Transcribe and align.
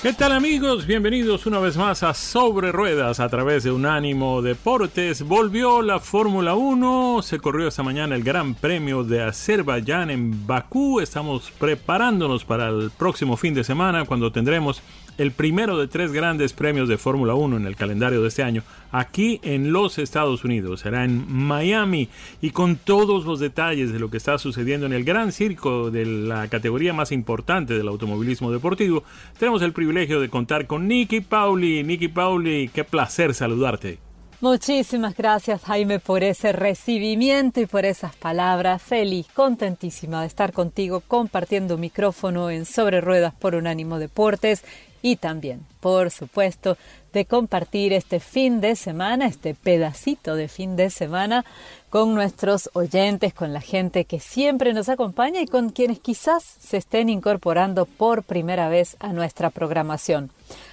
¿Qué 0.00 0.12
tal 0.12 0.30
amigos? 0.30 0.86
Bienvenidos 0.86 1.44
una 1.46 1.58
vez 1.58 1.76
más 1.76 2.04
a 2.04 2.14
Sobre 2.14 2.70
Ruedas 2.70 3.18
a 3.18 3.28
través 3.28 3.64
de 3.64 3.72
Unánimo 3.72 4.42
Deportes. 4.42 5.22
Volvió 5.22 5.82
la 5.82 5.98
Fórmula 5.98 6.54
1, 6.54 7.20
se 7.22 7.40
corrió 7.40 7.66
esta 7.66 7.82
mañana 7.82 8.14
el 8.14 8.22
Gran 8.22 8.54
Premio 8.54 9.02
de 9.02 9.24
Azerbaiyán 9.24 10.10
en 10.10 10.46
Bakú. 10.46 11.00
Estamos 11.00 11.50
preparándonos 11.50 12.44
para 12.44 12.68
el 12.68 12.92
próximo 12.96 13.36
fin 13.36 13.54
de 13.54 13.64
semana 13.64 14.04
cuando 14.04 14.30
tendremos 14.30 14.82
el 15.18 15.32
primero 15.32 15.76
de 15.76 15.88
tres 15.88 16.12
grandes 16.12 16.52
premios 16.52 16.88
de 16.88 16.96
Fórmula 16.96 17.34
1 17.34 17.56
en 17.56 17.66
el 17.66 17.76
calendario 17.76 18.22
de 18.22 18.28
este 18.28 18.44
año, 18.44 18.62
aquí 18.92 19.40
en 19.42 19.72
los 19.72 19.98
Estados 19.98 20.44
Unidos. 20.44 20.80
Será 20.80 21.04
en 21.04 21.30
Miami 21.30 22.08
y 22.40 22.50
con 22.50 22.76
todos 22.76 23.24
los 23.26 23.40
detalles 23.40 23.92
de 23.92 23.98
lo 23.98 24.10
que 24.10 24.16
está 24.16 24.38
sucediendo 24.38 24.86
en 24.86 24.92
el 24.92 25.04
gran 25.04 25.32
circo 25.32 25.90
de 25.90 26.06
la 26.06 26.48
categoría 26.48 26.92
más 26.92 27.12
importante 27.12 27.74
del 27.74 27.88
automovilismo 27.88 28.52
deportivo, 28.52 29.02
tenemos 29.38 29.60
el 29.62 29.72
privilegio 29.72 30.20
de 30.20 30.28
contar 30.28 30.66
con 30.66 30.86
Nicky 30.86 31.20
Pauli. 31.20 31.82
Nicky 31.82 32.08
Pauli, 32.08 32.70
qué 32.72 32.84
placer 32.84 33.34
saludarte. 33.34 33.98
Muchísimas 34.40 35.16
gracias 35.16 35.64
Jaime 35.64 35.98
por 35.98 36.22
ese 36.22 36.52
recibimiento 36.52 37.60
y 37.60 37.66
por 37.66 37.84
esas 37.84 38.14
palabras. 38.14 38.80
Feliz, 38.80 39.26
contentísima 39.34 40.20
de 40.20 40.28
estar 40.28 40.52
contigo 40.52 41.00
compartiendo 41.00 41.76
micrófono 41.76 42.48
en 42.48 42.64
Sobre 42.64 43.00
Ruedas 43.00 43.34
por 43.34 43.56
Unánimo 43.56 43.98
Deportes 43.98 44.62
y 45.02 45.16
también, 45.16 45.64
por 45.80 46.10
supuesto, 46.10 46.76
de 47.12 47.24
compartir 47.24 47.92
este 47.92 48.20
fin 48.20 48.60
de 48.60 48.76
semana, 48.76 49.26
este 49.26 49.54
pedacito 49.54 50.34
de 50.34 50.48
fin 50.48 50.76
de 50.76 50.90
semana 50.90 51.44
con 51.90 52.14
nuestros 52.14 52.68
oyentes, 52.74 53.32
con 53.32 53.52
la 53.52 53.60
gente 53.60 54.04
que 54.04 54.20
siempre 54.20 54.74
nos 54.74 54.88
acompaña 54.88 55.40
y 55.40 55.46
con 55.46 55.70
quienes 55.70 56.00
quizás 56.00 56.44
se 56.44 56.76
estén 56.76 57.08
incorporando 57.08 57.86
por 57.86 58.22
primera 58.24 58.68
vez 58.68 58.96
a 59.00 59.12
nuestra 59.12 59.50
programación. 59.50 60.30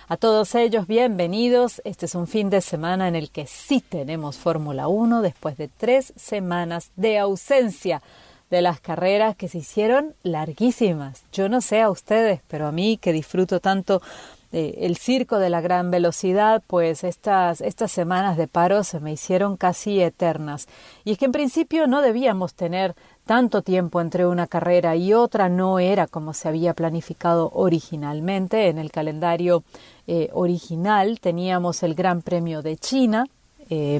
A 0.08 0.18
todos 0.18 0.54
ellos, 0.56 0.88
bienvenidos. 0.88 1.82
Este 1.84 2.06
es 2.06 2.16
un 2.16 2.28
fin 2.28 2.50
de 2.50 2.62
semana 2.62 3.08
en 3.08 3.16
el 3.16 3.32
que 3.32 3.48
sí 3.48 3.82
tenemos 3.82 4.38
Fórmula 4.38 4.88
1 4.88 5.22
después 5.22 5.58
de 5.58 5.68
tres 5.68 6.14
semanas 6.16 6.92
de 6.96 7.18
ausencia 7.18 8.02
de 8.50 8.62
las 8.62 8.80
carreras 8.80 9.36
que 9.36 9.48
se 9.48 9.60
hicieron 9.60 10.14
larguísimas. 10.24 11.24
Yo 11.32 11.50
no 11.50 11.62
sé 11.62 11.82
a 11.82 11.90
ustedes, 11.90 12.42
pero 12.48 12.68
a 12.68 12.72
mí 12.72 12.98
que 12.98 13.14
disfruto 13.14 13.60
tanto 13.60 14.02
el 14.52 14.96
circo 14.96 15.38
de 15.38 15.50
la 15.50 15.60
gran 15.60 15.92
velocidad, 15.92 16.64
pues 16.66 17.04
estas, 17.04 17.60
estas 17.60 17.92
semanas 17.92 18.38
de 18.38 18.48
paro 18.48 18.86
se 18.86 19.02
me 19.02 19.12
hicieron 19.12 19.58
casi 19.58 20.02
eternas. 20.02 20.68
Y 21.04 21.12
es 21.12 21.18
que 21.18 21.26
en 21.26 21.34
principio 21.34 21.88
no 21.88 22.02
debíamos 22.02 22.54
tener 22.54 22.96
tanto 23.26 23.64
tiempo 23.64 24.02
entre 24.02 24.26
una 24.26 24.48
carrera 24.48 24.96
y 24.96 25.14
otra, 25.14 25.50
no 25.50 25.80
era 25.80 26.08
como 26.08 26.34
se 26.34 26.48
había 26.48 26.74
planificado 26.74 27.52
originalmente. 27.54 28.70
En 28.70 28.78
el 28.78 28.92
calendario 28.92 29.64
eh, 30.08 30.30
original 30.32 31.20
teníamos 31.20 31.84
el 31.84 31.96
Gran 31.96 32.22
Premio 32.22 32.62
de 32.62 32.78
China, 32.78 33.26
eh, 33.70 34.00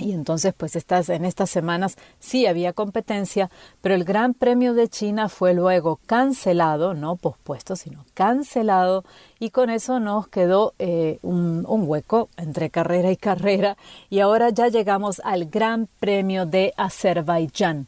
y 0.00 0.12
entonces, 0.12 0.54
pues 0.56 0.76
estas, 0.76 1.08
en 1.08 1.24
estas 1.24 1.50
semanas 1.50 1.96
sí 2.18 2.46
había 2.46 2.72
competencia, 2.72 3.50
pero 3.80 3.94
el 3.94 4.04
Gran 4.04 4.34
Premio 4.34 4.74
de 4.74 4.88
China 4.88 5.28
fue 5.28 5.54
luego 5.54 6.00
cancelado, 6.06 6.94
no 6.94 7.16
pospuesto, 7.16 7.76
sino 7.76 8.04
cancelado, 8.14 9.04
y 9.38 9.50
con 9.50 9.70
eso 9.70 10.00
nos 10.00 10.28
quedó 10.28 10.74
eh, 10.78 11.18
un, 11.22 11.64
un, 11.68 11.88
hueco 11.88 12.28
entre 12.36 12.70
carrera 12.70 13.10
y 13.10 13.16
carrera, 13.16 13.76
y 14.08 14.20
ahora 14.20 14.50
ya 14.50 14.68
llegamos 14.68 15.20
al 15.24 15.46
Gran 15.46 15.88
Premio 15.98 16.46
de 16.46 16.72
Azerbaiyán, 16.76 17.86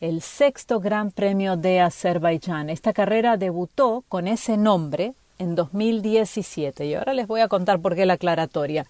el 0.00 0.20
sexto 0.20 0.80
Gran 0.80 1.10
Premio 1.10 1.56
de 1.56 1.80
Azerbaiyán. 1.80 2.68
Esta 2.68 2.92
carrera 2.92 3.36
debutó 3.36 4.04
con 4.08 4.28
ese 4.28 4.56
nombre, 4.56 5.14
en 5.38 5.54
2017 5.54 6.86
y 6.86 6.94
ahora 6.94 7.14
les 7.14 7.26
voy 7.26 7.40
a 7.40 7.48
contar 7.48 7.80
por 7.80 7.94
qué 7.94 8.06
la 8.06 8.14
aclaratoria. 8.14 8.86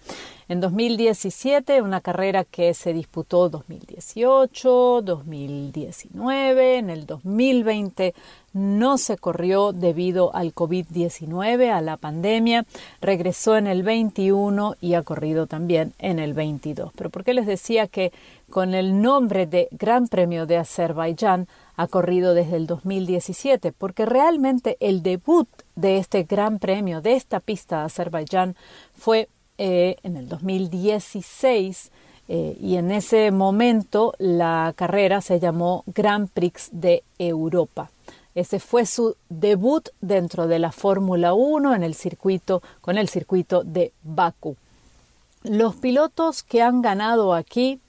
En 0.47 0.61
2017, 0.61 1.81
una 1.81 2.01
carrera 2.01 2.43
que 2.43 2.73
se 2.75 2.93
disputó 2.93 3.49
2018, 3.49 5.01
2019, 5.01 6.77
en 6.77 6.89
el 6.91 7.05
2020 7.07 8.13
no 8.53 8.97
se 8.97 9.17
corrió 9.17 9.73
debido 9.73 10.33
al 10.35 10.53
COVID-19, 10.53 11.71
a 11.71 11.81
la 11.81 11.97
pandemia, 11.97 12.65
regresó 13.01 13.57
en 13.57 13.67
el 13.67 13.83
21 13.83 14.75
y 14.79 14.93
ha 14.93 15.01
corrido 15.01 15.47
también 15.47 15.93
en 15.99 16.19
el 16.19 16.33
22. 16.33 16.91
Pero 16.95 17.09
¿por 17.09 17.23
qué 17.23 17.33
les 17.33 17.47
decía 17.47 17.87
que 17.87 18.13
con 18.49 18.73
el 18.73 19.01
nombre 19.01 19.47
de 19.47 19.67
Gran 19.71 20.07
Premio 20.07 20.45
de 20.45 20.57
Azerbaiyán 20.57 21.47
ha 21.77 21.87
corrido 21.87 22.33
desde 22.33 22.57
el 22.57 22.67
2017? 22.67 23.71
Porque 23.71 24.05
realmente 24.05 24.77
el 24.79 25.03
debut 25.03 25.47
de 25.75 25.97
este 25.97 26.23
Gran 26.23 26.59
Premio, 26.59 27.01
de 27.01 27.13
esta 27.13 27.39
pista 27.39 27.79
de 27.79 27.85
Azerbaiyán, 27.85 28.55
fue 28.93 29.29
eh, 29.57 29.97
en 30.03 30.17
el 30.17 30.27
2016 30.27 31.91
eh, 32.27 32.57
y 32.59 32.75
en 32.77 32.91
ese 32.91 33.31
momento 33.31 34.13
la 34.17 34.73
carrera 34.75 35.21
se 35.21 35.39
llamó 35.39 35.83
Grand 35.87 36.29
Prix 36.29 36.69
de 36.71 37.03
Europa. 37.19 37.89
Ese 38.33 38.59
fue 38.59 38.85
su 38.85 39.15
debut 39.29 39.87
dentro 40.01 40.47
de 40.47 40.59
la 40.59 40.73
Fórmula 40.73 41.33
1 41.33 41.73
en 41.73 41.83
el 41.83 41.95
circuito 41.95 42.61
con 42.81 42.97
el 42.97 43.07
circuito 43.07 43.63
de 43.63 43.93
Bakú. 44.03 44.57
Los 45.43 45.75
pilotos 45.75 46.43
que 46.43 46.61
han 46.61 46.81
ganado 46.81 47.33
aquí 47.33 47.79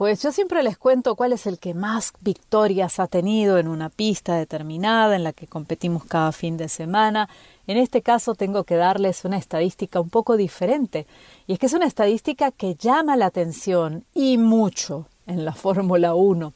pues 0.00 0.22
yo 0.22 0.32
siempre 0.32 0.62
les 0.62 0.78
cuento 0.78 1.14
cuál 1.14 1.34
es 1.34 1.46
el 1.46 1.58
que 1.58 1.74
más 1.74 2.14
victorias 2.22 2.98
ha 2.98 3.06
tenido 3.06 3.58
en 3.58 3.68
una 3.68 3.90
pista 3.90 4.34
determinada 4.34 5.14
en 5.14 5.22
la 5.22 5.34
que 5.34 5.46
competimos 5.46 6.06
cada 6.06 6.32
fin 6.32 6.56
de 6.56 6.70
semana. 6.70 7.28
En 7.66 7.76
este 7.76 8.00
caso 8.00 8.34
tengo 8.34 8.64
que 8.64 8.76
darles 8.76 9.26
una 9.26 9.36
estadística 9.36 10.00
un 10.00 10.08
poco 10.08 10.38
diferente. 10.38 11.06
Y 11.46 11.52
es 11.52 11.58
que 11.58 11.66
es 11.66 11.74
una 11.74 11.84
estadística 11.84 12.50
que 12.50 12.76
llama 12.76 13.14
la 13.14 13.26
atención 13.26 14.04
y 14.14 14.38
mucho 14.38 15.04
en 15.26 15.44
la 15.44 15.52
Fórmula 15.64 16.14
1. 16.14 16.54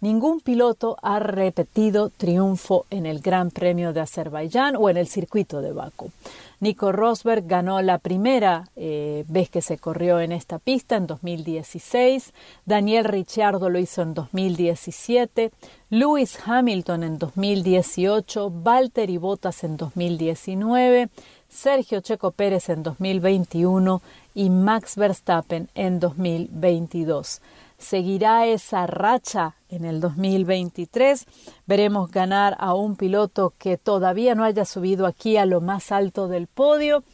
Ningún 0.00 0.38
piloto 0.38 0.96
ha 1.02 1.18
repetido 1.18 2.10
triunfo 2.10 2.86
en 2.90 3.06
el 3.06 3.18
Gran 3.18 3.50
Premio 3.50 3.94
de 3.94 4.00
Azerbaiyán 4.02 4.76
o 4.76 4.88
en 4.88 4.96
el 4.96 5.08
circuito 5.08 5.60
de 5.60 5.72
Baku. 5.72 6.12
Nico 6.58 6.90
Rosberg 6.90 7.46
ganó 7.46 7.82
la 7.82 7.98
primera 7.98 8.70
eh, 8.76 9.24
vez 9.28 9.50
que 9.50 9.60
se 9.60 9.76
corrió 9.76 10.20
en 10.20 10.32
esta 10.32 10.58
pista 10.58 10.96
en 10.96 11.06
2016, 11.06 12.32
Daniel 12.64 13.04
Ricciardo 13.04 13.68
lo 13.68 13.78
hizo 13.78 14.02
en 14.02 14.14
2017, 14.14 15.52
Lewis 15.90 16.38
Hamilton 16.46 17.02
en 17.02 17.18
2018, 17.18 18.50
Valtteri 18.50 19.18
Bottas 19.18 19.64
en 19.64 19.76
2019, 19.76 21.10
Sergio 21.48 22.00
Checo 22.00 22.30
Pérez 22.30 22.70
en 22.70 22.82
2021 22.82 24.00
y 24.34 24.48
Max 24.50 24.96
Verstappen 24.96 25.68
en 25.74 26.00
2022 26.00 27.40
seguirá 27.78 28.46
esa 28.46 28.86
racha 28.86 29.54
en 29.68 29.84
el 29.84 30.00
2023. 30.00 31.26
Veremos 31.66 32.10
ganar 32.10 32.56
a 32.58 32.74
un 32.74 32.96
piloto 32.96 33.52
que 33.58 33.76
todavía 33.76 34.34
no 34.34 34.44
haya 34.44 34.64
subido 34.64 35.06
aquí 35.06 35.36
a 35.36 35.46
lo 35.46 35.60
más 35.60 35.92
alto 35.92 36.28
del 36.28 36.46
podio. 36.46 37.04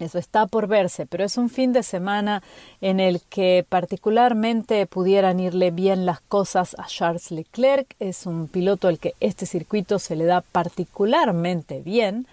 Eso 0.00 0.18
está 0.18 0.46
por 0.46 0.66
verse, 0.66 1.06
pero 1.06 1.22
es 1.22 1.36
un 1.36 1.48
fin 1.48 1.72
de 1.72 1.84
semana 1.84 2.42
en 2.80 2.98
el 2.98 3.20
que 3.22 3.64
particularmente 3.68 4.86
pudieran 4.86 5.38
irle 5.38 5.70
bien 5.70 6.04
las 6.04 6.20
cosas 6.20 6.74
a 6.78 6.86
Charles 6.86 7.30
Leclerc. 7.30 7.94
Es 8.00 8.26
un 8.26 8.48
piloto 8.48 8.88
al 8.88 8.98
que 8.98 9.14
este 9.20 9.46
circuito 9.46 10.00
se 10.00 10.16
le 10.16 10.24
da 10.24 10.40
particularmente 10.40 11.80
bien. 11.80 12.26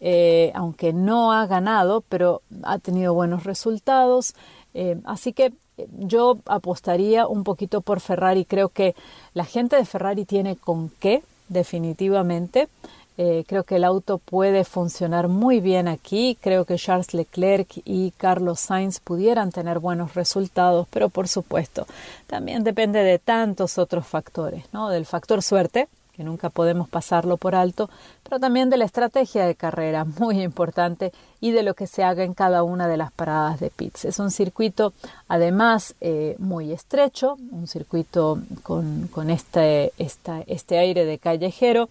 eh, 0.00 0.50
aunque 0.54 0.92
no 0.92 1.32
ha 1.32 1.46
ganado, 1.46 2.02
pero 2.08 2.42
ha 2.64 2.78
tenido 2.78 3.14
buenos 3.14 3.44
resultados. 3.44 4.34
Eh, 4.74 5.00
así 5.04 5.32
que 5.32 5.52
yo 5.98 6.38
apostaría 6.46 7.26
un 7.26 7.44
poquito 7.44 7.80
por 7.80 8.00
Ferrari. 8.00 8.44
Creo 8.44 8.68
que 8.68 8.94
la 9.32 9.44
gente 9.44 9.76
de 9.76 9.84
Ferrari 9.84 10.24
tiene 10.24 10.56
con 10.56 10.90
qué, 11.00 11.22
definitivamente. 11.48 12.68
creo 13.16 13.62
que 13.62 13.76
el 13.76 13.84
auto 13.84 14.18
puede 14.18 14.64
funcionar 14.64 15.28
muy 15.28 15.60
bien 15.60 15.88
aquí. 15.88 16.36
Creo 16.40 16.64
que 16.64 16.76
Charles 16.76 17.14
Leclerc 17.14 17.68
y 17.84 18.12
Carlos 18.16 18.60
Sainz 18.60 18.98
pudieran 18.98 19.52
tener 19.52 19.78
buenos 19.78 20.14
resultados, 20.14 20.86
pero 20.90 21.08
por 21.08 21.28
supuesto, 21.28 21.86
también 22.26 22.64
depende 22.64 23.00
de 23.00 23.18
tantos 23.18 23.78
otros 23.78 24.06
factores, 24.06 24.64
¿no? 24.72 24.88
Del 24.88 25.06
factor 25.06 25.42
suerte, 25.42 25.88
que 26.14 26.24
nunca 26.24 26.48
podemos 26.48 26.88
pasarlo 26.88 27.36
por 27.36 27.54
alto, 27.54 27.90
pero 28.22 28.38
también 28.38 28.70
de 28.70 28.76
la 28.76 28.84
estrategia 28.84 29.46
de 29.46 29.54
carrera, 29.54 30.04
muy 30.18 30.42
importante, 30.42 31.12
y 31.40 31.50
de 31.50 31.62
lo 31.62 31.74
que 31.74 31.86
se 31.86 32.04
haga 32.04 32.24
en 32.24 32.34
cada 32.34 32.62
una 32.62 32.88
de 32.88 32.96
las 32.96 33.12
paradas 33.12 33.60
de 33.60 33.70
pits. 33.70 34.04
Es 34.04 34.18
un 34.18 34.30
circuito, 34.30 34.94
además, 35.28 35.94
eh, 36.00 36.36
muy 36.38 36.72
estrecho, 36.72 37.36
un 37.50 37.66
circuito 37.66 38.38
con, 38.62 39.30
este, 39.30 39.92
este 39.98 40.78
aire 40.78 41.04
de 41.04 41.18
callejero, 41.18 41.88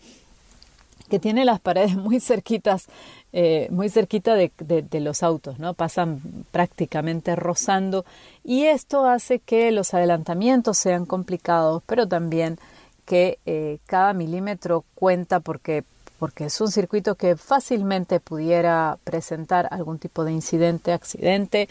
que 1.09 1.19
tiene 1.19 1.45
las 1.45 1.59
paredes 1.59 1.95
muy 1.97 2.19
cerquitas, 2.19 2.87
eh, 3.33 3.67
muy 3.71 3.89
cerquita 3.89 4.35
de, 4.35 4.51
de, 4.59 4.99
los 4.99 5.21
autos, 5.21 5.59
¿no? 5.59 5.73
Pasan 5.73 6.21
prácticamente 6.51 7.35
rozando 7.35 8.05
y 8.43 8.65
esto 8.65 9.05
hace 9.05 9.39
que 9.39 9.71
los 9.71 9.93
adelantamientos 9.93 10.77
sean 10.77 11.05
complicados, 11.05 11.83
pero 11.85 12.07
también 12.07 12.57
que 13.05 13.39
eh, 13.45 13.79
cada 13.85 14.13
milímetro 14.13 14.85
cuenta 14.95 15.39
porque, 15.39 15.83
porque 16.19 16.45
es 16.45 16.61
un 16.61 16.71
circuito 16.71 17.15
que 17.15 17.35
fácilmente 17.35 18.19
pudiera 18.19 18.97
presentar 19.03 19.67
algún 19.71 19.99
tipo 19.99 20.23
de 20.23 20.31
incidente, 20.31 20.93
accidente 20.93 21.67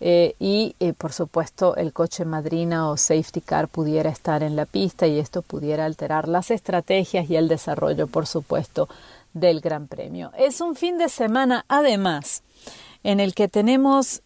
eh, 0.00 0.34
y 0.38 0.74
eh, 0.80 0.92
por 0.92 1.12
supuesto 1.12 1.76
el 1.76 1.92
coche 1.92 2.24
madrina 2.24 2.90
o 2.90 2.96
safety 2.96 3.40
car 3.40 3.68
pudiera 3.68 4.10
estar 4.10 4.42
en 4.42 4.56
la 4.56 4.66
pista 4.66 5.06
y 5.06 5.18
esto 5.18 5.42
pudiera 5.42 5.86
alterar 5.86 6.28
las 6.28 6.50
estrategias 6.50 7.30
y 7.30 7.36
el 7.36 7.48
desarrollo 7.48 8.06
por 8.06 8.26
supuesto 8.26 8.88
del 9.32 9.60
Gran 9.60 9.86
Premio. 9.86 10.30
Es 10.36 10.60
un 10.60 10.76
fin 10.76 10.98
de 10.98 11.08
semana 11.08 11.64
además 11.68 12.42
en 13.02 13.20
el 13.20 13.34
que 13.34 13.48
tenemos 13.48 14.22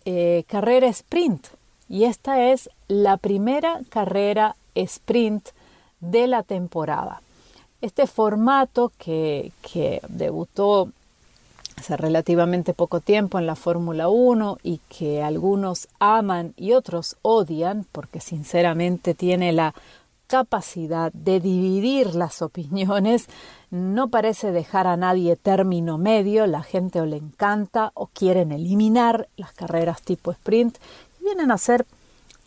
carrera 0.46 0.87
sprint 0.88 1.46
y 1.88 2.04
esta 2.04 2.50
es 2.50 2.69
la 2.88 3.16
primera 3.16 3.81
carrera 3.88 4.56
sprint 4.75 5.49
de 6.00 6.27
la 6.27 6.43
temporada. 6.43 7.23
Este 7.81 8.06
formato 8.06 8.93
que, 8.99 9.53
debutó 10.09 10.89
hace 11.77 11.97
relativamente 11.97 12.75
poco 12.75 13.00
tiempo 13.00 13.39
en 13.39 13.47
la 13.47 13.55
Fórmula 13.55 14.09
1 14.09 14.59
y 14.65 14.81
que 14.89 15.23
algunos 15.23 15.87
aman 16.00 16.55
y 16.56 16.73
otros 16.73 17.17
odian 17.23 17.87
porque 17.93 18.21
sinceramente 18.21 19.15
tiene 19.15 19.53
la 19.53 19.75
capacidad 20.27 21.12
de 21.12 21.39
dividir 21.39 22.17
las 22.17 22.43
opiniones, 22.43 23.27
no 23.71 24.09
parece 24.09 24.50
dejar 24.50 24.89
a 24.89 24.97
nadie 24.97 25.37
término 25.37 25.99
medio, 25.99 26.47
la 26.47 26.62
gente 26.62 27.00
o 27.00 27.06
le 27.06 27.17
encanta 27.17 27.93
o 27.95 28.09
quieren 28.09 28.50
eliminar 28.50 29.29
las 29.37 29.53
carreras 29.53 30.03
tipo 30.03 30.33
sprint, 30.33 30.79
vienen 31.21 31.53
a 31.53 31.59
ser 31.59 31.87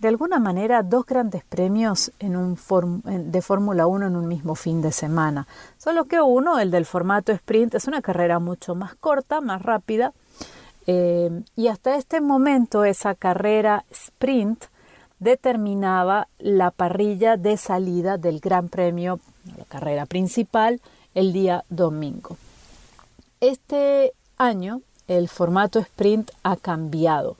de 0.01 0.07
alguna 0.07 0.39
manera 0.39 0.81
dos 0.81 1.05
grandes 1.05 1.43
premios 1.43 2.11
de 2.19 3.41
Fórmula 3.43 3.85
1 3.85 4.07
en 4.07 4.15
un 4.15 4.27
mismo 4.27 4.55
fin 4.55 4.81
de 4.81 4.91
semana. 4.91 5.47
Solo 5.77 6.05
que 6.05 6.19
uno, 6.19 6.57
el 6.57 6.71
del 6.71 6.87
formato 6.87 7.31
sprint, 7.31 7.75
es 7.75 7.87
una 7.87 8.01
carrera 8.01 8.39
mucho 8.39 8.73
más 8.73 8.95
corta, 8.95 9.41
más 9.41 9.61
rápida. 9.61 10.11
Eh, 10.87 11.43
y 11.55 11.67
hasta 11.67 11.97
este 11.97 12.19
momento 12.19 12.83
esa 12.83 13.13
carrera 13.13 13.85
sprint 13.91 14.65
determinaba 15.19 16.27
la 16.39 16.71
parrilla 16.71 17.37
de 17.37 17.55
salida 17.57 18.17
del 18.17 18.39
Gran 18.39 18.69
Premio, 18.69 19.19
la 19.55 19.65
carrera 19.65 20.07
principal, 20.07 20.81
el 21.13 21.31
día 21.31 21.63
domingo. 21.69 22.37
Este 23.39 24.13
año 24.39 24.81
el 25.07 25.29
formato 25.29 25.77
sprint 25.77 26.31
ha 26.41 26.55
cambiado 26.55 27.37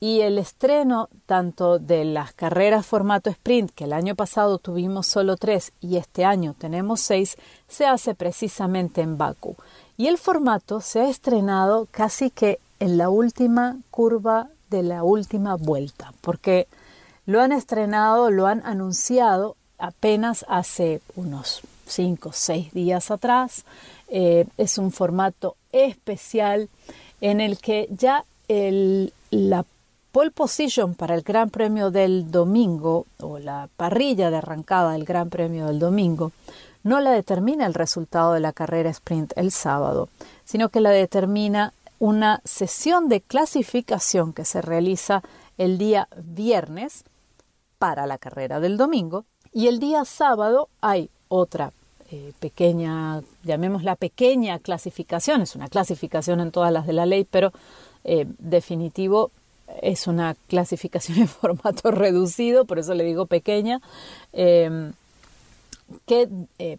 y 0.00 0.20
el 0.20 0.38
estreno 0.38 1.08
tanto 1.26 1.78
de 1.78 2.04
las 2.04 2.32
carreras 2.32 2.86
formato 2.86 3.30
sprint, 3.30 3.70
que 3.70 3.84
el 3.84 3.92
año 3.92 4.14
pasado 4.14 4.58
tuvimos 4.58 5.06
solo 5.06 5.36
tres 5.36 5.72
y 5.80 5.96
este 5.96 6.24
año 6.24 6.54
tenemos 6.58 7.00
seis, 7.00 7.36
se 7.68 7.86
hace 7.86 8.14
precisamente 8.14 9.00
en 9.00 9.16
Baku. 9.16 9.56
Y 9.96 10.08
el 10.08 10.18
formato 10.18 10.80
se 10.80 11.00
ha 11.00 11.08
estrenado 11.08 11.88
casi 11.90 12.30
que 12.30 12.58
en 12.80 12.98
la 12.98 13.08
última 13.08 13.78
curva 13.90 14.48
de 14.70 14.82
la 14.82 15.02
última 15.02 15.54
vuelta, 15.54 16.12
porque 16.20 16.68
lo 17.24 17.40
han 17.40 17.52
estrenado, 17.52 18.30
lo 18.30 18.46
han 18.46 18.64
anunciado 18.66 19.56
apenas 19.78 20.44
hace 20.48 21.00
unos 21.14 21.62
cinco 21.86 22.30
o 22.30 22.32
seis 22.32 22.72
días 22.72 23.10
atrás. 23.10 23.64
Eh, 24.08 24.46
es 24.56 24.78
un 24.78 24.92
formato 24.92 25.56
especial 25.72 26.68
en 27.20 27.40
el 27.40 27.58
que 27.58 27.88
ya 27.90 28.24
el, 28.48 29.12
la 29.30 29.64
pole 30.16 30.30
position 30.30 30.94
para 30.94 31.14
el 31.14 31.20
Gran 31.20 31.50
Premio 31.50 31.90
del 31.90 32.30
domingo 32.30 33.04
o 33.20 33.38
la 33.38 33.68
parrilla 33.76 34.30
de 34.30 34.38
arrancada 34.38 34.92
del 34.92 35.04
Gran 35.04 35.28
Premio 35.28 35.66
del 35.66 35.78
domingo 35.78 36.32
no 36.84 37.00
la 37.00 37.10
determina 37.10 37.66
el 37.66 37.74
resultado 37.74 38.32
de 38.32 38.40
la 38.40 38.54
carrera 38.54 38.88
sprint 38.88 39.34
el 39.36 39.50
sábado, 39.52 40.08
sino 40.46 40.70
que 40.70 40.80
la 40.80 40.88
determina 40.88 41.74
una 41.98 42.40
sesión 42.44 43.10
de 43.10 43.20
clasificación 43.20 44.32
que 44.32 44.46
se 44.46 44.62
realiza 44.62 45.22
el 45.58 45.76
día 45.76 46.08
viernes 46.16 47.04
para 47.78 48.06
la 48.06 48.16
carrera 48.16 48.58
del 48.58 48.78
domingo. 48.78 49.26
Y 49.52 49.66
el 49.66 49.80
día 49.80 50.06
sábado 50.06 50.70
hay 50.80 51.10
otra 51.28 51.74
eh, 52.10 52.32
pequeña, 52.40 53.20
llamémosla 53.42 53.96
pequeña 53.96 54.60
clasificación, 54.60 55.42
es 55.42 55.54
una 55.54 55.68
clasificación 55.68 56.40
en 56.40 56.52
todas 56.52 56.72
las 56.72 56.86
de 56.86 56.94
la 56.94 57.04
ley, 57.04 57.26
pero 57.30 57.52
eh, 58.04 58.24
definitivo 58.38 59.30
es 59.82 60.06
una 60.06 60.36
clasificación 60.48 61.18
en 61.20 61.28
formato 61.28 61.90
reducido, 61.90 62.64
por 62.64 62.78
eso 62.78 62.94
le 62.94 63.04
digo 63.04 63.26
pequeña, 63.26 63.80
em, 64.32 64.92
que, 66.06 66.28
eh, 66.58 66.78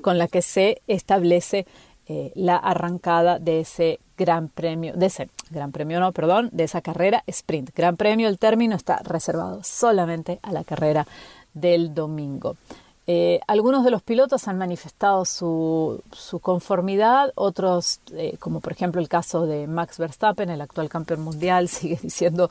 con 0.00 0.18
la 0.18 0.28
que 0.28 0.42
se 0.42 0.82
establece 0.88 1.66
eh, 2.08 2.32
la 2.34 2.56
arrancada 2.56 3.38
de 3.38 3.60
ese 3.60 4.00
gran 4.16 4.48
premio, 4.48 4.94
de 4.94 5.06
ese 5.06 5.28
gran 5.50 5.72
premio, 5.72 6.00
no, 6.00 6.12
perdón, 6.12 6.48
de 6.52 6.64
esa 6.64 6.80
carrera 6.80 7.22
sprint. 7.26 7.70
Gran 7.74 7.96
premio, 7.96 8.28
el 8.28 8.38
término 8.38 8.74
está 8.74 9.00
reservado 9.04 9.62
solamente 9.62 10.40
a 10.42 10.52
la 10.52 10.64
carrera 10.64 11.06
del 11.54 11.94
domingo. 11.94 12.56
Eh, 13.10 13.40
algunos 13.46 13.84
de 13.84 13.90
los 13.90 14.02
pilotos 14.02 14.48
han 14.48 14.58
manifestado 14.58 15.24
su, 15.24 16.02
conformidad, 16.42 17.32
otros, 17.36 18.00
eh, 18.12 18.36
como 18.38 18.60
por 18.60 18.72
ejemplo 18.72 19.00
el 19.00 19.08
caso 19.08 19.46
de 19.46 19.66
Max 19.66 19.96
Verstappen, 19.96 20.50
el 20.50 20.60
actual 20.60 20.90
campeón 20.90 21.22
mundial, 21.22 21.68
sigue 21.70 21.98
diciendo 22.02 22.50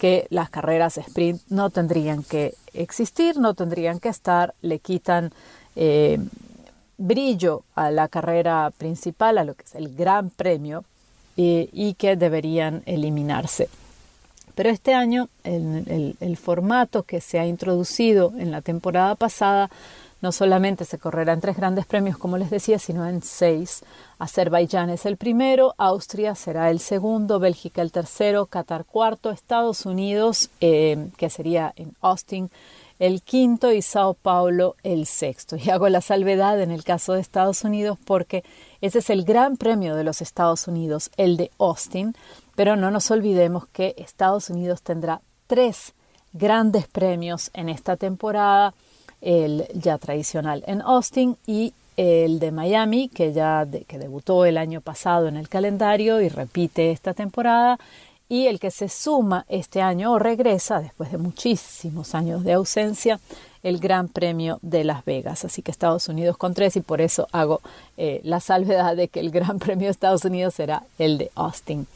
que 0.00 0.26
las 0.30 0.48
carreras 0.48 0.96
sprint 0.96 1.42
no 1.50 1.68
tendrían 1.68 2.22
que 2.22 2.54
existir, 2.72 3.36
no 3.36 3.52
tendrían 3.52 4.00
que 4.00 4.08
estar, 4.08 4.54
le 4.62 4.78
quitan 4.78 5.30
eh, 5.76 6.18
brillo 6.96 7.64
a 7.74 7.90
la 7.90 8.08
carrera 8.08 8.72
principal, 8.78 9.36
a 9.36 9.44
lo 9.44 9.52
que 9.56 9.64
es 9.64 9.74
el 9.74 9.94
gran 9.94 10.30
premio, 10.30 10.84
y 11.40 11.94
que 11.94 12.16
deberían 12.16 12.82
eliminarse. 12.84 13.68
Pero 14.58 14.70
este 14.70 14.92
año 14.92 15.28
el, 15.44 16.36
formato 16.36 17.04
que 17.04 17.20
se 17.20 17.38
ha 17.38 17.46
introducido 17.46 18.32
en 18.38 18.50
la 18.50 18.60
temporada 18.60 19.14
pasada 19.14 19.70
no 20.20 20.32
solamente 20.32 20.84
se 20.84 20.98
correrá 20.98 21.32
en 21.32 21.40
tres 21.40 21.56
grandes 21.56 21.86
premios, 21.86 22.18
como 22.18 22.38
les 22.38 22.50
decía, 22.50 22.80
sino 22.80 23.06
en 23.06 23.22
seis. 23.22 23.84
Azerbaiyán 24.18 24.90
es 24.90 25.06
el 25.06 25.16
primero, 25.16 25.76
Austria 25.78 26.34
será 26.34 26.72
el 26.72 26.80
segundo, 26.80 27.38
Bélgica 27.38 27.82
el 27.82 27.92
tercero, 27.92 28.46
Qatar 28.46 28.84
cuarto, 28.84 29.30
Estados 29.30 29.86
Unidos, 29.86 30.50
eh, 30.60 31.06
que 31.16 31.30
sería 31.30 31.72
en 31.76 31.94
Austin, 32.00 32.50
el 32.98 33.22
quinto 33.22 33.70
y 33.70 33.80
Sao 33.80 34.14
Paulo 34.14 34.74
el 34.82 35.06
sexto. 35.06 35.54
Y 35.54 35.70
hago 35.70 35.88
la 35.88 36.00
salvedad 36.00 36.60
en 36.60 36.72
el 36.72 36.82
caso 36.82 37.12
de 37.12 37.20
Estados 37.20 37.62
Unidos 37.62 37.96
porque 38.04 38.42
ese 38.80 38.98
es 38.98 39.10
el 39.10 39.22
gran 39.22 39.56
premio 39.56 39.94
de 39.94 40.02
los 40.02 40.20
Estados 40.20 40.66
Unidos, 40.66 41.12
el 41.16 41.36
de 41.36 41.52
Austin, 41.60 42.16
pero 42.58 42.74
no 42.74 42.90
nos 42.90 43.08
olvidemos 43.12 43.68
que 43.68 43.94
Estados 43.98 44.50
Unidos 44.50 44.82
tendrá 44.82 45.20
tres 45.46 45.94
grandes 46.32 46.88
premios 46.88 47.52
en 47.54 47.68
esta 47.68 47.96
temporada, 47.96 48.74
el 49.20 49.68
ya 49.74 49.96
tradicional 49.96 50.64
en 50.66 50.82
Austin 50.82 51.36
y 51.46 51.72
el 51.96 52.40
de 52.40 52.50
Miami, 52.50 53.10
que 53.10 53.32
ya 53.32 53.64
que 53.86 53.96
debutó 53.96 54.44
el 54.44 54.58
año 54.58 54.80
pasado 54.80 55.28
en 55.28 55.36
el 55.36 55.48
calendario 55.48 56.20
y 56.20 56.28
repite 56.28 56.90
esta 56.90 57.14
temporada, 57.14 57.78
y 58.28 58.48
el 58.48 58.58
que 58.58 58.72
se 58.72 58.88
suma 58.88 59.46
este 59.48 59.80
año 59.80 60.14
o 60.14 60.18
regresa 60.18 60.80
después 60.80 61.12
de 61.12 61.18
muchísimos 61.18 62.12
años 62.16 62.42
de 62.42 62.54
ausencia, 62.54 63.20
el 63.62 63.78
Gran 63.78 64.08
Premio 64.08 64.58
de 64.62 64.82
Las 64.82 65.04
Vegas. 65.04 65.44
Así 65.44 65.62
que 65.62 65.70
Estados 65.70 66.08
Unidos 66.08 66.36
con 66.36 66.54
tres 66.54 66.74
y 66.74 66.80
por 66.80 67.00
eso 67.00 67.28
hago 67.30 67.60
eh, 67.96 68.20
la 68.24 68.40
salvedad 68.40 68.96
de 68.96 69.06
que 69.06 69.20
el 69.20 69.30
Gran 69.30 69.60
Premio 69.60 69.86
de 69.86 69.92
Estados 69.92 70.24
Unidos 70.24 70.54
será 70.54 70.82
el 70.98 71.18
de 71.18 71.30
Austin. 71.36 71.86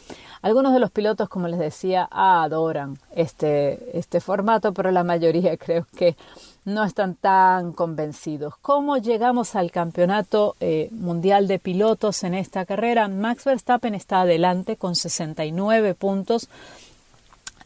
Algunos 0.42 0.72
de 0.72 0.80
los 0.80 0.90
pilotos, 0.90 1.28
como 1.28 1.46
les 1.46 1.61
decía, 1.61 2.08
adoran 2.11 2.99
este, 3.14 3.96
este 3.96 4.20
formato, 4.20 4.72
pero 4.72 4.90
la 4.90 5.04
mayoría 5.04 5.56
creo 5.56 5.87
que 5.96 6.16
no 6.64 6.82
están 6.84 7.14
tan 7.14 7.72
convencidos. 7.72 8.54
¿Cómo 8.61 8.99
llegamos 8.99 9.54
al 9.54 9.70
campeonato 9.70 10.56
eh, 10.58 10.88
mundial 10.90 11.46
de 11.46 11.61
pilotos 11.61 12.25
en 12.25 12.34
esta 12.34 12.66
carrera? 12.66 13.06
Max 13.06 13.44
Verstappen 13.44 13.94
está 13.94 14.22
adelante 14.22 14.76
con 14.76 14.96
69 14.96 15.94
puntos. 15.94 16.49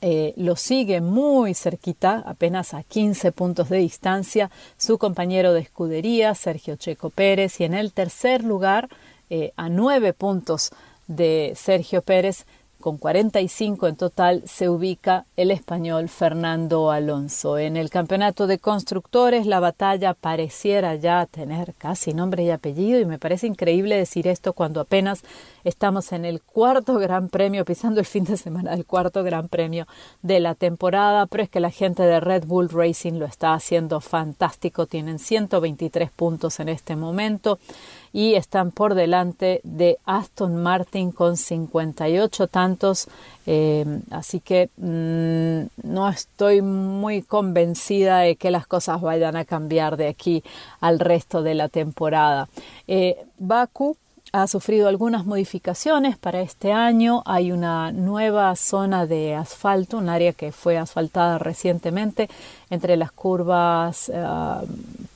Eh, 0.03 0.35
lo 0.37 0.57
sigue 0.57 1.01
muy 1.01 1.55
cerquita, 1.55 2.23
apenas 2.27 2.75
a 2.75 2.83
15 2.83 3.33
puntos 3.33 3.71
de 3.71 3.79
distancia, 3.79 4.51
su 4.77 4.99
compañero 4.99 5.55
de 5.55 5.61
escudería, 5.61 6.35
Sergio 6.35 6.77
Checo 6.77 7.09
Pérez, 7.09 7.59
y 7.61 7.65
en 7.65 7.73
el 7.73 7.95
tercer 7.95 8.45
lugar, 8.45 8.91
eh, 9.31 9.53
a 9.57 9.71
9 9.71 10.13
puntos 10.13 10.71
de 11.07 11.55
Sergio 11.57 12.03
Pérez, 12.03 12.45
con 12.87 12.99
45 12.99 13.89
en 13.89 13.97
total 13.97 14.43
se 14.47 14.69
ubica 14.69 15.27
el 15.37 15.51
español 15.51 16.09
Fernando 16.09 16.93
Alonso. 16.93 17.59
En 17.59 17.77
el 17.77 17.91
campeonato 17.91 18.47
de 18.47 18.61
constructores 18.61 19.45
la 19.45 19.59
batalla 19.59 20.15
pareciera 20.15 20.95
ya 20.95 21.27
tener 21.27 21.75
casi 21.75 22.15
nombre 22.15 22.45
y 22.45 22.51
apellido 22.51 23.01
y 23.01 23.05
me 23.05 23.19
parece 23.19 23.49
increíble 23.49 23.97
decir 23.97 24.29
esto 24.29 24.53
cuando 24.53 24.81
apenas 24.81 25.25
estamos 25.65 26.13
en 26.13 26.25
el 26.25 26.41
cuarto 26.41 26.95
gran 27.01 27.29
premio, 27.29 27.65
pisando 27.65 27.99
el 27.99 28.07
fin 28.07 28.23
de 28.23 28.37
semana 28.37 28.71
del 28.77 28.87
cuarto 28.87 29.25
gran 29.25 29.49
premio 29.49 29.89
de 30.23 30.39
la 30.39 30.55
temporada, 30.55 31.27
pero 31.27 31.43
es 31.43 31.49
que 31.49 31.59
la 31.59 31.73
gente 31.73 32.05
de 32.05 32.21
Red 32.21 32.45
Bull 32.47 32.69
Racing 32.69 33.15
lo 33.15 33.27
está 33.27 33.53
haciendo 33.55 34.01
fantástico, 34.01 34.87
tienen 34.87 35.19
123 35.19 36.09
puntos 36.13 36.61
en 36.61 36.69
este 36.69 36.95
momento 36.95 37.59
y 38.17 38.35
están 38.35 38.71
por 38.71 38.95
delante 38.95 39.61
de 39.63 39.99
Aston 40.07 40.57
Martin 40.57 41.13
con 41.13 41.37
58 41.37 42.47
tantos. 42.47 43.09
Eh, 43.45 43.85
así 44.11 44.41
que 44.41 44.71
mm, 44.79 45.87
no 45.87 46.09
estoy 46.09 46.63
muy 46.63 47.21
convencida 47.21 48.21
de 48.21 48.37
que 48.37 48.51
las 48.51 48.67
cosas 48.67 49.03
vayan 49.03 49.37
a 49.37 49.45
cambiar 49.45 49.99
de 49.99 50.09
aquí 50.09 50.43
al 50.81 50.99
resto 50.99 51.43
de 51.43 51.57
la 51.57 51.69
temporada. 51.69 52.49
Eh, 52.89 53.19
Baku 53.39 53.99
ha 54.43 54.47
sufrido 54.47 54.87
algunas 54.87 55.25
modificaciones 55.25 56.19
para 56.19 56.43
este 56.43 56.71
año. 56.71 57.23
Hay 57.25 57.53
una 57.53 57.91
nueva 57.91 58.55
zona 58.55 59.07
de 59.07 59.35
asfalto, 59.35 59.97
un 59.97 60.11
área 60.11 60.35
que 60.35 60.53
fue 60.53 60.77
asfaltada 60.77 61.39
recientemente 61.39 62.29
entre 62.69 62.99
las 62.99 63.13
curvas 63.13 64.13
ah, 64.15 64.63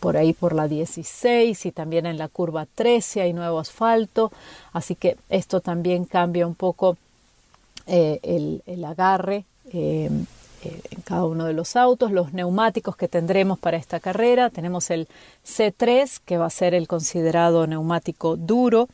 por 0.00 0.16
ahí 0.16 0.32
por 0.32 0.54
la 0.54 0.68
16 0.68 1.66
y 1.66 1.70
también 1.70 2.06
en 2.06 2.16
la 2.16 2.28
curva 2.28 2.66
13 2.74 3.20
hay 3.20 3.34
nuevo 3.34 3.58
asfalto. 3.58 4.32
Así 4.72 4.94
que 4.94 5.18
esto 5.28 5.60
también 5.60 6.06
cambia 6.06 6.46
un 6.46 6.54
poco 6.54 6.96
eh, 7.86 8.20
el, 8.22 8.84
agarre. 8.86 9.44
Eh, 9.70 10.08
eh, 10.62 10.80
en 10.90 11.00
cada 11.02 11.24
uno 11.24 11.46
de 11.46 11.52
los 11.52 11.76
autos, 11.76 12.12
los 12.12 12.32
neumáticos 12.32 12.96
que 12.96 13.08
tendremos 13.08 13.58
para 13.58 13.76
esta 13.76 14.00
carrera. 14.00 14.50
Tenemos 14.50 14.90
el 14.90 15.08
C3, 15.46 16.20
que 16.24 16.38
va 16.38 16.46
a 16.46 16.50
ser 16.50 16.74
el 16.74 16.88
considerado 16.88 17.66
neumático 17.66 18.36
duro, 18.36 18.88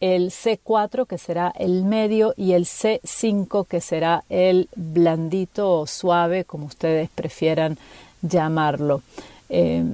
el 0.00 0.30
C4, 0.30 1.06
que 1.06 1.18
será 1.18 1.52
el 1.58 1.84
medio, 1.84 2.34
y 2.36 2.52
el 2.52 2.64
C5, 2.64 3.66
que 3.66 3.80
será 3.80 4.24
el 4.28 4.68
blandito 4.76 5.80
o 5.80 5.86
suave, 5.86 6.44
como 6.44 6.66
ustedes 6.66 7.08
prefieran 7.14 7.78
llamarlo. 8.22 9.02
Eh, 9.48 9.84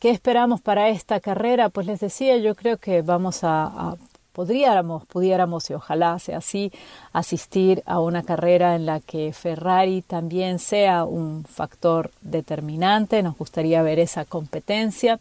¿Qué 0.00 0.10
esperamos 0.10 0.60
para 0.60 0.88
esta 0.88 1.20
carrera? 1.20 1.68
Pues 1.68 1.86
les 1.86 2.00
decía, 2.00 2.36
yo 2.38 2.54
creo 2.54 2.76
que 2.76 3.02
vamos 3.02 3.40
a 3.42 3.96
podríamos, 4.32 5.06
pudiéramos, 5.06 5.68
y 5.70 5.74
ojalá 5.74 6.18
sea 6.18 6.38
así, 6.38 6.72
asistir 7.12 7.82
a 7.86 8.00
una 8.00 8.22
carrera 8.22 8.74
en 8.74 8.86
la 8.86 9.00
que 9.00 9.32
Ferrari 9.32 10.02
también 10.02 10.58
sea 10.58 11.04
un 11.04 11.44
factor 11.44 12.10
determinante. 12.22 13.22
Nos 13.22 13.36
gustaría 13.36 13.82
ver 13.82 13.98
esa 13.98 14.24
competencia. 14.24 15.20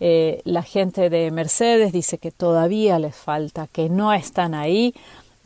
Eh, 0.00 0.42
la 0.44 0.62
gente 0.62 1.08
de 1.08 1.30
Mercedes 1.30 1.92
dice 1.92 2.18
que 2.18 2.30
todavía 2.30 2.98
les 2.98 3.14
falta, 3.14 3.66
que 3.66 3.88
no 3.88 4.12
están 4.12 4.54
ahí. 4.54 4.94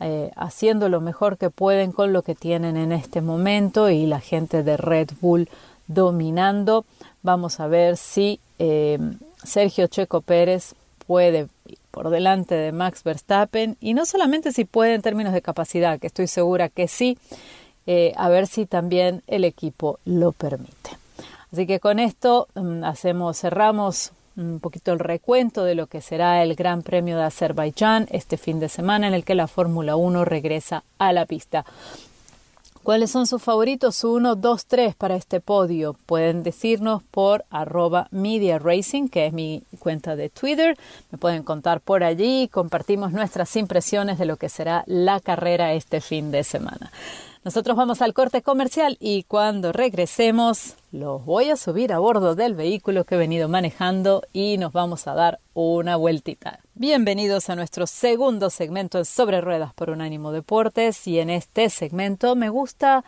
Eh, 0.03 0.31
haciendo 0.35 0.89
lo 0.89 0.99
mejor 0.99 1.37
que 1.37 1.51
pueden 1.51 1.91
con 1.91 2.11
lo 2.11 2.23
que 2.23 2.33
tienen 2.33 2.75
en 2.75 2.91
este 2.91 3.21
momento 3.21 3.91
y 3.91 4.07
la 4.07 4.19
gente 4.19 4.63
de 4.63 4.75
Red 4.75 5.09
Bull 5.21 5.47
dominando. 5.85 6.85
Vamos 7.21 7.59
a 7.59 7.67
ver 7.67 7.97
si 7.97 8.39
eh, 8.57 8.97
Sergio 9.43 9.85
Checo 9.85 10.21
Pérez 10.21 10.73
puede 11.05 11.47
por 11.91 12.09
delante 12.09 12.55
de 12.55 12.71
Max 12.71 13.03
Verstappen 13.03 13.77
y 13.79 13.93
no 13.93 14.05
solamente 14.05 14.51
si 14.51 14.65
puede 14.65 14.93
en 14.93 15.01
términos 15.01 15.33
de 15.33 15.41
capacidad, 15.41 15.99
que 15.99 16.07
estoy 16.07 16.27
segura 16.27 16.69
que 16.69 16.87
sí, 16.87 17.17
eh, 17.87 18.13
a 18.15 18.29
ver 18.29 18.47
si 18.47 18.65
también 18.65 19.23
el 19.27 19.43
equipo 19.43 19.99
lo 20.05 20.31
permite. 20.31 20.91
Así 21.51 21.67
que 21.67 21.79
con 21.79 21.99
esto 21.99 22.47
mm, 22.55 22.83
hacemos, 22.83 23.39
cerramos 23.39 24.11
un 24.37 24.59
poquito 24.59 24.93
el 24.93 24.99
recuento 24.99 25.63
de 25.63 25.75
lo 25.75 25.87
que 25.87 26.01
será 26.01 26.41
el 26.43 26.55
Gran 26.55 26.83
Premio 26.83 27.17
de 27.17 27.23
Azerbaiyán 27.23 28.07
este 28.11 28.37
fin 28.37 28.59
de 28.59 28.69
semana 28.69 29.07
en 29.07 29.13
el 29.13 29.25
que 29.25 29.35
la 29.35 29.47
Fórmula 29.47 29.95
1 29.95 30.23
regresa 30.25 30.83
a 30.97 31.11
la 31.11 31.25
pista. 31.25 31.65
¿Cuáles 32.83 33.11
son 33.11 33.27
sus 33.27 33.43
favoritos? 33.43 34.03
Uno, 34.03 34.35
dos, 34.35 34.65
tres 34.65 34.95
para 34.95 35.15
este 35.15 35.39
podio. 35.39 35.95
Pueden 36.07 36.41
decirnos 36.41 37.03
por 37.03 37.45
arroba 37.51 38.07
Media 38.09 38.57
Racing, 38.57 39.07
que 39.07 39.27
es 39.27 39.33
mi 39.33 39.61
cuenta 39.77 40.15
de 40.15 40.29
Twitter. 40.29 40.75
Me 41.11 41.19
pueden 41.19 41.43
contar 41.43 41.81
por 41.81 42.03
allí 42.03 42.47
compartimos 42.47 43.11
nuestras 43.11 43.55
impresiones 43.55 44.17
de 44.17 44.25
lo 44.25 44.37
que 44.37 44.49
será 44.49 44.83
la 44.87 45.19
carrera 45.19 45.73
este 45.73 46.01
fin 46.01 46.31
de 46.31 46.43
semana. 46.43 46.91
Nosotros 47.43 47.75
vamos 47.75 48.03
al 48.03 48.13
corte 48.13 48.43
comercial 48.43 48.97
y 48.99 49.23
cuando 49.23 49.71
regresemos 49.71 50.75
los 50.91 51.25
voy 51.25 51.49
a 51.49 51.55
subir 51.55 51.91
a 51.91 51.97
bordo 51.97 52.35
del 52.35 52.53
vehículo 52.53 53.03
que 53.03 53.15
he 53.15 53.17
venido 53.17 53.49
manejando 53.49 54.21
y 54.31 54.59
nos 54.59 54.73
vamos 54.73 55.07
a 55.07 55.15
dar 55.15 55.39
una 55.55 55.95
vueltita. 55.95 56.59
Bienvenidos 56.75 57.49
a 57.49 57.55
nuestro 57.55 57.87
segundo 57.87 58.51
segmento 58.51 58.99
en 58.99 59.05
Sobre 59.05 59.41
Ruedas 59.41 59.73
por 59.73 59.89
Unánimo 59.89 60.31
Deportes 60.31 61.07
y 61.07 61.17
en 61.17 61.31
este 61.31 61.71
segmento 61.71 62.35
me 62.35 62.49
gusta 62.49 63.03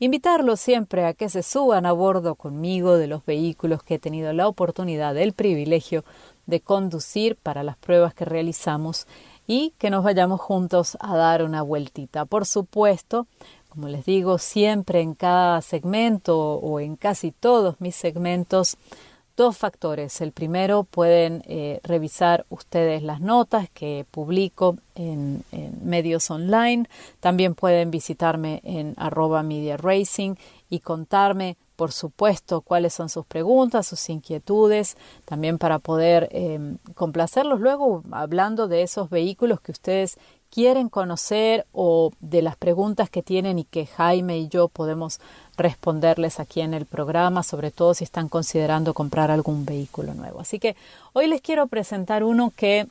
invitarlos 0.00 0.60
siempre 0.60 1.06
a 1.06 1.14
que 1.14 1.30
se 1.30 1.42
suban 1.42 1.86
a 1.86 1.92
bordo 1.92 2.34
conmigo 2.34 2.98
de 2.98 3.06
los 3.06 3.24
vehículos 3.24 3.82
que 3.82 3.94
he 3.94 3.98
tenido 3.98 4.34
la 4.34 4.48
oportunidad, 4.48 5.16
el 5.16 5.32
privilegio 5.32 6.04
de 6.44 6.60
conducir 6.60 7.36
para 7.36 7.62
las 7.62 7.78
pruebas 7.78 8.12
que 8.12 8.26
realizamos 8.26 9.06
y 9.46 9.72
que 9.78 9.88
nos 9.88 10.04
vayamos 10.04 10.40
juntos 10.40 10.98
a 11.00 11.16
dar 11.16 11.42
una 11.42 11.62
vueltita. 11.62 12.26
Por 12.26 12.44
supuesto, 12.44 13.26
como 13.78 13.86
les 13.86 14.04
digo, 14.04 14.38
siempre 14.38 15.02
en 15.02 15.14
cada 15.14 15.62
segmento 15.62 16.36
o 16.36 16.80
en 16.80 16.96
casi 16.96 17.30
todos 17.30 17.80
mis 17.80 17.94
segmentos, 17.94 18.76
dos 19.36 19.56
factores. 19.56 20.20
El 20.20 20.32
primero, 20.32 20.82
pueden 20.82 21.44
eh, 21.46 21.78
revisar 21.84 22.44
ustedes 22.48 23.04
las 23.04 23.20
notas 23.20 23.70
que 23.70 24.04
publico 24.10 24.78
en, 24.96 25.44
medios 25.80 26.28
online. 26.28 26.88
También 27.20 27.54
pueden 27.54 27.92
visitarme 27.92 28.62
en 28.64 28.94
arroba 28.96 29.44
media 29.44 29.76
racing 29.76 30.34
y 30.68 30.80
contarme, 30.80 31.56
por 31.76 31.92
supuesto, 31.92 32.62
cuáles 32.62 32.94
son 32.94 33.08
sus 33.08 33.26
preguntas, 33.26 33.86
sus 33.86 34.08
inquietudes, 34.08 34.96
también 35.24 35.58
para 35.58 35.78
poder 35.78 36.28
em, 36.32 36.78
complacerlos 36.96 37.60
luego 37.60 38.02
hablando 38.10 38.66
de 38.66 38.82
esos 38.82 39.08
vehículos 39.08 39.60
que 39.60 39.70
ustedes 39.70 40.18
quieren 40.50 40.88
conocer 40.88 41.66
o 41.72 42.12
de 42.20 42.42
las 42.42 42.56
preguntas 42.56 43.10
que 43.10 43.22
tienen 43.22 43.58
y 43.58 43.64
que 43.64 43.86
Jaime 43.86 44.38
y 44.38 44.48
yo 44.48 44.68
podemos 44.68 45.20
responderles 45.56 46.40
aquí 46.40 46.60
en 46.60 46.74
el 46.74 46.86
programa, 46.86 47.42
sobre 47.42 47.70
todo 47.70 47.94
si 47.94 48.04
están 48.04 48.28
considerando 48.28 48.94
comprar 48.94 49.30
algún 49.30 49.64
vehículo 49.64 50.14
nuevo. 50.14 50.40
Así 50.40 50.58
que 50.58 50.76
hoy 51.12 51.26
les 51.26 51.40
quiero 51.40 51.66
presentar 51.66 52.24
uno 52.24 52.52
que 52.54 52.86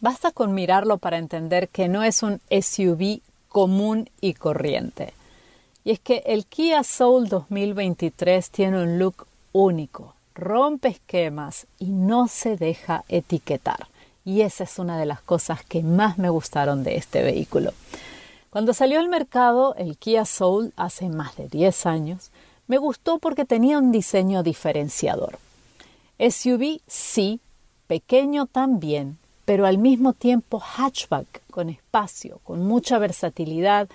basta 0.00 0.30
con 0.30 0.54
mirarlo 0.54 0.98
para 0.98 1.18
entender 1.18 1.68
que 1.68 1.88
no 1.88 2.02
es 2.02 2.22
un 2.22 2.40
SUV 2.50 3.20
común 3.48 4.10
y 4.20 4.34
corriente. 4.34 5.12
Y 5.84 5.92
es 5.92 6.00
que 6.00 6.22
el 6.26 6.46
Kia 6.46 6.82
Soul 6.84 7.28
2023 7.28 8.50
tiene 8.50 8.82
un 8.82 8.98
look 8.98 9.26
único, 9.52 10.14
rompe 10.34 10.88
esquemas 10.88 11.66
y 11.78 11.86
no 11.86 12.28
se 12.28 12.56
deja 12.56 13.04
etiquetar 13.08 13.86
y 14.28 14.42
esa 14.42 14.64
es 14.64 14.78
una 14.78 14.98
de 14.98 15.06
las 15.06 15.22
cosas 15.22 15.64
que 15.64 15.82
más 15.82 16.18
me 16.18 16.28
gustaron 16.28 16.84
de 16.84 16.96
este 16.96 17.22
vehículo. 17.22 17.72
Cuando 18.50 18.74
salió 18.74 19.00
al 19.00 19.08
mercado 19.08 19.74
el 19.76 19.96
Kia 19.96 20.26
Soul 20.26 20.74
hace 20.76 21.08
más 21.08 21.34
de 21.38 21.48
10 21.48 21.86
años, 21.86 22.30
me 22.66 22.76
gustó 22.76 23.18
porque 23.20 23.46
tenía 23.46 23.78
un 23.78 23.90
diseño 23.90 24.42
diferenciador. 24.42 25.38
SUV 26.18 26.82
sí, 26.86 27.40
pequeño 27.86 28.44
también, 28.44 29.16
pero 29.46 29.64
al 29.64 29.78
mismo 29.78 30.12
tiempo 30.12 30.60
hatchback, 30.60 31.40
con 31.50 31.70
espacio, 31.70 32.40
con 32.44 32.66
mucha 32.66 32.98
versatilidad 32.98 33.88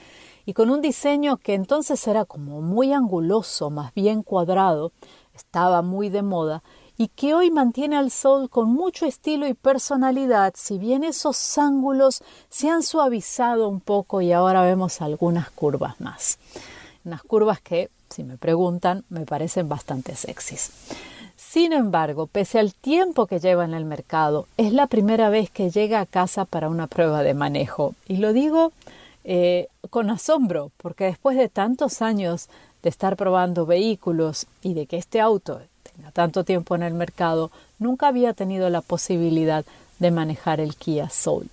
y 0.48 0.54
con 0.54 0.72
un 0.72 0.82
diseño 0.82 1.38
que 1.38 1.54
entonces 1.54 2.08
era 2.08 2.26
como 2.26 2.60
muy 2.60 2.92
anguloso, 2.92 3.70
más 3.70 3.94
bien 3.94 4.24
cuadrado, 4.24 4.94
estaba 5.36 5.84
muy 5.84 6.10
de 6.10 6.24
moda 6.24 6.64
y 6.98 7.08
que 7.10 7.34
hoy 7.34 7.50
mantiene 7.52 7.98
al 7.98 8.12
Soul 8.12 8.50
con 8.50 8.72
mucho 8.72 9.06
estilo 9.06 9.48
y 9.48 9.54
personalidad, 9.54 10.54
si 10.56 10.78
bien 10.78 11.04
esos 11.04 11.58
ángulos 11.58 12.22
se 12.50 12.70
han 12.70 12.84
suavizado 12.84 13.68
un 13.68 13.80
poco 13.80 14.22
y 14.22 14.32
ahora 14.32 14.64
vemos 14.64 15.02
algunas 15.02 15.50
curvas 15.50 16.00
más. 16.00 16.38
Unas 17.06 17.24
curvas 17.24 17.60
que, 17.62 17.90
si 18.10 18.24
me 18.24 18.38
preguntan, 18.38 19.04
me 19.10 19.26
parecen 19.26 19.68
bastante 19.68 20.16
sexys. 20.16 20.72
Sin 21.36 21.74
embargo, 21.74 22.28
pese 22.28 22.60
al 22.60 22.74
tiempo 22.74 23.28
que 23.28 23.40
lleva 23.40 23.66
en 23.66 23.74
el 23.74 23.86
mercado, 23.86 24.48
es 24.58 24.74
la 24.74 24.88
primera 24.88 25.30
vez 25.30 25.50
que 25.50 25.70
llega 25.70 26.00
a 26.00 26.06
casa 26.06 26.46
para 26.46 26.70
una 26.70 26.88
prueba 26.88 27.22
de 27.24 27.34
manejo. 27.34 27.96
Y 28.08 28.18
lo 28.18 28.34
digo 28.34 28.72
eh, 29.24 29.68
con 29.90 30.10
asombro, 30.10 30.72
porque 30.78 31.06
después 31.06 31.38
de 31.38 31.50
tantos 31.50 32.02
años 32.02 32.50
de 32.82 32.90
estar 32.90 33.16
probando 33.16 33.66
vehículos 33.66 34.48
y 34.62 34.74
de 34.74 34.86
que 34.86 34.98
este 34.98 35.22
auto 35.22 35.62
tenga 35.96 36.12
tanto 36.12 36.44
tiempo 36.44 36.76
en 36.76 36.84
el 36.84 36.94
mercado, 36.94 37.52
nunca 37.80 38.08
había 38.08 38.34
tenido 38.34 38.70
la 38.70 38.82
posibilidad 38.82 39.66
de 40.00 40.12
manejar 40.12 40.60
el 40.60 40.76
Kia 40.76 41.10
Soul. 41.10 41.50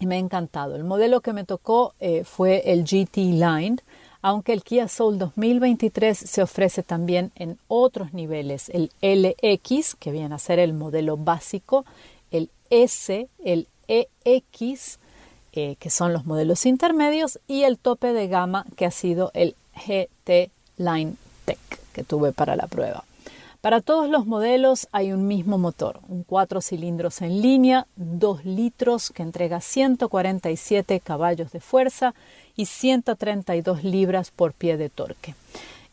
Y 0.00 0.06
me 0.06 0.16
ha 0.16 0.18
encantado. 0.18 0.76
El 0.76 0.84
modelo 0.84 1.20
que 1.20 1.32
me 1.32 1.44
tocó 1.44 1.94
eh, 2.00 2.24
fue 2.24 2.72
el 2.72 2.84
GT 2.84 3.16
Line, 3.16 3.78
aunque 4.22 4.52
el 4.52 4.62
Kia 4.62 4.88
Soul 4.88 5.18
2023 5.18 6.18
se 6.18 6.42
ofrece 6.42 6.82
también 6.82 7.30
en 7.36 7.58
otros 7.68 8.12
niveles, 8.12 8.70
el 8.70 8.90
LX, 9.00 9.94
que 9.94 10.12
viene 10.12 10.34
a 10.34 10.38
ser 10.38 10.58
el 10.58 10.72
modelo 10.72 11.16
básico, 11.16 11.84
el 12.30 12.50
S, 12.70 13.28
el 13.44 13.68
EX, 13.88 14.98
eh, 15.52 15.76
que 15.78 15.90
son 15.90 16.12
los 16.12 16.26
modelos 16.26 16.66
intermedios, 16.66 17.40
y 17.48 17.62
el 17.62 17.78
tope 17.78 18.12
de 18.12 18.28
gama, 18.28 18.66
que 18.76 18.86
ha 18.86 18.90
sido 18.90 19.30
el 19.34 19.54
GT 19.74 20.50
Line 20.76 21.14
Tech, 21.44 21.58
que 21.92 22.04
tuve 22.04 22.32
para 22.32 22.56
la 22.56 22.66
prueba. 22.66 23.04
Para 23.60 23.80
todos 23.80 24.08
los 24.08 24.24
modelos 24.24 24.86
hay 24.92 25.10
un 25.10 25.26
mismo 25.26 25.58
motor, 25.58 25.98
un 26.08 26.22
4 26.22 26.60
cilindros 26.60 27.22
en 27.22 27.42
línea, 27.42 27.88
2 27.96 28.44
litros 28.44 29.10
que 29.10 29.24
entrega 29.24 29.60
147 29.60 31.00
caballos 31.00 31.50
de 31.50 31.58
fuerza 31.58 32.14
y 32.54 32.66
132 32.66 33.82
libras 33.82 34.30
por 34.30 34.52
pie 34.52 34.76
de 34.76 34.90
torque. 34.90 35.34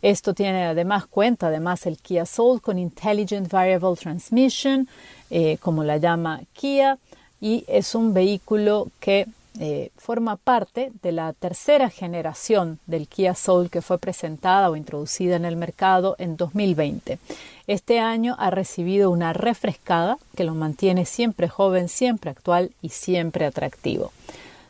Esto 0.03 0.35
tiene 0.35 0.65
además 0.65 1.07
cuenta 1.07 1.47
además 1.47 1.87
el 1.87 1.97
Kia 1.97 2.27
Soul 2.27 2.61
con 2.61 2.77
Intelligent 2.77 3.49
Variable 3.49 3.95
Transmission, 3.95 4.87
eh, 5.31 5.57
como 5.59 5.83
la 5.83 5.97
llama 5.97 6.41
Kia, 6.53 6.99
y 7.41 7.65
es 7.67 7.95
un 7.95 8.13
vehículo 8.13 8.89
que 8.99 9.25
eh, 9.59 9.91
forma 9.95 10.35
parte 10.35 10.91
de 11.01 11.11
la 11.11 11.33
tercera 11.33 11.89
generación 11.89 12.79
del 12.87 13.07
Kia 13.07 13.35
Soul 13.35 13.69
que 13.69 13.81
fue 13.81 13.97
presentada 13.97 14.69
o 14.69 14.75
introducida 14.75 15.35
en 15.35 15.45
el 15.45 15.55
mercado 15.55 16.15
en 16.19 16.37
2020. 16.37 17.19
Este 17.67 17.99
año 17.99 18.35
ha 18.37 18.49
recibido 18.49 19.09
una 19.09 19.33
refrescada 19.33 20.17
que 20.35 20.43
lo 20.43 20.55
mantiene 20.55 21.05
siempre 21.05 21.47
joven, 21.47 21.89
siempre 21.89 22.31
actual 22.31 22.71
y 22.81 22.89
siempre 22.89 23.45
atractivo. 23.45 24.11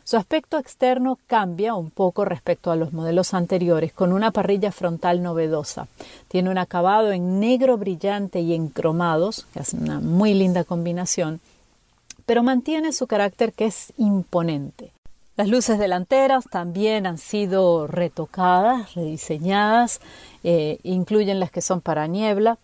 Su 0.04 0.16
aspecto 0.16 0.56
externo 0.58 1.18
cambia 1.26 1.74
un 1.74 1.90
poco 1.90 2.24
respecto 2.24 2.70
a 2.70 2.76
los 2.76 2.92
modelos 2.92 3.34
anteriores, 3.34 3.92
con 3.92 4.12
una 4.12 4.30
parrilla 4.30 4.70
frontal 4.70 5.20
novedosa. 5.20 5.88
Tiene 6.28 6.48
un 6.48 6.58
acabado 6.58 7.10
en 7.10 7.40
negro 7.40 7.76
brillante 7.76 8.38
y 8.38 8.54
en 8.54 8.68
cromados, 8.68 9.48
que 9.52 9.58
es 9.58 9.72
una 9.72 9.98
muy 9.98 10.32
linda 10.32 10.62
combinación, 10.62 11.40
pero 12.26 12.42
mantiene 12.42 12.92
su 12.92 13.06
carácter 13.06 13.52
que 13.52 13.66
es 13.66 13.92
imponente. 13.96 14.92
Las 15.36 15.48
luces 15.48 15.78
delanteras 15.78 16.46
también 16.50 17.06
han 17.06 17.18
sido 17.18 17.86
retocadas, 17.86 18.94
rediseñadas, 18.94 20.00
eh, 20.44 20.78
incluyen 20.82 21.40
las 21.40 21.50
que 21.50 21.60
son 21.60 21.80
para 21.80 22.06
niebla 22.06 22.58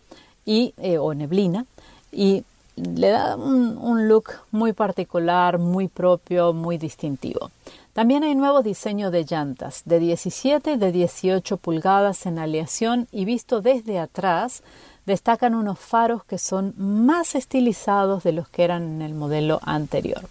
y, 0.46 0.74
eh, 0.78 0.98
o 0.98 1.12
neblina 1.14 1.66
y 2.10 2.44
le 2.76 3.10
da 3.10 3.36
un, 3.36 3.76
un, 3.76 4.08
look 4.08 4.30
muy 4.50 4.72
particular, 4.72 5.58
muy 5.58 5.88
propio, 5.88 6.54
muy 6.54 6.78
distintivo. 6.78 7.50
También 7.92 8.24
hay 8.24 8.34
nuevo 8.34 8.62
diseño 8.62 9.10
de 9.10 9.24
llantas 9.24 9.82
de 9.84 9.98
17 9.98 10.72
y 10.72 10.76
de 10.78 10.92
18 10.92 11.58
pulgadas 11.58 12.24
en 12.24 12.38
aleación 12.38 13.06
y 13.12 13.26
visto 13.26 13.60
desde 13.60 13.98
atrás 13.98 14.62
destacan 15.06 15.54
unos 15.54 15.78
faros 15.78 16.24
que 16.24 16.38
son 16.38 16.74
más 16.76 17.34
estilizados 17.34 18.22
de 18.22 18.32
los 18.32 18.48
que 18.48 18.64
eran 18.64 18.82
en 18.84 19.02
el 19.02 19.14
modelo 19.14 19.60
anterior. 19.62 20.22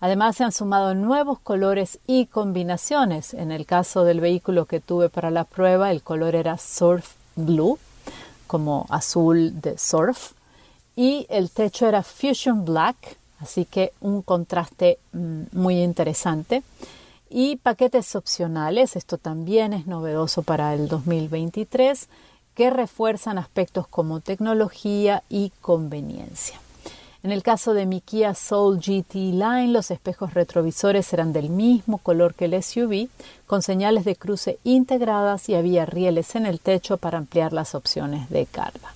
Además 0.00 0.36
se 0.36 0.44
han 0.44 0.52
sumado 0.52 0.94
nuevos 0.94 1.40
colores 1.40 1.98
y 2.06 2.26
combinaciones. 2.26 3.34
En 3.34 3.50
el 3.50 3.66
caso 3.66 4.04
del 4.04 4.20
vehículo 4.20 4.66
que 4.66 4.80
tuve 4.80 5.08
para 5.08 5.30
la 5.30 5.44
prueba, 5.44 5.90
el 5.90 6.02
color 6.02 6.34
era 6.36 6.56
Surf 6.56 7.14
Blue, 7.34 7.78
como 8.46 8.86
azul 8.90 9.60
de 9.60 9.76
surf, 9.76 10.32
y 10.94 11.26
el 11.28 11.50
techo 11.50 11.86
era 11.86 12.02
Fusion 12.02 12.64
Black, 12.64 13.18
así 13.40 13.64
que 13.64 13.92
un 14.00 14.22
contraste 14.22 14.98
mm, 15.12 15.42
muy 15.52 15.80
interesante. 15.80 16.62
Y 17.30 17.56
paquetes 17.56 18.16
opcionales, 18.16 18.96
esto 18.96 19.18
también 19.18 19.72
es 19.72 19.86
novedoso 19.86 20.42
para 20.42 20.74
el 20.74 20.88
2023 20.88 22.08
que 22.58 22.70
refuerzan 22.70 23.38
aspectos 23.38 23.86
como 23.86 24.18
tecnología 24.18 25.22
y 25.28 25.52
conveniencia. 25.60 26.58
En 27.22 27.30
el 27.30 27.44
caso 27.44 27.72
de 27.72 27.86
mi 27.86 28.00
Kia 28.00 28.34
Soul 28.34 28.80
GT 28.80 29.14
Line, 29.14 29.68
los 29.68 29.92
espejos 29.92 30.34
retrovisores 30.34 31.12
eran 31.12 31.32
del 31.32 31.50
mismo 31.50 31.98
color 31.98 32.34
que 32.34 32.46
el 32.46 32.60
SUV, 32.60 33.10
con 33.46 33.62
señales 33.62 34.04
de 34.04 34.16
cruce 34.16 34.58
integradas 34.64 35.48
y 35.48 35.54
había 35.54 35.86
rieles 35.86 36.34
en 36.34 36.46
el 36.46 36.58
techo 36.58 36.96
para 36.96 37.18
ampliar 37.18 37.52
las 37.52 37.76
opciones 37.76 38.28
de 38.28 38.44
carga. 38.46 38.92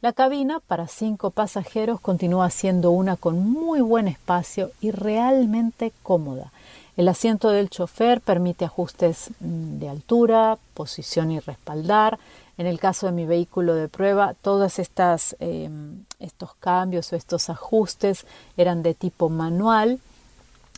La 0.00 0.12
cabina 0.12 0.58
para 0.58 0.88
cinco 0.88 1.30
pasajeros 1.30 2.00
continúa 2.00 2.50
siendo 2.50 2.90
una 2.90 3.14
con 3.14 3.38
muy 3.38 3.82
buen 3.82 4.08
espacio 4.08 4.72
y 4.80 4.90
realmente 4.90 5.92
cómoda. 6.02 6.50
El 6.96 7.08
asiento 7.08 7.50
del 7.50 7.68
chofer 7.70 8.20
permite 8.20 8.64
ajustes 8.64 9.30
mm, 9.38 9.78
de 9.78 9.88
altura, 9.90 10.58
posición 10.74 11.30
y 11.30 11.38
respaldar, 11.38 12.18
en 12.58 12.66
el 12.66 12.78
caso 12.80 13.06
de 13.06 13.12
mi 13.12 13.26
vehículo 13.26 13.74
de 13.74 13.88
prueba, 13.88 14.34
todos 14.40 14.78
em, 14.78 16.04
estos 16.20 16.54
cambios 16.60 17.12
o 17.12 17.16
estos 17.16 17.50
ajustes 17.50 18.24
eran 18.56 18.82
de 18.82 18.94
tipo 18.94 19.28
manual 19.28 20.00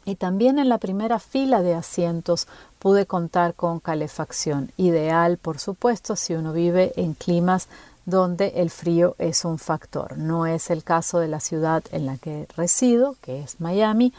y 0.05 0.17
también 0.17 0.59
en 0.59 0.69
la 0.69 0.79
primera 0.79 1.19
fila 1.19 1.63
de 1.63 1.75
asientos 1.75 2.49
pude 2.79 3.07
contar 3.07 3.55
con 3.55 3.79
calefacción, 3.79 4.73
ideal 4.77 5.37
por 5.37 5.59
supuesto 5.59 6.17
si 6.17 6.35
uno 6.35 6.53
vive 6.53 6.93
en 6.97 7.15
climas 7.15 7.69
donde 8.07 8.55
el 8.57 8.71
frío 8.71 9.15
es 9.19 9.45
un 9.45 9.59
factor. 9.59 10.17
No 10.17 10.47
es 10.47 10.71
el 10.71 10.83
caso 10.83 11.19
de 11.19 11.29
la 11.29 11.41
ciudad 11.41 11.83
en 11.93 12.07
la 12.07 12.17
que 12.17 12.49
resido, 12.57 13.17
que 13.21 13.43
es 13.43 13.61
Miami, 13.61 14.15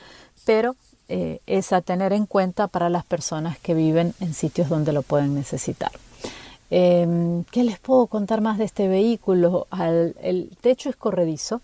pero 0.45 0.75
eh, 1.07 1.41
es 1.47 1.73
a 1.73 1.81
tener 1.81 2.13
en 2.13 2.27
cuenta 2.27 2.67
para 2.67 2.89
las 2.89 3.03
personas 3.03 3.57
que 3.57 3.73
viven 3.73 4.13
en 4.19 4.35
sitios 4.35 4.69
donde 4.69 4.93
lo 4.93 5.01
pueden 5.01 5.33
necesitar. 5.33 5.91
Em, 6.71 7.43
¿Qué 7.45 7.63
les 7.63 7.79
puedo 7.79 8.07
contar 8.07 8.41
más 8.41 8.57
de 8.57 8.65
este 8.65 8.87
vehículo? 8.87 9.67
el 10.21 10.51
techo 10.61 10.89
es 10.89 10.95
corredizo. 10.95 11.61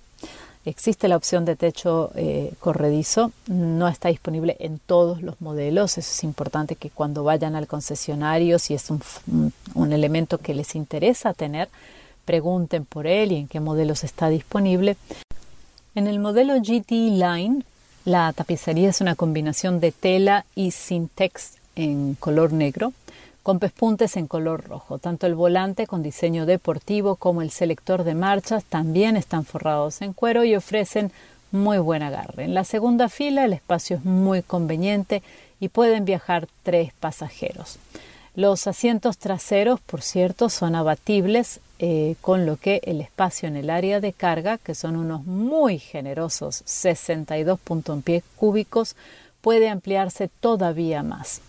Existe 0.66 1.08
la 1.08 1.16
opción 1.16 1.46
de 1.46 1.56
techo 1.56 2.10
eh, 2.16 2.52
corredizo, 2.60 3.32
no 3.46 3.88
está 3.88 4.10
disponible 4.10 4.58
en 4.60 4.80
todos 4.80 5.22
los 5.22 5.40
modelos, 5.40 6.00
es 6.00 6.24
importante 6.24 6.76
que 6.76 6.90
cuando 6.90 7.24
vayan 7.24 7.56
al 7.56 7.68
concesionario, 7.68 8.58
si 8.58 8.74
es 8.74 8.90
un, 8.90 9.00
un, 9.76 9.94
elemento 9.94 10.40
que 10.40 10.56
les 10.56 10.74
interesa 10.74 11.36
tener, 11.36 11.70
pregunten 12.26 12.84
por 12.84 13.06
él 13.06 13.32
y 13.32 13.36
en 13.36 13.48
qué 13.48 13.60
modelos 13.60 14.04
está 14.04 14.30
disponible. 14.30 14.98
En 15.94 16.08
el 16.08 16.18
modelo 16.18 16.56
GT 16.56 16.90
Line, 16.90 17.64
la 18.04 18.34
tapicería 18.34 18.90
es 18.90 19.02
una 19.02 19.14
combinación 19.14 19.80
de 19.80 19.92
tela 19.92 20.48
y 20.56 20.72
Syntex 20.72 21.60
en 21.76 22.16
color 22.16 22.54
negro 22.54 22.92
con 23.46 23.60
pespuntes 23.60 24.18
en 24.18 24.26
color 24.26 24.64
rojo. 24.68 24.98
Tanto 24.98 25.28
el 25.28 25.36
volante 25.36 25.86
con 25.86 26.02
diseño 26.02 26.48
deportivo 26.48 27.16
como 27.16 27.44
el 27.44 27.52
selector 27.52 28.04
de 28.04 28.16
marchas 28.16 28.64
también 28.64 29.18
están 29.18 29.46
forrados 29.46 30.02
en 30.02 30.14
cuero 30.14 30.44
y 30.46 30.56
ofrecen 30.56 31.12
muy 31.52 31.78
buen 31.78 32.02
agarre. 32.02 32.46
En 32.46 32.56
la 32.56 32.64
segunda 32.64 33.08
fila 33.08 33.46
el 33.46 33.54
espacio 33.54 33.98
es 33.98 34.04
muy 34.04 34.42
conveniente 34.42 35.22
y 35.60 35.70
pueden 35.70 36.06
viajar 36.06 36.48
tres 36.64 36.92
pasajeros. 37.00 37.78
Los 38.36 38.66
asientos 38.66 39.20
traseros, 39.20 39.80
por 39.80 40.02
cierto, 40.02 40.50
son 40.50 40.74
abatibles, 40.74 41.60
eh, 41.78 42.16
con 42.22 42.48
lo 42.48 42.58
que 42.58 42.82
el 42.86 43.00
espacio 43.00 43.48
en 43.48 43.58
el 43.58 43.70
área 43.70 44.00
de 44.00 44.12
carga, 44.12 44.58
que 44.58 44.74
son 44.74 44.96
unos 44.96 45.24
muy 45.24 45.78
generosos 45.78 46.64
62.1 46.66 48.02
pies 48.02 48.24
cúbicos, 48.38 48.96
puede 49.42 49.70
ampliarse 49.70 50.32
todavía 50.40 51.04
más. 51.04 51.42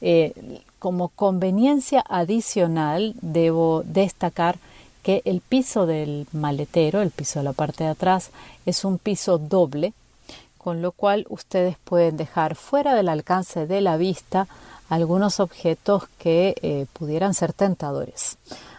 Eh, 0.00 0.62
como 0.82 1.10
conveniencia 1.10 2.04
adicional, 2.08 3.14
debo 3.20 3.84
destacar 3.84 4.58
que 5.04 5.22
el 5.26 5.40
piso 5.40 5.86
del 5.86 6.26
maletero, 6.32 7.02
el 7.02 7.12
piso 7.12 7.38
de 7.38 7.44
la 7.44 7.52
parte 7.52 7.84
de 7.84 7.90
atrás, 7.90 8.30
es 8.66 8.84
un 8.84 8.98
piso 8.98 9.38
doble, 9.38 9.92
con 10.58 10.82
lo 10.82 10.90
cual 10.90 11.24
ustedes 11.28 11.76
pueden 11.84 12.16
dejar 12.16 12.56
fuera 12.56 12.96
del 12.96 13.08
alcance 13.08 13.68
de 13.68 13.80
la 13.80 13.96
vista 13.96 14.48
algunos 14.88 15.38
objetos 15.38 16.08
que 16.18 16.56
eh, 16.62 16.86
pudieran 16.94 17.34
ser 17.34 17.52
tentadores. 17.52 18.36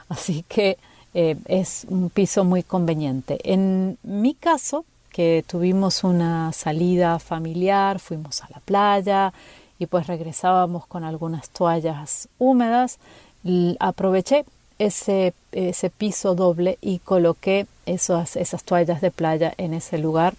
Así 0.10 0.44
que 0.50 0.78
eh, 1.14 1.38
es 1.46 1.86
un 1.88 2.10
piso 2.10 2.44
muy 2.44 2.64
conveniente. 2.64 3.40
En 3.46 3.98
mi 4.04 4.34
caso, 4.34 4.84
que 5.10 5.46
tuvimos 5.48 6.04
una 6.04 6.52
salida 6.52 7.18
familiar, 7.20 8.00
fuimos 8.00 8.42
a 8.44 8.50
la 8.50 8.60
playa 8.60 9.32
y 9.84 9.88
pues 9.88 10.08
regresábamos 10.08 10.86
con 10.88 11.04
algunas 11.04 11.50
toallas 11.50 12.30
húmedas, 12.40 13.00
aproveché 13.80 14.46
ese, 14.80 15.34
ese 15.52 15.90
piso 15.90 16.36
doble 16.36 16.78
y 16.82 17.00
coloqué 17.00 17.68
esas, 17.86 18.36
esas 18.36 18.64
toallas 18.64 19.02
de 19.02 19.12
playa 19.12 19.54
en 19.58 19.74
ese 19.74 19.98
lugar. 19.98 20.36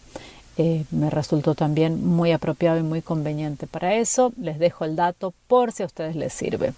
Eh, 0.56 0.84
me 0.90 1.10
resultó 1.10 1.54
también 1.54 2.06
muy 2.06 2.32
apropiado 2.32 2.78
y 2.78 2.82
muy 2.82 3.02
conveniente 3.02 3.66
para 3.66 3.94
eso. 3.94 4.32
Les 4.40 4.58
dejo 4.58 4.84
el 4.84 4.96
dato 4.96 5.34
por 5.46 5.72
si 5.72 5.82
a 5.82 5.86
ustedes 5.86 6.16
les 6.16 6.32
sirve. 6.32 6.72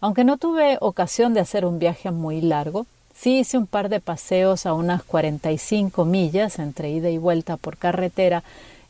Aunque 0.00 0.24
no 0.24 0.36
tuve 0.36 0.78
ocasión 0.80 1.34
de 1.34 1.40
hacer 1.40 1.64
un 1.64 1.78
viaje 1.78 2.10
muy 2.10 2.40
largo, 2.40 2.86
sí 3.14 3.38
hice 3.38 3.58
un 3.58 3.66
par 3.66 3.88
de 3.88 4.00
paseos 4.00 4.66
a 4.66 4.74
unas 4.74 5.02
45 5.02 6.04
millas 6.04 6.58
entre 6.58 6.90
ida 6.90 7.10
y 7.10 7.18
vuelta 7.18 7.56
por 7.56 7.78
carretera, 7.78 8.44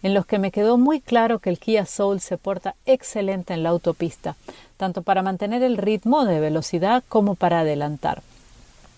en 0.06 0.14
los 0.14 0.24
que 0.24 0.38
me 0.38 0.52
quedó 0.52 0.78
muy 0.78 1.00
claro 1.00 1.40
que 1.40 1.50
el 1.50 1.58
Kia 1.58 1.84
Soul 1.84 2.20
se 2.20 2.38
porta 2.38 2.76
excelente 2.86 3.54
en 3.54 3.64
la 3.64 3.70
autopista, 3.70 4.36
tanto 4.76 5.02
para 5.02 5.22
mantener 5.22 5.64
el 5.64 5.76
ritmo 5.76 6.24
de 6.24 6.38
velocidad 6.38 7.02
como 7.08 7.34
para 7.34 7.60
adelantar. 7.60 8.22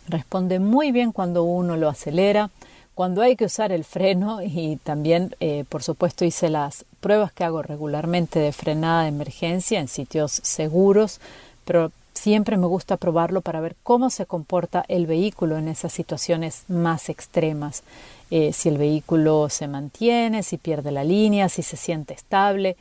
Responde 0.06 0.58
muy 0.58 0.92
bien 0.92 1.12
cuando 1.12 1.44
uno 1.44 1.78
lo 1.78 1.88
acelera, 1.88 2.50
cuando 2.94 3.22
hay 3.22 3.36
que 3.36 3.46
usar 3.46 3.72
el 3.72 3.84
freno 3.84 4.42
y 4.44 4.76
también, 4.76 5.34
eh, 5.40 5.64
por 5.70 5.82
supuesto, 5.82 6.26
hice 6.26 6.50
las 6.50 6.84
pruebas 7.00 7.32
que 7.32 7.44
hago 7.44 7.62
regularmente 7.62 8.38
de 8.38 8.52
frenada 8.52 9.04
de 9.04 9.08
emergencia 9.08 9.80
en 9.80 9.88
sitios 9.88 10.32
seguros, 10.42 11.22
pero 11.64 11.90
siempre 12.12 12.58
me 12.58 12.66
gusta 12.66 12.98
probarlo 12.98 13.40
para 13.40 13.60
ver 13.60 13.76
cómo 13.82 14.10
se 14.10 14.26
comporta 14.26 14.84
el 14.88 15.06
vehículo 15.06 15.56
en 15.56 15.68
esas 15.68 15.92
situaciones 15.94 16.64
más 16.68 17.08
extremas. 17.08 17.82
Eh, 18.30 18.52
si 18.52 18.68
el 18.68 18.78
vehículo 18.78 19.48
se 19.48 19.68
mantiene, 19.68 20.42
si 20.42 20.58
pierde 20.58 20.90
la 20.90 21.04
línea, 21.04 21.48
si 21.48 21.62
se 21.62 21.76
siente 21.76 22.14
estable. 22.14 22.76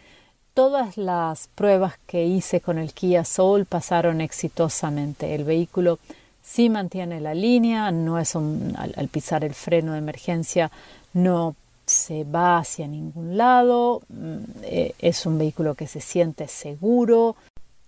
Todas 0.54 0.98
las 0.98 1.50
pruebas 1.56 1.94
que 2.08 2.26
hice 2.26 2.62
con 2.62 2.78
el 2.78 2.94
Kia 2.94 3.24
Soul 3.24 3.66
pasaron 3.66 4.22
exitosamente. 4.22 5.36
El 5.36 5.44
vehículo 5.44 6.00
sí 6.42 6.70
mantiene 6.70 7.22
la 7.22 7.34
línea, 7.34 7.92
no 7.92 8.20
es 8.20 8.36
al, 8.36 9.10
pisar 9.12 9.44
el 9.44 9.54
freno 9.54 9.94
de 9.94 10.00
emergencia 10.00 10.72
no 11.14 11.56
se 11.86 12.24
va 12.24 12.60
hacia 12.60 12.88
ningún 12.88 13.38
lado, 13.38 14.02
mm, 14.10 14.38
eh, 14.64 14.94
es 15.00 15.26
un 15.26 15.38
vehículo 15.38 15.76
que 15.76 15.88
se 15.88 16.02
siente 16.02 16.48
seguro 16.48 17.36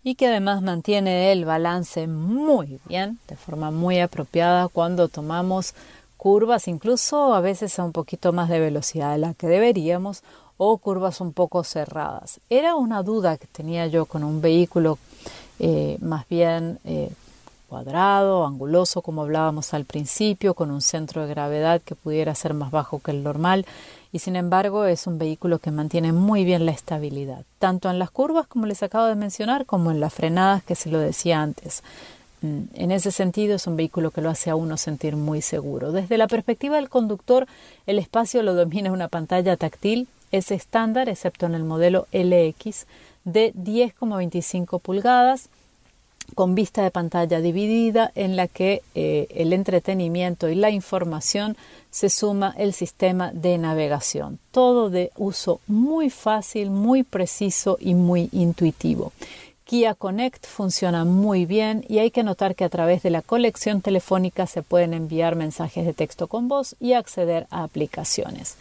y 0.04 0.16
que 0.16 0.28
además 0.28 0.62
mantiene 0.62 1.32
el 1.32 1.46
balance 1.46 2.08
muy 2.08 2.80
bien, 2.88 3.20
de 3.28 3.36
forma 3.36 3.72
muy 3.72 4.00
apropiada 4.00 4.68
cuando 4.68 5.10
tomamos 5.10 5.74
curvas, 6.20 6.68
incluso 6.68 7.34
a 7.34 7.40
veces 7.40 7.80
a 7.80 7.86
un 7.86 7.94
poquito 7.94 8.34
más 8.34 8.50
de 8.50 8.60
velocidad 8.60 9.14
de 9.14 9.20
la 9.20 9.34
que 9.34 9.48
deberíamos 9.48 10.22
o 10.58 10.78
curvas 10.78 11.22
un 11.22 11.32
poco 11.32 11.64
cerradas. 11.64 12.42
Era 12.50 12.76
una 12.76 13.04
duda 13.04 13.38
que 13.38 13.48
tenía 13.48 13.88
yo 13.88 14.06
con 14.06 14.26
un 14.26 14.42
vehículo 14.42 14.98
eh, 15.60 15.98
más 16.02 16.28
bien 16.28 16.78
eh, 16.84 17.10
cuadrado, 17.70 18.46
anguloso, 18.46 19.02
como 19.02 19.22
hablábamos 19.22 19.74
al 19.74 19.86
principio, 19.86 20.56
con 20.56 20.72
un 20.72 20.82
centro 20.82 21.22
de 21.22 21.30
gravedad 21.30 21.82
que 21.82 21.96
pudiera 21.96 22.36
ser 22.36 22.54
más 22.54 22.70
bajo 22.70 23.00
que 23.00 23.12
el 23.12 23.24
normal, 23.24 23.66
y 24.12 24.20
sin 24.20 24.36
embargo 24.36 24.84
es 24.84 25.08
un 25.08 25.20
vehículo 25.20 25.60
que 25.60 25.72
mantiene 25.72 26.12
muy 26.12 26.44
bien 26.44 26.66
la 26.66 26.72
estabilidad, 26.72 27.46
tanto 27.60 27.90
en 27.90 27.98
las 27.98 28.12
curvas, 28.12 28.46
como 28.46 28.66
les 28.66 28.84
acabo 28.84 29.06
de 29.06 29.16
mencionar, 29.16 29.66
como 29.66 29.92
en 29.92 30.02
las 30.02 30.14
frenadas, 30.14 30.64
que 30.64 30.76
se 30.76 30.90
lo 30.90 31.00
decía 31.00 31.42
antes. 31.42 31.82
Mm, 32.42 32.62
en 32.74 32.92
ese 32.92 33.12
sentido 33.12 33.56
es 33.56 33.68
un 33.68 33.76
vehículo 33.76 34.12
que 34.12 34.22
lo 34.22 34.30
hace 34.30 34.50
a 34.50 34.56
uno 34.56 34.78
sentir 34.78 35.16
muy 35.16 35.42
seguro. 35.42 35.92
Desde 35.92 36.18
la 36.18 36.28
perspectiva 36.28 36.78
del 36.78 36.90
conductor, 36.90 37.48
el 37.86 38.00
espacio 38.00 38.44
lo 38.44 38.54
domina 38.54 38.92
una 38.92 39.08
pantalla 39.08 39.58
táctil, 39.58 40.08
es 40.32 40.52
estándar, 40.52 41.10
excepto 41.10 41.46
en 41.46 41.56
el 41.56 41.64
modelo 41.64 42.08
LX, 42.12 42.86
de 43.26 43.54
10,25 43.54 44.80
pulgadas, 44.80 45.50
con 46.36 46.54
vista 46.54 46.84
de 46.84 46.92
pantalla 46.92 47.42
dividida 47.42 48.12
en 48.14 48.36
la 48.36 48.48
que 48.48 48.84
eh, 48.94 49.28
el 49.32 49.52
entretenimiento 49.52 50.48
y 50.48 50.56
la 50.56 50.70
información 50.70 51.58
se 51.90 52.10
suma 52.10 52.54
el 52.58 52.74
sistema 52.74 53.32
de 53.32 53.58
navegación. 53.58 54.38
Todo 54.52 54.92
de 54.92 55.12
uso 55.18 55.60
muy 55.68 56.12
fácil, 56.12 56.70
muy 56.70 57.02
preciso 57.04 57.78
y 57.80 57.96
muy 57.96 58.30
intuitivo. 58.32 59.12
Kia 59.70 59.94
Connect 59.94 60.48
funciona 60.48 61.06
muy 61.06 61.46
bien 61.46 61.86
y 61.88 62.00
hay 62.00 62.10
que 62.10 62.24
notar 62.24 62.56
que 62.56 62.64
a 62.64 62.70
través 62.70 63.04
de 63.04 63.12
la 63.12 63.22
colección 63.22 63.82
telefónica 63.82 64.48
se 64.48 64.64
pueden 64.64 64.96
enviar 64.96 65.36
mensajes 65.36 65.86
de 65.86 65.94
texto 65.94 66.26
con 66.26 66.48
voz 66.48 66.76
y 66.80 66.94
acceder 66.94 67.46
a 67.52 67.62
aplicaciones. 67.66 68.58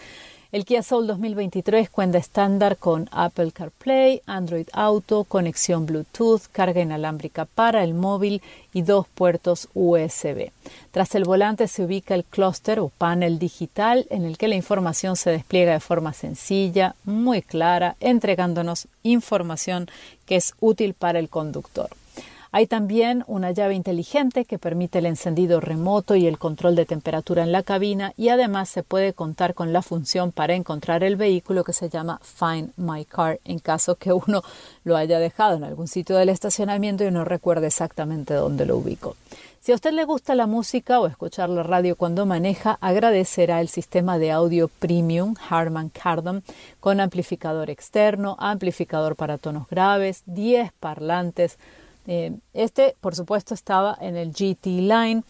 El 0.51 0.65
Kia 0.65 0.83
Soul 0.83 1.07
2023 1.07 1.91
cuenta 1.91 2.17
estándar 2.17 2.79
con 2.79 3.07
Apple 3.13 3.53
CarPlay, 3.53 4.23
Android 4.25 4.67
Auto, 4.73 5.25
conexión 5.25 5.85
Bluetooth, 5.85 6.41
carga 6.51 6.81
inalámbrica 6.81 7.45
para 7.45 7.85
el 7.85 7.93
móvil 7.93 8.41
y 8.73 8.81
dos 8.81 9.07
puertos 9.09 9.69
USB. 9.75 10.51
Tras 10.91 11.15
el 11.15 11.25
volante 11.25 11.69
se 11.69 11.85
ubica 11.85 12.15
el 12.15 12.25
clúster 12.25 12.81
o 12.81 12.89
panel 12.89 13.39
digital 13.39 14.07
en 14.09 14.25
el 14.25 14.39
que 14.39 14.49
la 14.49 14.55
información 14.55 15.17
se 15.17 15.29
despliega 15.29 15.75
de 15.75 15.81
forma 15.81 16.15
sencilla, 16.15 16.95
muy 17.05 17.43
clara, 17.43 17.97
entregándonos 18.01 18.89
información 19.03 19.91
que 20.25 20.37
es 20.37 20.55
útil 20.61 20.95
para 20.95 21.19
el 21.19 21.29
conductor. 21.29 21.91
Hay 22.51 22.67
también 22.67 23.25
una 23.27 23.51
llave 23.51 23.75
inteligente 23.75 24.47
que 24.47 24.59
permite 24.59 25.01
el 25.01 25.07
encendido 25.07 25.61
remoto 25.61 26.15
y 26.15 26.27
el 26.27 26.39
control 26.39 26.77
de 26.77 26.87
temperatura 26.87 27.43
en 27.43 27.53
la 27.53 27.63
cabina 27.63 28.15
y 28.17 28.31
además 28.31 28.71
se 28.71 28.83
puede 28.83 29.13
contar 29.13 29.53
con 29.55 29.73
la 29.73 29.83
función 29.83 30.33
para 30.33 30.55
encontrar 30.55 31.05
el 31.05 31.17
vehículo 31.17 31.63
que 31.63 31.75
se 31.75 31.91
llama 31.91 32.21
Find 32.23 32.73
My 32.77 33.05
Car 33.05 33.39
en 33.45 33.59
caso 33.59 33.97
que 33.97 34.13
uno 34.13 34.43
lo 34.85 34.97
haya 34.97 35.19
dejado 35.19 35.57
en 35.57 35.65
algún 35.65 35.89
sitio 35.89 36.17
del 36.17 36.31
estacionamiento 36.31 37.05
y 37.05 37.11
no 37.11 37.25
recuerde 37.25 37.67
exactamente 37.67 38.33
dónde 38.33 38.65
lo 38.65 38.79
ubico. 38.79 39.17
Si 39.61 39.73
a 39.73 39.75
usted 39.75 39.93
le 39.93 40.05
gusta 40.05 40.35
la 40.35 40.47
música 40.47 41.01
o 41.01 41.07
escuchar 41.07 41.51
la 41.51 41.63
radio 41.63 41.97
cuando 41.97 42.25
maneja, 42.25 42.79
agradecerá 42.81 43.61
el 43.61 43.69
sistema 43.69 44.19
de 44.19 44.31
audio 44.31 44.69
premium 44.69 45.35
Harman 45.51 45.91
Kardon 45.91 46.43
con 46.81 47.01
amplificador 47.01 47.69
externo, 47.69 48.37
amplificador 48.39 49.17
para 49.17 49.37
tonos 49.37 49.69
graves, 49.69 50.23
10 50.27 50.73
parlantes, 50.81 51.59
eh, 52.09 52.33
este, 52.55 52.97
por 53.01 53.15
supuesto, 53.15 53.55
estaba 53.55 53.97
en 54.01 54.17
el 54.17 54.33
GT 54.33 54.67
Line. 54.67 55.23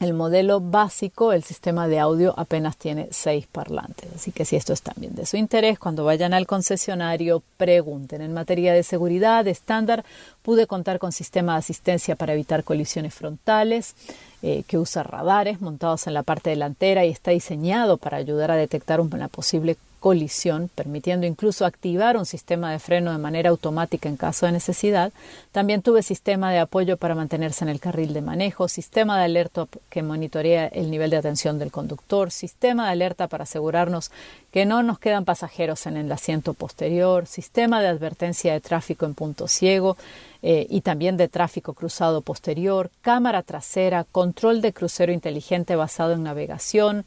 El 0.00 0.12
modelo 0.12 0.60
básico, 0.60 1.32
el 1.32 1.42
sistema 1.42 1.88
de 1.88 1.98
audio 1.98 2.34
apenas 2.38 2.76
tiene 2.76 3.08
seis 3.10 3.46
parlantes. 3.46 4.10
Así 4.14 4.30
que 4.30 4.44
si 4.44 4.56
esto 4.56 4.72
es 4.72 4.82
también 4.82 5.14
de 5.14 5.24
su 5.24 5.38
interés, 5.38 5.78
cuando 5.78 6.04
vayan 6.04 6.34
al 6.34 6.46
concesionario, 6.46 7.42
pregunten. 7.56 8.20
En 8.20 8.34
materia 8.34 8.74
de 8.74 8.82
seguridad 8.82 9.46
estándar, 9.46 10.04
pude 10.42 10.66
contar 10.66 10.98
con 10.98 11.12
sistema 11.12 11.52
de 11.52 11.58
asistencia 11.60 12.16
para 12.16 12.34
evitar 12.34 12.64
colisiones 12.64 13.14
frontales, 13.14 13.94
eh, 14.42 14.64
que 14.66 14.76
usa 14.76 15.02
radares 15.02 15.62
montados 15.62 16.06
en 16.06 16.14
la 16.14 16.22
parte 16.22 16.50
delantera 16.50 17.06
y 17.06 17.10
está 17.10 17.30
diseñado 17.30 17.96
para 17.96 18.18
ayudar 18.18 18.50
a 18.50 18.56
detectar 18.56 19.00
una 19.00 19.28
posible 19.28 19.76
colisión, 20.06 20.70
permitiendo 20.72 21.26
incluso 21.26 21.66
activar 21.66 22.16
un 22.16 22.26
sistema 22.26 22.70
de 22.70 22.78
freno 22.78 23.10
de 23.10 23.18
manera 23.18 23.50
automática 23.50 24.08
en 24.08 24.16
caso 24.16 24.46
de 24.46 24.52
necesidad. 24.52 25.12
También 25.50 25.82
tuve 25.82 26.00
sistema 26.04 26.52
de 26.52 26.60
apoyo 26.60 26.96
para 26.96 27.16
mantenerse 27.16 27.64
en 27.64 27.70
el 27.70 27.80
carril 27.80 28.12
de 28.12 28.22
manejo, 28.22 28.68
sistema 28.68 29.18
de 29.18 29.24
alerta 29.24 29.66
que 29.90 30.04
monitorea 30.04 30.68
el 30.68 30.92
nivel 30.92 31.10
de 31.10 31.16
atención 31.16 31.58
del 31.58 31.72
conductor, 31.72 32.30
sistema 32.30 32.86
de 32.86 32.92
alerta 32.92 33.26
para 33.26 33.42
asegurarnos 33.42 34.12
que 34.52 34.64
no 34.64 34.84
nos 34.84 35.00
quedan 35.00 35.24
pasajeros 35.24 35.86
en 35.86 35.96
el 35.96 36.12
asiento 36.12 36.54
posterior, 36.54 37.26
sistema 37.26 37.82
de 37.82 37.88
advertencia 37.88 38.52
de 38.52 38.60
tráfico 38.60 39.06
en 39.06 39.14
punto 39.14 39.48
ciego 39.48 39.96
eh, 40.40 40.68
y 40.70 40.82
también 40.82 41.16
de 41.16 41.26
tráfico 41.26 41.74
cruzado 41.74 42.20
posterior, 42.20 42.92
cámara 43.02 43.42
trasera, 43.42 44.04
control 44.04 44.60
de 44.60 44.72
crucero 44.72 45.10
inteligente 45.12 45.74
basado 45.74 46.12
en 46.12 46.22
navegación, 46.22 47.04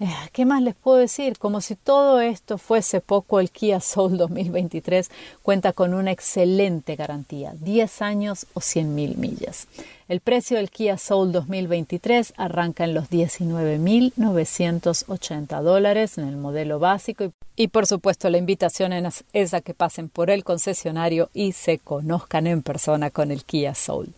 ¿Qué 0.32 0.46
más 0.46 0.62
les 0.62 0.74
puedo 0.74 0.96
decir? 0.96 1.38
Como 1.38 1.60
si 1.60 1.76
todo 1.76 2.20
esto 2.20 2.58
fuese 2.58 3.00
poco, 3.00 3.38
el 3.40 3.50
Kia 3.50 3.80
Soul 3.80 4.16
2023 4.16 5.10
cuenta 5.42 5.72
con 5.72 5.94
una 5.94 6.10
excelente 6.10 6.96
garantía, 6.96 7.52
10 7.60 8.02
años 8.02 8.46
o 8.54 8.60
100 8.60 8.92
mil 8.94 9.16
millas. 9.18 9.68
El 10.08 10.20
precio 10.20 10.56
del 10.56 10.70
Kia 10.70 10.96
Soul 10.98 11.30
2023 11.32 12.32
arranca 12.36 12.84
en 12.84 12.94
los 12.94 13.10
19.980 13.10 15.62
dólares 15.62 16.18
en 16.18 16.26
el 16.26 16.36
modelo 16.36 16.78
básico 16.78 17.32
y, 17.54 17.68
por 17.68 17.86
supuesto 17.86 18.28
la 18.30 18.38
invitación 18.38 18.92
es 19.32 19.54
a 19.54 19.60
que 19.60 19.74
pasen 19.74 20.08
por 20.08 20.30
el 20.30 20.44
concesionario 20.44 21.28
y 21.34 21.52
se 21.52 21.78
conozcan 21.78 22.46
en 22.46 22.62
persona 22.62 23.10
con 23.10 23.30
el 23.30 23.44
Kia 23.44 23.74
Soul. 23.74 24.14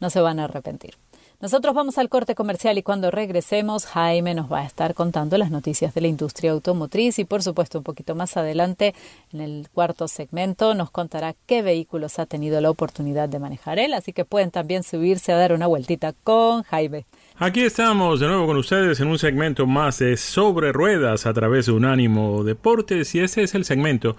No 0.00 0.10
se 0.10 0.20
van 0.20 0.40
a 0.40 0.44
arrepentir. 0.44 0.96
Nosotros 1.40 1.74
vamos 1.74 1.96
al 1.96 2.10
corte 2.10 2.34
comercial 2.34 2.76
y 2.76 2.82
cuando 2.82 3.10
regresemos 3.10 3.86
Jaime 3.86 4.34
nos 4.34 4.52
va 4.52 4.60
a 4.60 4.66
estar 4.66 4.92
contando 4.92 5.38
las 5.38 5.50
noticias 5.50 5.94
de 5.94 6.02
la 6.02 6.08
industria 6.08 6.50
automotriz 6.50 7.18
y 7.18 7.24
por 7.24 7.42
supuesto 7.42 7.78
un 7.78 7.84
poquito 7.84 8.14
más 8.14 8.36
adelante 8.36 8.94
en 9.32 9.40
el 9.40 9.68
cuarto 9.72 10.06
segmento 10.06 10.74
nos 10.74 10.90
contará 10.90 11.34
qué 11.46 11.62
vehículos 11.62 12.18
ha 12.18 12.26
tenido 12.26 12.60
la 12.60 12.68
oportunidad 12.68 13.30
de 13.30 13.38
manejar 13.38 13.78
él, 13.78 13.94
así 13.94 14.12
que 14.12 14.26
pueden 14.26 14.50
también 14.50 14.82
subirse 14.82 15.32
a 15.32 15.38
dar 15.38 15.54
una 15.54 15.66
vueltita 15.66 16.12
con 16.24 16.62
Jaime. 16.64 17.06
Aquí 17.38 17.62
estamos 17.62 18.20
de 18.20 18.28
nuevo 18.28 18.46
con 18.46 18.58
ustedes 18.58 19.00
en 19.00 19.08
un 19.08 19.18
segmento 19.18 19.66
más 19.66 19.98
de 19.98 20.18
Sobre 20.18 20.72
Ruedas 20.72 21.24
a 21.24 21.32
través 21.32 21.64
de 21.64 21.72
Unánimo 21.72 22.44
Deportes 22.44 23.14
y 23.14 23.20
este 23.20 23.44
es 23.44 23.54
el 23.54 23.64
segmento 23.64 24.14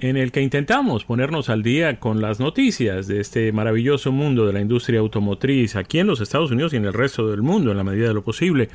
en 0.00 0.16
el 0.16 0.32
que 0.32 0.40
intentamos 0.40 1.04
ponernos 1.04 1.50
al 1.50 1.62
día 1.62 2.00
con 2.00 2.20
las 2.20 2.40
noticias 2.40 3.06
de 3.06 3.20
este 3.20 3.52
maravilloso 3.52 4.12
mundo 4.12 4.46
de 4.46 4.52
la 4.52 4.60
industria 4.60 5.00
automotriz 5.00 5.76
aquí 5.76 5.98
en 5.98 6.06
los 6.06 6.20
Estados 6.20 6.50
Unidos 6.50 6.72
y 6.72 6.76
en 6.76 6.86
el 6.86 6.94
resto 6.94 7.28
del 7.28 7.42
mundo 7.42 7.70
en 7.70 7.76
la 7.76 7.84
medida 7.84 8.08
de 8.08 8.14
lo 8.14 8.22
posible. 8.22 8.70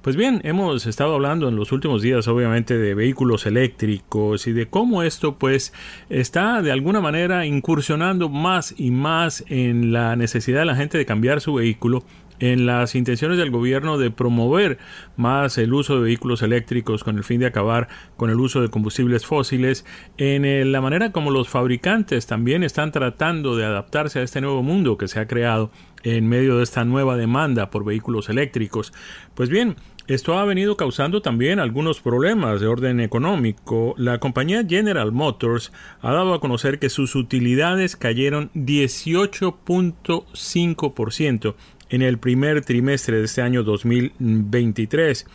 Pues 0.00 0.16
bien, 0.16 0.40
hemos 0.44 0.86
estado 0.86 1.14
hablando 1.14 1.48
en 1.48 1.56
los 1.56 1.72
últimos 1.72 2.00
días 2.00 2.26
obviamente 2.26 2.78
de 2.78 2.94
vehículos 2.94 3.44
eléctricos 3.44 4.46
y 4.46 4.52
de 4.52 4.66
cómo 4.66 5.02
esto 5.02 5.36
pues 5.36 5.74
está 6.08 6.62
de 6.62 6.72
alguna 6.72 7.02
manera 7.02 7.44
incursionando 7.44 8.30
más 8.30 8.74
y 8.78 8.92
más 8.92 9.44
en 9.48 9.92
la 9.92 10.16
necesidad 10.16 10.60
de 10.60 10.66
la 10.66 10.76
gente 10.76 10.96
de 10.96 11.04
cambiar 11.04 11.42
su 11.42 11.54
vehículo 11.54 12.04
en 12.40 12.66
las 12.66 12.94
intenciones 12.94 13.38
del 13.38 13.50
gobierno 13.50 13.98
de 13.98 14.10
promover 14.10 14.78
más 15.16 15.58
el 15.58 15.72
uso 15.72 15.96
de 15.96 16.02
vehículos 16.02 16.42
eléctricos 16.42 17.04
con 17.04 17.16
el 17.16 17.24
fin 17.24 17.40
de 17.40 17.46
acabar 17.46 17.88
con 18.16 18.30
el 18.30 18.40
uso 18.40 18.60
de 18.60 18.68
combustibles 18.68 19.26
fósiles, 19.26 19.84
en 20.18 20.72
la 20.72 20.80
manera 20.80 21.12
como 21.12 21.30
los 21.30 21.48
fabricantes 21.48 22.26
también 22.26 22.64
están 22.64 22.92
tratando 22.92 23.56
de 23.56 23.64
adaptarse 23.64 24.18
a 24.18 24.22
este 24.22 24.40
nuevo 24.40 24.62
mundo 24.62 24.98
que 24.98 25.08
se 25.08 25.20
ha 25.20 25.26
creado 25.26 25.70
en 26.02 26.26
medio 26.28 26.56
de 26.56 26.62
esta 26.62 26.84
nueva 26.84 27.16
demanda 27.16 27.70
por 27.70 27.84
vehículos 27.84 28.30
eléctricos. 28.30 28.92
Pues 29.34 29.50
bien, 29.50 29.76
esto 30.06 30.38
ha 30.38 30.44
venido 30.44 30.76
causando 30.76 31.22
también 31.22 31.58
algunos 31.60 32.00
problemas 32.00 32.60
de 32.60 32.66
orden 32.66 32.98
económico. 33.00 33.94
La 33.96 34.18
compañía 34.18 34.66
General 34.68 35.12
Motors 35.12 35.72
ha 36.00 36.12
dado 36.12 36.34
a 36.34 36.40
conocer 36.40 36.80
que 36.80 36.90
sus 36.90 37.14
utilidades 37.14 37.94
cayeron 37.96 38.50
18.5% 38.54 41.54
en 41.90 42.02
el 42.02 42.18
primer 42.18 42.64
trimestre 42.64 43.18
de 43.18 43.24
este 43.24 43.42
año 43.42 43.62
2023. 43.62 45.26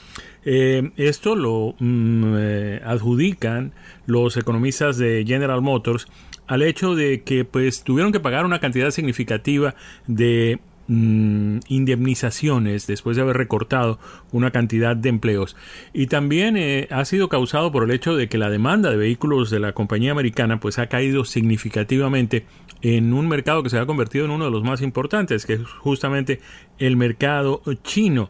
Eh, 0.45 0.91
esto 0.95 1.35
lo 1.35 1.75
mm, 1.79 2.33
eh, 2.37 2.81
adjudican 2.83 3.73
los 4.05 4.37
economistas 4.37 4.97
de 4.97 5.23
General 5.27 5.61
Motors 5.61 6.07
al 6.47 6.61
hecho 6.61 6.95
de 6.95 7.23
que 7.23 7.45
pues 7.45 7.83
tuvieron 7.83 8.11
que 8.11 8.19
pagar 8.19 8.45
una 8.45 8.59
cantidad 8.59 8.91
significativa 8.91 9.75
de 10.07 10.59
Mm, 10.87 11.61
indemnizaciones 11.67 12.85
después 12.85 13.15
de 13.17 13.23
haber 13.23 13.37
recortado 13.37 13.97
una 14.31 14.51
cantidad 14.51 14.95
de 14.95 15.09
empleos. 15.09 15.55
Y 15.93 16.05
también 16.05 16.57
eh, 16.57 16.87
ha 16.91 17.05
sido 17.05 17.27
causado 17.27 17.71
por 17.71 17.85
el 17.85 17.89
hecho 17.89 18.15
de 18.15 18.29
que 18.29 18.37
la 18.37 18.51
demanda 18.51 18.91
de 18.91 18.97
vehículos 18.97 19.49
de 19.49 19.59
la 19.59 19.73
compañía 19.73 20.11
americana 20.11 20.59
pues 20.59 20.77
ha 20.77 20.85
caído 20.85 21.25
significativamente 21.25 22.45
en 22.83 23.13
un 23.13 23.27
mercado 23.27 23.63
que 23.63 23.71
se 23.71 23.79
ha 23.79 23.85
convertido 23.87 24.25
en 24.25 24.31
uno 24.31 24.45
de 24.45 24.51
los 24.51 24.63
más 24.63 24.83
importantes 24.83 25.47
que 25.47 25.53
es 25.53 25.63
justamente 25.63 26.39
el 26.77 26.97
mercado 26.97 27.63
chino. 27.81 28.29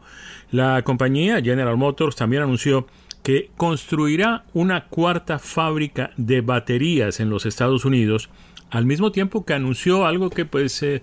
La 0.50 0.82
compañía 0.84 1.42
General 1.42 1.76
Motors 1.76 2.16
también 2.16 2.44
anunció 2.44 2.88
que 3.22 3.50
construirá 3.58 4.46
una 4.54 4.86
cuarta 4.86 5.40
fábrica 5.40 6.12
de 6.16 6.40
baterías 6.40 7.20
en 7.20 7.30
los 7.30 7.46
Estados 7.46 7.84
Unidos 7.84 8.30
al 8.70 8.86
mismo 8.86 9.12
tiempo 9.12 9.46
que 9.46 9.54
anunció 9.54 10.06
algo 10.06 10.30
que 10.30 10.46
pues 10.46 10.82
eh, 10.84 11.02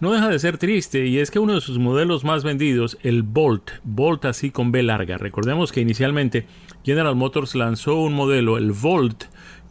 no 0.00 0.12
deja 0.12 0.28
de 0.28 0.38
ser 0.38 0.58
triste 0.58 1.06
y 1.06 1.18
es 1.18 1.30
que 1.30 1.38
uno 1.38 1.54
de 1.54 1.60
sus 1.60 1.78
modelos 1.78 2.24
más 2.24 2.44
vendidos, 2.44 2.98
el 3.02 3.22
Bolt, 3.22 3.70
Bolt 3.82 4.24
así 4.24 4.50
con 4.50 4.72
B 4.72 4.82
larga, 4.82 5.16
recordemos 5.16 5.72
que 5.72 5.80
inicialmente 5.80 6.46
General 6.84 7.16
Motors 7.16 7.54
lanzó 7.54 7.96
un 7.96 8.14
modelo, 8.14 8.58
el 8.58 8.72
Volt, 8.72 9.24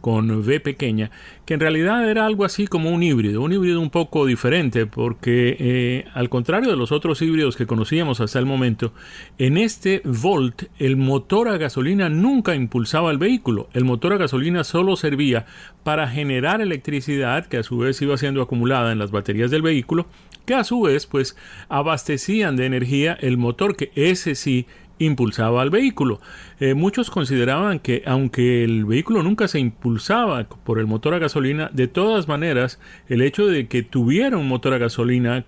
con 0.04 0.30
V 0.30 0.60
pequeña, 0.60 1.10
que 1.46 1.54
en 1.54 1.60
realidad 1.60 2.06
era 2.06 2.26
algo 2.26 2.44
así 2.44 2.66
como 2.66 2.90
un 2.90 3.02
híbrido, 3.02 3.40
un 3.40 3.54
híbrido 3.54 3.80
un 3.80 3.88
poco 3.88 4.26
diferente, 4.26 4.84
porque 4.84 5.56
eh, 5.58 6.04
al 6.12 6.28
contrario 6.28 6.68
de 6.68 6.76
los 6.76 6.92
otros 6.92 7.22
híbridos 7.22 7.56
que 7.56 7.66
conocíamos 7.66 8.20
hasta 8.20 8.38
el 8.38 8.44
momento, 8.44 8.92
en 9.38 9.56
este 9.56 10.02
Volt 10.04 10.64
el 10.78 10.98
motor 10.98 11.48
a 11.48 11.56
gasolina 11.56 12.10
nunca 12.10 12.54
impulsaba 12.54 13.10
el 13.12 13.16
vehículo, 13.16 13.70
el 13.72 13.86
motor 13.86 14.12
a 14.12 14.18
gasolina 14.18 14.62
solo 14.62 14.94
servía 14.96 15.46
para 15.84 16.06
generar 16.06 16.60
electricidad 16.60 17.46
que 17.46 17.56
a 17.56 17.62
su 17.62 17.78
vez 17.78 18.02
iba 18.02 18.18
siendo 18.18 18.42
acumulada 18.42 18.92
en 18.92 18.98
las 18.98 19.10
baterías 19.10 19.50
del 19.50 19.62
vehículo, 19.62 20.04
que 20.44 20.52
a 20.52 20.64
su 20.64 20.82
vez 20.82 21.06
pues 21.06 21.34
abastecían 21.70 22.56
de 22.56 22.66
energía 22.66 23.16
el 23.18 23.38
motor 23.38 23.74
que 23.74 23.90
ese 23.94 24.34
sí 24.34 24.66
impulsaba 24.98 25.62
al 25.62 25.70
vehículo. 25.70 26.20
Eh, 26.60 26.74
muchos 26.74 27.10
consideraban 27.10 27.80
que 27.80 28.02
aunque 28.06 28.64
el 28.64 28.84
vehículo 28.84 29.22
nunca 29.22 29.48
se 29.48 29.58
impulsaba 29.58 30.44
por 30.48 30.78
el 30.78 30.86
motor 30.86 31.14
a 31.14 31.18
gasolina, 31.18 31.70
de 31.72 31.88
todas 31.88 32.28
maneras 32.28 32.80
el 33.08 33.22
hecho 33.22 33.46
de 33.46 33.66
que 33.66 33.82
tuviera 33.82 34.36
un 34.36 34.48
motor 34.48 34.74
a 34.74 34.78
gasolina 34.78 35.44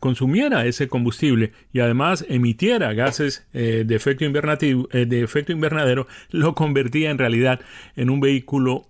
consumiera 0.00 0.66
ese 0.66 0.88
combustible 0.88 1.52
y 1.72 1.80
además 1.80 2.24
emitiera 2.28 2.92
gases 2.92 3.46
eh, 3.52 3.84
de, 3.86 3.94
efecto 3.94 4.24
eh, 4.24 5.06
de 5.06 5.22
efecto 5.22 5.52
invernadero 5.52 6.06
lo 6.30 6.54
convertía 6.54 7.10
en 7.10 7.18
realidad 7.18 7.60
en 7.96 8.10
un 8.10 8.20
vehículo 8.20 8.86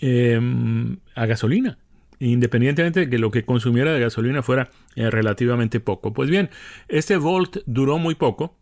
em, 0.00 0.98
a 1.14 1.26
gasolina 1.26 1.78
independientemente 2.20 3.00
de 3.00 3.10
que 3.10 3.18
lo 3.18 3.30
que 3.30 3.44
consumiera 3.44 3.92
de 3.92 4.00
gasolina 4.00 4.40
fuera 4.40 4.70
relativamente 4.96 5.78
poco. 5.78 6.14
Pues 6.14 6.30
bien, 6.30 6.48
este 6.88 7.18
Volt 7.18 7.58
duró 7.66 7.98
muy 7.98 8.14
poco, 8.14 8.56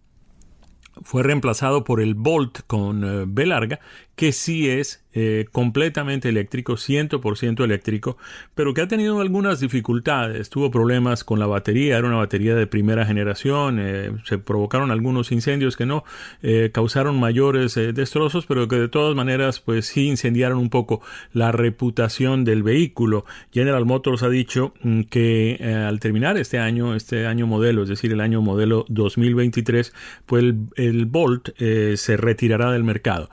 fue 1.02 1.22
reemplazado 1.22 1.84
por 1.84 2.00
el 2.00 2.14
Bolt 2.14 2.60
con 2.66 3.04
eh, 3.04 3.24
B 3.26 3.46
larga, 3.46 3.80
que 4.16 4.32
sí 4.32 4.68
es 4.68 5.02
eh, 5.14 5.46
completamente 5.52 6.30
eléctrico, 6.30 6.74
100% 6.74 7.62
eléctrico, 7.64 8.16
pero 8.54 8.72
que 8.72 8.80
ha 8.80 8.88
tenido 8.88 9.20
algunas 9.20 9.60
dificultades. 9.60 10.48
Tuvo 10.48 10.70
problemas 10.70 11.22
con 11.22 11.38
la 11.38 11.46
batería, 11.46 11.98
era 11.98 12.06
una 12.06 12.16
batería 12.16 12.54
de 12.54 12.66
primera 12.66 13.04
generación, 13.04 13.78
eh, 13.78 14.12
se 14.24 14.38
provocaron 14.38 14.90
algunos 14.90 15.30
incendios 15.30 15.76
que 15.76 15.84
no 15.84 16.04
eh, 16.42 16.70
causaron 16.72 17.20
mayores 17.20 17.74
destrozos, 17.74 18.46
pero 18.46 18.68
que 18.68 18.76
de 18.76 18.88
todas 18.88 19.14
maneras 19.14 19.60
pues 19.60 19.86
sí 19.86 20.08
incendiaron 20.08 20.56
un 20.56 20.70
poco 20.70 21.02
la 21.34 21.52
reputación 21.52 22.44
del 22.44 22.62
vehículo. 22.62 23.26
General 23.52 23.84
Motors 23.84 24.22
ha 24.22 24.30
dicho 24.30 24.72
mm, 24.82 25.02
que 25.02 25.58
al 25.86 26.00
terminar 26.00 26.38
este 26.38 26.58
año, 26.58 26.94
este 26.94 27.26
año 27.26 27.46
modelo, 27.46 27.82
es 27.82 27.90
decir, 27.90 28.12
el 28.12 28.20
año 28.20 28.40
modelo 28.40 28.86
2023, 28.88 29.92
pues 30.24 30.42
el, 30.42 30.68
el 30.76 31.04
Bolt 31.04 31.50
se 31.58 32.16
retirará 32.16 32.72
del 32.72 32.84
mercado. 32.84 33.28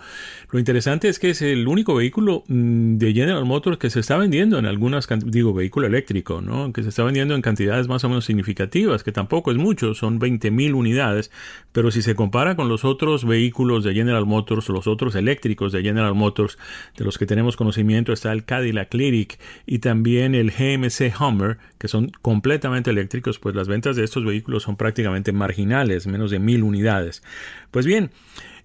Lo 0.51 0.59
interesante 0.59 0.78
es 0.87 1.19
que 1.19 1.31
es 1.31 1.41
el 1.41 1.67
único 1.67 1.95
vehículo 1.95 2.43
mm, 2.47 2.97
de 2.97 3.13
General 3.13 3.43
Motors 3.45 3.77
que 3.77 3.89
se 3.89 3.99
está 3.99 4.17
vendiendo 4.17 4.57
en 4.57 4.65
algunas, 4.65 5.07
digo, 5.25 5.53
vehículo 5.53 5.87
eléctrico, 5.87 6.41
¿no? 6.41 6.71
Que 6.71 6.83
se 6.83 6.89
está 6.89 7.03
vendiendo 7.03 7.35
en 7.35 7.41
cantidades 7.41 7.87
más 7.87 8.03
o 8.03 8.09
menos 8.09 8.25
significativas, 8.25 9.03
que 9.03 9.11
tampoco 9.11 9.51
es 9.51 9.57
mucho, 9.57 9.93
son 9.93 10.19
20.000 10.19 10.73
unidades, 10.73 11.31
pero 11.71 11.91
si 11.91 12.01
se 12.01 12.15
compara 12.15 12.55
con 12.55 12.69
los 12.69 12.85
otros 12.85 13.25
vehículos 13.25 13.83
de 13.83 13.93
General 13.93 14.25
Motors, 14.25 14.69
los 14.69 14.87
otros 14.87 15.15
eléctricos 15.15 15.71
de 15.71 15.81
General 15.81 16.15
Motors, 16.15 16.57
de 16.97 17.05
los 17.05 17.17
que 17.17 17.25
tenemos 17.25 17.57
conocimiento, 17.57 18.13
está 18.13 18.31
el 18.31 18.45
Cadillac 18.45 18.93
Lyric 18.93 19.39
y 19.65 19.79
también 19.79 20.33
el 20.33 20.51
GMC 20.51 21.13
Hummer, 21.19 21.57
que 21.77 21.87
son 21.87 22.11
completamente 22.21 22.89
eléctricos, 22.89 23.39
pues 23.39 23.55
las 23.55 23.67
ventas 23.67 23.95
de 23.95 24.03
estos 24.03 24.23
vehículos 24.23 24.63
son 24.63 24.77
prácticamente 24.77 25.31
marginales, 25.31 26.07
menos 26.07 26.31
de 26.31 26.39
mil 26.39 26.63
unidades. 26.63 27.23
Pues 27.71 27.85
bien, 27.85 28.11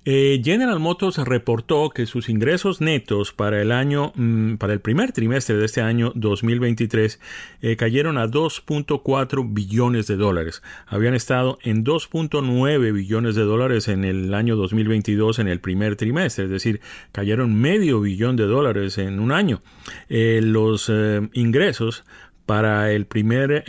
eh, 0.05 0.41
General 0.45 0.79
Motors 0.79 1.17
reportó 1.19 1.89
que 1.91 2.07
sus 2.07 2.29
ingresos 2.29 2.81
netos 2.81 3.33
para 3.33 3.63
el 3.63 3.73
año, 3.73 4.13
mm, 4.15 4.57
para 4.57 4.73
el 4.75 4.81
primer 4.81 5.13
trimestre 5.13 5.57
de 5.57 5.65
este 5.65 5.81
año 5.81 6.13
2023, 6.15 7.21
eh, 7.63 7.77
cayeron 7.77 8.19
a 8.19 8.27
2.4 8.27 9.45
billones 9.49 10.07
de 10.07 10.17
dólares. 10.17 10.63
Habían 10.87 11.15
estado 11.15 11.59
en 11.63 11.85
2.9 11.85 12.93
billones 12.93 13.35
de 13.35 13.43
dólares 13.43 13.89
en 13.89 14.05
el 14.05 14.35
año 14.35 14.57
2022 14.57 15.39
en 15.39 15.49
el 15.49 15.61
primer 15.61 15.97
trimestre, 15.97 16.45
es 16.45 16.51
decir, 16.51 16.81
cayeron 17.13 17.55
medio 17.55 18.01
billón 18.01 18.37
de 18.37 18.45
dólares 18.45 18.99
en 18.99 19.21
un 19.21 19.33
año. 19.33 19.63
Eh, 20.09 20.41
los 20.43 20.93
ingresos 21.33 22.05
para 22.45 22.93
el 22.93 23.07
primer 23.07 23.65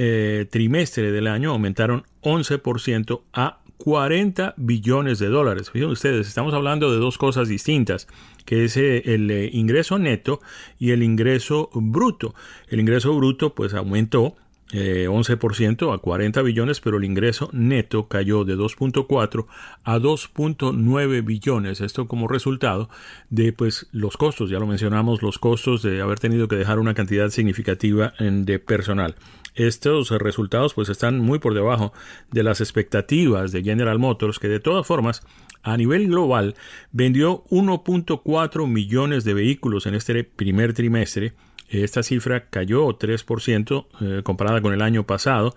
trimestre 0.49 1.11
del 1.11 1.27
año 1.27 1.51
aumentaron 1.51 2.03
11% 2.21 3.23
a 3.31 3.59
40 3.77 4.53
billones 4.57 5.19
de 5.19 5.27
dólares. 5.27 5.71
Fíjense 5.71 5.93
ustedes, 5.93 6.27
estamos 6.27 6.53
hablando 6.53 6.91
de 6.91 6.97
dos 6.97 7.17
cosas 7.17 7.47
distintas, 7.47 8.07
que 8.45 8.65
es 8.65 8.77
eh, 8.77 9.13
el 9.13 9.29
eh, 9.31 9.49
ingreso 9.53 9.99
neto 9.99 10.39
y 10.79 10.91
el 10.91 11.03
ingreso 11.03 11.69
bruto. 11.73 12.35
El 12.69 12.79
ingreso 12.79 13.15
bruto 13.15 13.53
pues 13.53 13.73
aumentó 13.73 14.35
11% 14.71 15.89
eh, 15.89 15.93
a 15.93 15.97
40 15.99 16.41
billones, 16.41 16.81
pero 16.81 16.97
el 16.97 17.03
ingreso 17.03 17.49
neto 17.53 18.07
cayó 18.07 18.43
de 18.43 18.57
2.4 18.57 19.45
a 19.83 19.99
2.9 19.99 21.25
billones. 21.25 21.81
Esto 21.81 22.07
como 22.07 22.27
resultado 22.27 22.89
de 23.29 23.53
pues 23.53 23.87
los 23.91 24.17
costos, 24.17 24.49
ya 24.49 24.59
lo 24.59 24.67
mencionamos, 24.67 25.21
los 25.21 25.37
costos 25.37 25.83
de 25.83 26.01
haber 26.01 26.19
tenido 26.19 26.47
que 26.47 26.55
dejar 26.55 26.79
una 26.79 26.93
cantidad 26.93 27.29
significativa 27.29 28.13
de 28.19 28.59
personal. 28.59 29.15
Estos 29.55 30.11
resultados 30.11 30.73
pues 30.73 30.89
están 30.89 31.19
muy 31.19 31.39
por 31.39 31.53
debajo 31.53 31.93
de 32.31 32.43
las 32.43 32.61
expectativas 32.61 33.51
de 33.51 33.63
General 33.63 33.97
Motors, 33.97 34.39
que 34.39 34.47
de 34.47 34.59
todas 34.59 34.85
formas 34.85 35.21
a 35.63 35.77
nivel 35.77 36.07
global 36.07 36.55
vendió 36.91 37.43
1.4 37.49 38.67
millones 38.67 39.23
de 39.23 39.33
vehículos 39.33 39.85
en 39.87 39.95
este 39.95 40.23
primer 40.23 40.73
trimestre. 40.73 41.33
Esta 41.67 42.03
cifra 42.03 42.47
cayó 42.49 42.87
3% 42.89 43.87
eh, 44.01 44.21
comparada 44.23 44.61
con 44.61 44.73
el 44.73 44.83
año 44.83 45.07
pasado. 45.07 45.55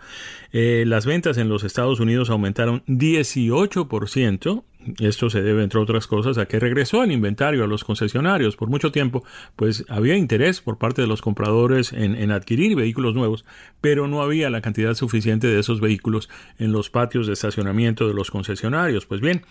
Eh, 0.53 0.85
las 0.87 1.05
ventas 1.05 1.37
en 1.37 1.51
los 1.51 1.65
Estados 1.65 2.01
Unidos 2.01 2.31
aumentaron 2.31 2.83
18% 2.87 4.65
esto 5.01 5.31
se 5.31 5.43
debe, 5.43 5.63
entre 5.63 5.81
otras 5.81 6.07
cosas, 6.07 6.39
a 6.39 6.47
que 6.47 6.59
regresó 6.59 7.03
el 7.03 7.13
inventario 7.13 7.65
a 7.65 7.67
los 7.67 7.85
concesionarios. 7.85 8.57
Por 8.57 8.69
mucho 8.69 8.93
tiempo, 8.93 9.25
pues 9.57 9.85
había 9.89 10.17
interés 10.17 10.61
por 10.61 10.79
parte 10.79 11.03
de 11.03 11.09
los 11.09 11.23
compradores 11.23 11.93
en, 11.93 12.31
adquirir 12.31 12.77
vehículos 12.77 13.15
nuevos, 13.15 13.45
pero 13.81 14.09
no 14.09 14.23
había 14.23 14.51
la 14.51 14.61
cantidad 14.61 14.95
suficiente 14.95 15.47
de 15.47 15.61
esos 15.61 15.81
vehículos 15.81 16.29
en 16.59 16.73
los 16.73 16.91
patios 16.91 17.27
de 17.27 17.33
estacionamiento 17.33 18.07
de 18.07 18.15
los 18.15 18.31
concesionarios. 18.31 19.07
Pues 19.07 19.21
bien, 19.21 19.43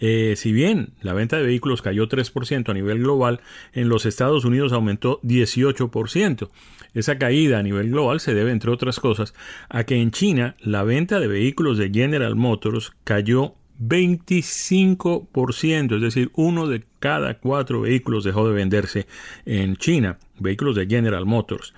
eh, 0.00 0.34
si 0.36 0.52
bien 0.52 0.90
la 1.00 1.14
venta 1.14 1.36
de 1.36 1.44
vehículos 1.44 1.82
cayó 1.82 2.08
3% 2.08 2.68
a 2.68 2.74
nivel 2.74 2.98
global, 2.98 3.40
en 3.72 3.88
los 3.88 4.06
Estados 4.06 4.44
Unidos 4.44 4.72
aumentó 4.72 5.20
18%. 5.22 6.48
Esa 6.94 7.18
caída 7.18 7.58
a 7.58 7.62
nivel 7.62 7.90
global 7.90 8.20
se 8.20 8.34
debe, 8.34 8.52
entre 8.52 8.70
otras 8.70 9.00
cosas, 9.00 9.34
a 9.68 9.84
que 9.84 9.96
en 9.96 10.10
China 10.10 10.56
la 10.60 10.82
venta 10.82 11.20
de 11.20 11.28
vehículos 11.28 11.76
de 11.78 11.90
General 11.90 12.36
Motors 12.36 12.92
cayó 13.04 13.54
25%, 13.80 15.96
es 15.96 16.02
decir, 16.02 16.30
uno 16.34 16.66
de 16.66 16.84
cada 16.98 17.38
cuatro 17.38 17.82
vehículos 17.82 18.24
dejó 18.24 18.48
de 18.48 18.54
venderse 18.54 19.06
en 19.44 19.76
China, 19.76 20.18
vehículos 20.38 20.74
de 20.76 20.86
General 20.86 21.26
Motors. 21.26 21.74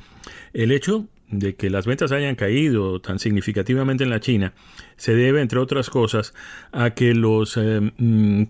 El 0.52 0.70
hecho 0.72 1.06
de 1.30 1.56
que 1.56 1.70
las 1.70 1.87
ventas 1.87 2.12
hayan 2.12 2.37
caído 2.37 3.00
tan 3.00 3.18
significativamente 3.18 4.04
en 4.04 4.11
la 4.11 4.20
China 4.20 4.52
se 4.96 5.14
debe, 5.14 5.40
entre 5.40 5.58
otras 5.58 5.90
cosas, 5.90 6.34
a 6.72 6.90
que 6.90 7.14
los 7.14 7.56
eh, 7.56 7.80
mm, 7.96 8.44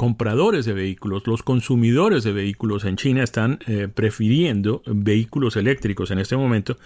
compradores 0.00 0.64
de 0.64 0.72
vehículos, 0.72 1.26
los 1.26 1.42
consumidores 1.42 2.24
de 2.24 2.32
vehículos 2.32 2.86
en 2.86 2.96
China 2.96 3.22
están 3.22 3.58
eh, 3.66 3.86
prefiriendo 3.92 4.80
vehículos 4.86 5.56
eléctricos 5.56 6.10
en 6.10 6.18
este 6.18 6.38
momento 6.38 6.78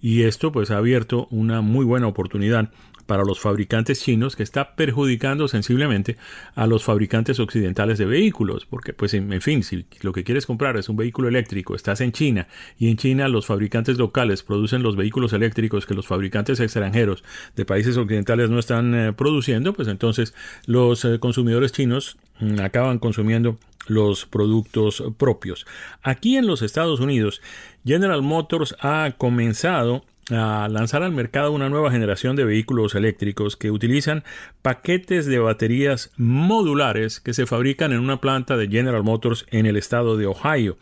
y 0.00 0.22
esto 0.22 0.52
pues 0.52 0.70
ha 0.70 0.78
abierto 0.78 1.28
una 1.30 1.60
muy 1.60 1.84
buena 1.84 2.06
oportunidad 2.06 2.70
para 3.12 3.24
los 3.24 3.40
fabricantes 3.40 4.00
chinos 4.00 4.36
que 4.36 4.42
está 4.42 4.74
perjudicando 4.74 5.46
sensiblemente 5.46 6.16
a 6.54 6.66
los 6.66 6.82
fabricantes 6.82 7.40
occidentales 7.40 7.98
de 7.98 8.06
vehículos, 8.06 8.64
porque 8.64 8.94
pues 8.94 9.12
en, 9.12 9.38
fin, 9.42 9.62
si 9.62 9.84
lo 10.00 10.14
que 10.14 10.24
quieres 10.24 10.46
comprar 10.46 10.78
es 10.78 10.88
un 10.88 10.96
vehículo 10.96 11.28
eléctrico, 11.28 11.74
estás 11.74 12.00
en 12.00 12.12
China 12.12 12.48
y 12.78 12.88
en 12.88 12.96
China 12.96 13.28
los 13.28 13.44
fabricantes 13.44 13.98
locales 13.98 14.42
producen 14.42 14.82
los 14.82 14.96
vehículos 14.96 15.34
eléctricos 15.34 15.84
que 15.84 15.92
los 15.92 16.06
fabricantes 16.06 16.58
extranjeros 16.58 17.22
de 17.54 17.66
países 17.66 17.98
occidentales 17.98 18.48
no 18.48 18.58
están 18.58 18.94
eh, 18.94 19.12
produciendo, 19.12 19.74
pues 19.74 19.88
entonces 19.88 20.32
los 20.64 21.04
eh, 21.04 21.18
consumidores 21.18 21.72
chinos 21.72 22.16
mm, 22.40 22.60
acaban 22.60 22.98
consumiendo 22.98 23.58
los 23.88 24.24
productos 24.24 25.04
propios. 25.18 25.66
Aquí 26.02 26.38
en 26.38 26.46
los 26.46 26.62
Estados 26.62 26.98
Unidos, 27.00 27.42
General 27.84 28.22
Motors 28.22 28.74
ha 28.80 29.12
comenzado 29.18 30.02
a 30.30 30.68
lanzar 30.70 31.02
al 31.02 31.12
mercado 31.12 31.52
una 31.52 31.68
nueva 31.68 31.90
generación 31.90 32.36
de 32.36 32.44
vehículos 32.44 32.94
eléctricos 32.94 33.56
que 33.56 33.70
utilizan 33.70 34.24
paquetes 34.62 35.26
de 35.26 35.38
baterías 35.38 36.10
modulares 36.16 37.20
que 37.20 37.34
se 37.34 37.46
fabrican 37.46 37.92
en 37.92 38.00
una 38.00 38.20
planta 38.20 38.56
de 38.56 38.68
General 38.68 39.02
Motors 39.02 39.46
en 39.50 39.66
el 39.66 39.76
estado 39.76 40.16
de 40.16 40.26
Ohio. 40.26 40.76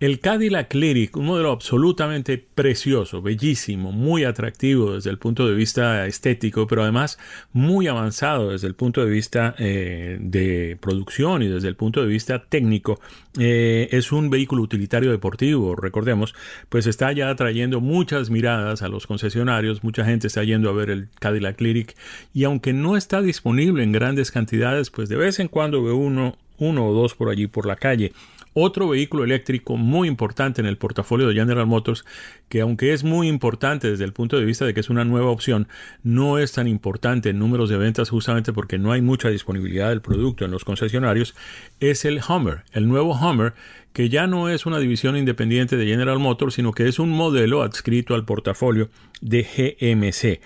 El 0.00 0.18
Cadillac 0.18 0.72
Lyric, 0.72 1.14
un 1.18 1.26
modelo 1.26 1.50
absolutamente 1.50 2.38
precioso, 2.38 3.20
bellísimo, 3.20 3.92
muy 3.92 4.24
atractivo 4.24 4.94
desde 4.94 5.10
el 5.10 5.18
punto 5.18 5.46
de 5.46 5.54
vista 5.54 6.06
estético, 6.06 6.66
pero 6.66 6.84
además 6.84 7.18
muy 7.52 7.86
avanzado 7.86 8.48
desde 8.48 8.66
el 8.66 8.74
punto 8.74 9.04
de 9.04 9.10
vista 9.10 9.54
eh, 9.58 10.16
de 10.18 10.78
producción 10.80 11.42
y 11.42 11.48
desde 11.48 11.68
el 11.68 11.76
punto 11.76 12.00
de 12.00 12.06
vista 12.06 12.42
técnico, 12.42 12.98
eh, 13.38 13.88
es 13.90 14.10
un 14.10 14.30
vehículo 14.30 14.62
utilitario 14.62 15.10
deportivo, 15.10 15.76
recordemos, 15.76 16.34
pues 16.70 16.86
está 16.86 17.12
ya 17.12 17.28
atrayendo 17.28 17.82
muchas 17.82 18.30
miradas 18.30 18.80
a 18.80 18.88
los 18.88 19.06
concesionarios, 19.06 19.84
mucha 19.84 20.06
gente 20.06 20.28
está 20.28 20.42
yendo 20.44 20.70
a 20.70 20.72
ver 20.72 20.88
el 20.88 21.08
Cadillac 21.18 21.60
Lyric 21.60 21.94
y 22.32 22.44
aunque 22.44 22.72
no 22.72 22.96
está 22.96 23.20
disponible 23.20 23.82
en 23.82 23.92
grandes 23.92 24.30
cantidades, 24.30 24.88
pues 24.88 25.10
de 25.10 25.16
vez 25.16 25.40
en 25.40 25.48
cuando 25.48 25.84
ve 25.84 25.92
uno 25.92 26.38
uno 26.60 26.86
o 26.86 26.92
dos 26.94 27.14
por 27.14 27.28
allí 27.30 27.46
por 27.46 27.66
la 27.66 27.76
calle. 27.76 28.12
Otro 28.52 28.88
vehículo 28.88 29.24
eléctrico 29.24 29.76
muy 29.76 30.08
importante 30.08 30.60
en 30.60 30.66
el 30.66 30.76
portafolio 30.76 31.28
de 31.28 31.34
General 31.34 31.66
Motors, 31.66 32.04
que 32.48 32.60
aunque 32.60 32.92
es 32.92 33.04
muy 33.04 33.28
importante 33.28 33.90
desde 33.90 34.04
el 34.04 34.12
punto 34.12 34.38
de 34.38 34.44
vista 34.44 34.64
de 34.64 34.74
que 34.74 34.80
es 34.80 34.90
una 34.90 35.04
nueva 35.04 35.30
opción, 35.30 35.68
no 36.02 36.38
es 36.38 36.52
tan 36.52 36.66
importante 36.66 37.30
en 37.30 37.38
números 37.38 37.70
de 37.70 37.76
ventas 37.76 38.10
justamente 38.10 38.52
porque 38.52 38.78
no 38.78 38.90
hay 38.90 39.02
mucha 39.02 39.28
disponibilidad 39.28 39.90
del 39.90 40.00
producto 40.00 40.44
en 40.44 40.50
los 40.50 40.64
concesionarios, 40.64 41.34
es 41.78 42.04
el 42.04 42.20
Hummer, 42.28 42.64
el 42.72 42.88
nuevo 42.88 43.14
Hummer, 43.14 43.54
que 43.92 44.08
ya 44.08 44.26
no 44.26 44.48
es 44.48 44.66
una 44.66 44.78
división 44.78 45.16
independiente 45.16 45.76
de 45.76 45.86
General 45.86 46.18
Motors, 46.18 46.54
sino 46.54 46.72
que 46.72 46.88
es 46.88 46.98
un 46.98 47.10
modelo 47.10 47.62
adscrito 47.62 48.14
al 48.14 48.24
portafolio 48.24 48.88
de 49.20 49.42
GMC. 49.42 50.40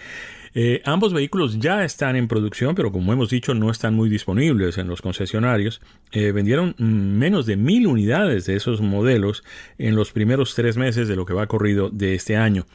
Eh, 0.56 0.80
ambos 0.84 1.12
vehículos 1.12 1.58
ya 1.58 1.84
están 1.84 2.14
en 2.14 2.28
producción, 2.28 2.76
pero 2.76 2.92
como 2.92 3.12
hemos 3.12 3.30
dicho, 3.30 3.54
no 3.54 3.70
están 3.70 3.94
muy 3.94 4.08
disponibles 4.08 4.78
en 4.78 4.86
los 4.86 5.02
concesionarios. 5.02 5.80
Eh, 6.12 6.30
vendieron 6.30 6.76
menos 6.78 7.46
de 7.46 7.56
mil 7.56 7.88
unidades 7.88 8.46
de 8.46 8.54
esos 8.54 8.80
modelos 8.80 9.42
en 9.78 9.96
los 9.96 10.12
primeros 10.12 10.54
tres 10.54 10.76
meses 10.76 11.08
de 11.08 11.16
lo 11.16 11.26
que 11.26 11.34
va 11.34 11.48
corrido 11.48 11.90
de 11.90 12.14
este 12.14 12.36
año. 12.36 12.66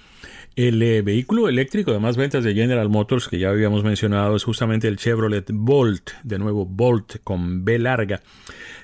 El 0.55 0.81
eh, 0.81 1.01
vehículo 1.01 1.47
eléctrico 1.47 1.93
de 1.93 1.99
más 1.99 2.17
ventas 2.17 2.43
de 2.43 2.53
General 2.53 2.89
Motors, 2.89 3.27
que 3.27 3.39
ya 3.39 3.49
habíamos 3.49 3.83
mencionado, 3.83 4.35
es 4.35 4.43
justamente 4.43 4.87
el 4.87 4.97
Chevrolet 4.97 5.49
Bolt, 5.53 6.11
de 6.23 6.37
nuevo 6.39 6.65
Bolt 6.65 7.17
con 7.23 7.63
B 7.63 7.79
larga. 7.79 8.21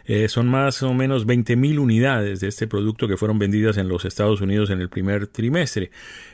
Eh, 0.08 0.28
son 0.30 0.47
más 0.47 0.84
o 0.84 0.93
menos 0.93 1.25
20.000 1.25 1.80
unidades 1.80 2.39
de 2.39 2.47
este 2.47 2.67
producto 2.67 3.08
que 3.08 3.17
fueron 3.17 3.39
vendidas 3.39 3.78
en 3.78 3.88
los 3.88 4.06
Estados 4.06 4.39
Unidos 4.39 4.69
en 4.69 4.80
el 4.80 4.89
primer 4.89 5.28
trimestre. 5.28 5.89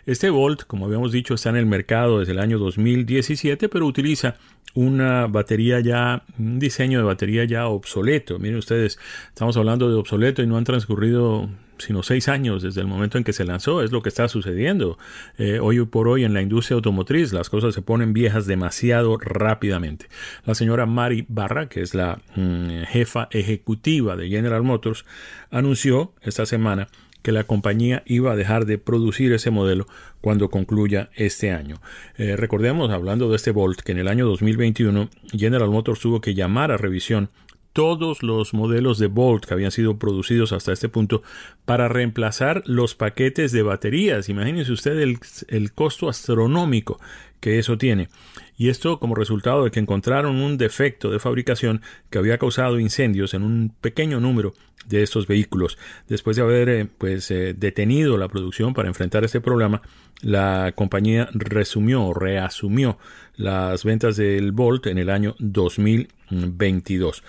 Este 0.05 0.29
Volt, 0.29 0.63
como 0.63 0.85
habíamos 0.85 1.13
dicho, 1.13 1.35
está 1.35 1.49
en 1.49 1.55
el 1.55 1.65
mercado 1.65 2.19
desde 2.19 2.33
el 2.33 2.39
año 2.39 2.59
2017, 2.59 3.69
pero 3.69 3.85
utiliza 3.85 4.35
una 4.73 5.27
batería 5.27 5.79
ya, 5.79 6.23
un 6.37 6.59
diseño 6.59 6.99
de 6.99 7.05
batería 7.05 7.45
ya 7.45 7.67
obsoleto. 7.67 8.39
Miren 8.39 8.57
ustedes, 8.57 8.99
estamos 9.29 9.55
hablando 9.55 9.89
de 9.89 9.95
obsoleto 9.95 10.43
y 10.43 10.47
no 10.47 10.57
han 10.57 10.65
transcurrido 10.65 11.49
sino 11.81 12.03
seis 12.03 12.27
años 12.27 12.63
desde 12.63 12.81
el 12.81 12.87
momento 12.87 13.17
en 13.17 13.23
que 13.23 13.33
se 13.33 13.45
lanzó. 13.45 13.81
Es 13.81 13.91
lo 13.91 14.01
que 14.01 14.09
está 14.09 14.27
sucediendo. 14.27 14.97
Eh, 15.37 15.59
hoy 15.59 15.83
por 15.85 16.07
hoy 16.07 16.23
en 16.23 16.33
la 16.33 16.41
industria 16.41 16.75
automotriz 16.75 17.33
las 17.33 17.49
cosas 17.49 17.73
se 17.73 17.81
ponen 17.81 18.13
viejas 18.13 18.45
demasiado 18.45 19.17
rápidamente. 19.17 20.07
La 20.45 20.55
señora 20.55 20.85
Mari 20.85 21.25
Barra, 21.27 21.67
que 21.67 21.81
es 21.81 21.93
la 21.93 22.21
mm, 22.35 22.83
jefa 22.87 23.27
ejecutiva 23.31 24.15
de 24.15 24.29
General 24.29 24.63
Motors, 24.63 25.05
anunció 25.49 26.13
esta 26.21 26.45
semana 26.45 26.87
que 27.21 27.31
la 27.31 27.43
compañía 27.43 28.03
iba 28.05 28.31
a 28.31 28.35
dejar 28.35 28.65
de 28.65 28.77
producir 28.77 29.31
ese 29.33 29.51
modelo 29.51 29.85
cuando 30.21 30.49
concluya 30.49 31.09
este 31.15 31.51
año. 31.51 31.81
Eh, 32.17 32.35
recordemos, 32.35 32.91
hablando 32.91 33.29
de 33.29 33.35
este 33.35 33.51
Volt, 33.51 33.81
que 33.81 33.91
en 33.91 33.99
el 33.99 34.07
año 34.07 34.25
2021 34.25 35.09
General 35.31 35.69
Motors 35.69 35.99
tuvo 35.99 36.21
que 36.21 36.33
llamar 36.33 36.71
a 36.71 36.77
revisión 36.77 37.29
todos 37.73 38.23
los 38.23 38.53
modelos 38.53 38.99
de 38.99 39.07
Bolt 39.07 39.45
que 39.45 39.53
habían 39.53 39.71
sido 39.71 39.97
producidos 39.97 40.51
hasta 40.51 40.73
este 40.73 40.89
punto 40.89 41.23
para 41.65 41.87
reemplazar 41.87 42.63
los 42.65 42.95
paquetes 42.95 43.51
de 43.51 43.61
baterías. 43.61 44.29
Imagínense 44.29 44.71
usted 44.71 44.97
el, 44.99 45.71
costo 45.73 46.09
astronómico 46.09 46.99
que 47.39 47.59
eso 47.59 47.77
tiene. 47.77 48.09
Y 48.57 48.69
esto 48.69 48.99
como 48.99 49.15
resultado 49.15 49.63
de 49.63 49.71
que 49.71 49.79
encontraron 49.79 50.35
un 50.37 50.57
defecto 50.57 51.09
de 51.09 51.19
fabricación 51.19 51.81
que 52.09 52.19
había 52.19 52.37
causado 52.37 52.79
incendios 52.79 53.33
en 53.33 53.43
un 53.43 53.73
pequeño 53.81 54.19
número 54.19 54.53
de 54.87 55.01
estos 55.01 55.27
vehículos. 55.27 55.77
Después 56.07 56.37
de 56.37 56.43
haber 56.43 56.69
eh, 56.69 56.87
pues, 56.97 57.31
eh, 57.31 57.55
detenido 57.57 58.17
la 58.17 58.27
producción 58.27 58.73
para 58.73 58.87
enfrentar 58.87 59.23
este 59.23 59.41
problema, 59.41 59.81
la 60.21 60.73
compañía 60.75 61.29
resumió 61.33 62.03
o 62.03 62.13
reasumió 62.13 62.97
las 63.35 63.83
ventas 63.83 64.17
del 64.17 64.51
Bolt 64.51 64.87
en 64.87 64.97
el 64.97 65.09
año 65.09 65.35
2022. 65.39 67.23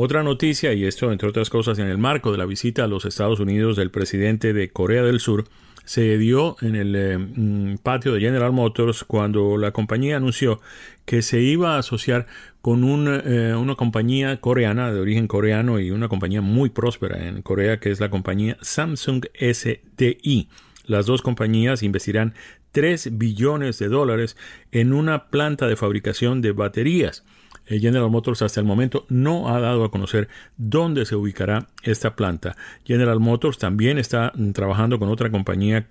Otra 0.00 0.22
noticia, 0.22 0.72
y 0.74 0.84
esto 0.84 1.10
entre 1.10 1.28
otras 1.28 1.50
cosas 1.50 1.80
en 1.80 1.88
el 1.88 1.98
marco 1.98 2.30
de 2.30 2.38
la 2.38 2.46
visita 2.46 2.84
a 2.84 2.86
los 2.86 3.04
Estados 3.04 3.40
Unidos 3.40 3.74
del 3.74 3.90
presidente 3.90 4.52
de 4.52 4.70
Corea 4.70 5.02
del 5.02 5.18
Sur, 5.18 5.46
se 5.84 6.18
dio 6.18 6.54
en 6.60 6.76
el 6.76 6.94
eh, 6.94 7.18
mm, 7.18 7.78
patio 7.78 8.12
de 8.12 8.20
General 8.20 8.52
Motors 8.52 9.02
cuando 9.02 9.56
la 9.56 9.72
compañía 9.72 10.16
anunció 10.16 10.60
que 11.04 11.20
se 11.20 11.40
iba 11.40 11.74
a 11.74 11.78
asociar 11.78 12.28
con 12.60 12.84
eh, 13.08 13.56
una 13.56 13.74
compañía 13.74 14.40
coreana 14.40 14.92
de 14.92 15.00
origen 15.00 15.26
coreano 15.26 15.80
y 15.80 15.90
una 15.90 16.06
compañía 16.06 16.42
muy 16.42 16.70
próspera 16.70 17.26
en 17.26 17.42
Corea 17.42 17.80
que 17.80 17.90
es 17.90 17.98
la 17.98 18.08
compañía 18.08 18.56
Samsung 18.60 19.24
SDI. 19.34 20.48
Las 20.86 21.06
dos 21.06 21.22
compañías 21.22 21.82
investirán 21.82 22.34
3 22.70 23.18
billones 23.18 23.80
de 23.80 23.88
dólares 23.88 24.36
en 24.70 24.92
una 24.92 25.28
planta 25.28 25.66
de 25.66 25.74
fabricación 25.74 26.40
de 26.40 26.52
baterías. 26.52 27.24
General 27.68 28.10
Motors 28.10 28.42
hasta 28.42 28.60
el 28.60 28.66
momento 28.66 29.06
no 29.08 29.48
ha 29.48 29.60
dado 29.60 29.84
a 29.84 29.90
conocer 29.90 30.28
dónde 30.56 31.04
se 31.04 31.16
ubicará 31.16 31.68
esta 31.82 32.16
planta. 32.16 32.56
General 32.84 33.20
Motors 33.20 33.58
también 33.58 33.98
está 33.98 34.32
trabajando 34.54 34.98
con 34.98 35.08
otra 35.08 35.30
compañía 35.30 35.88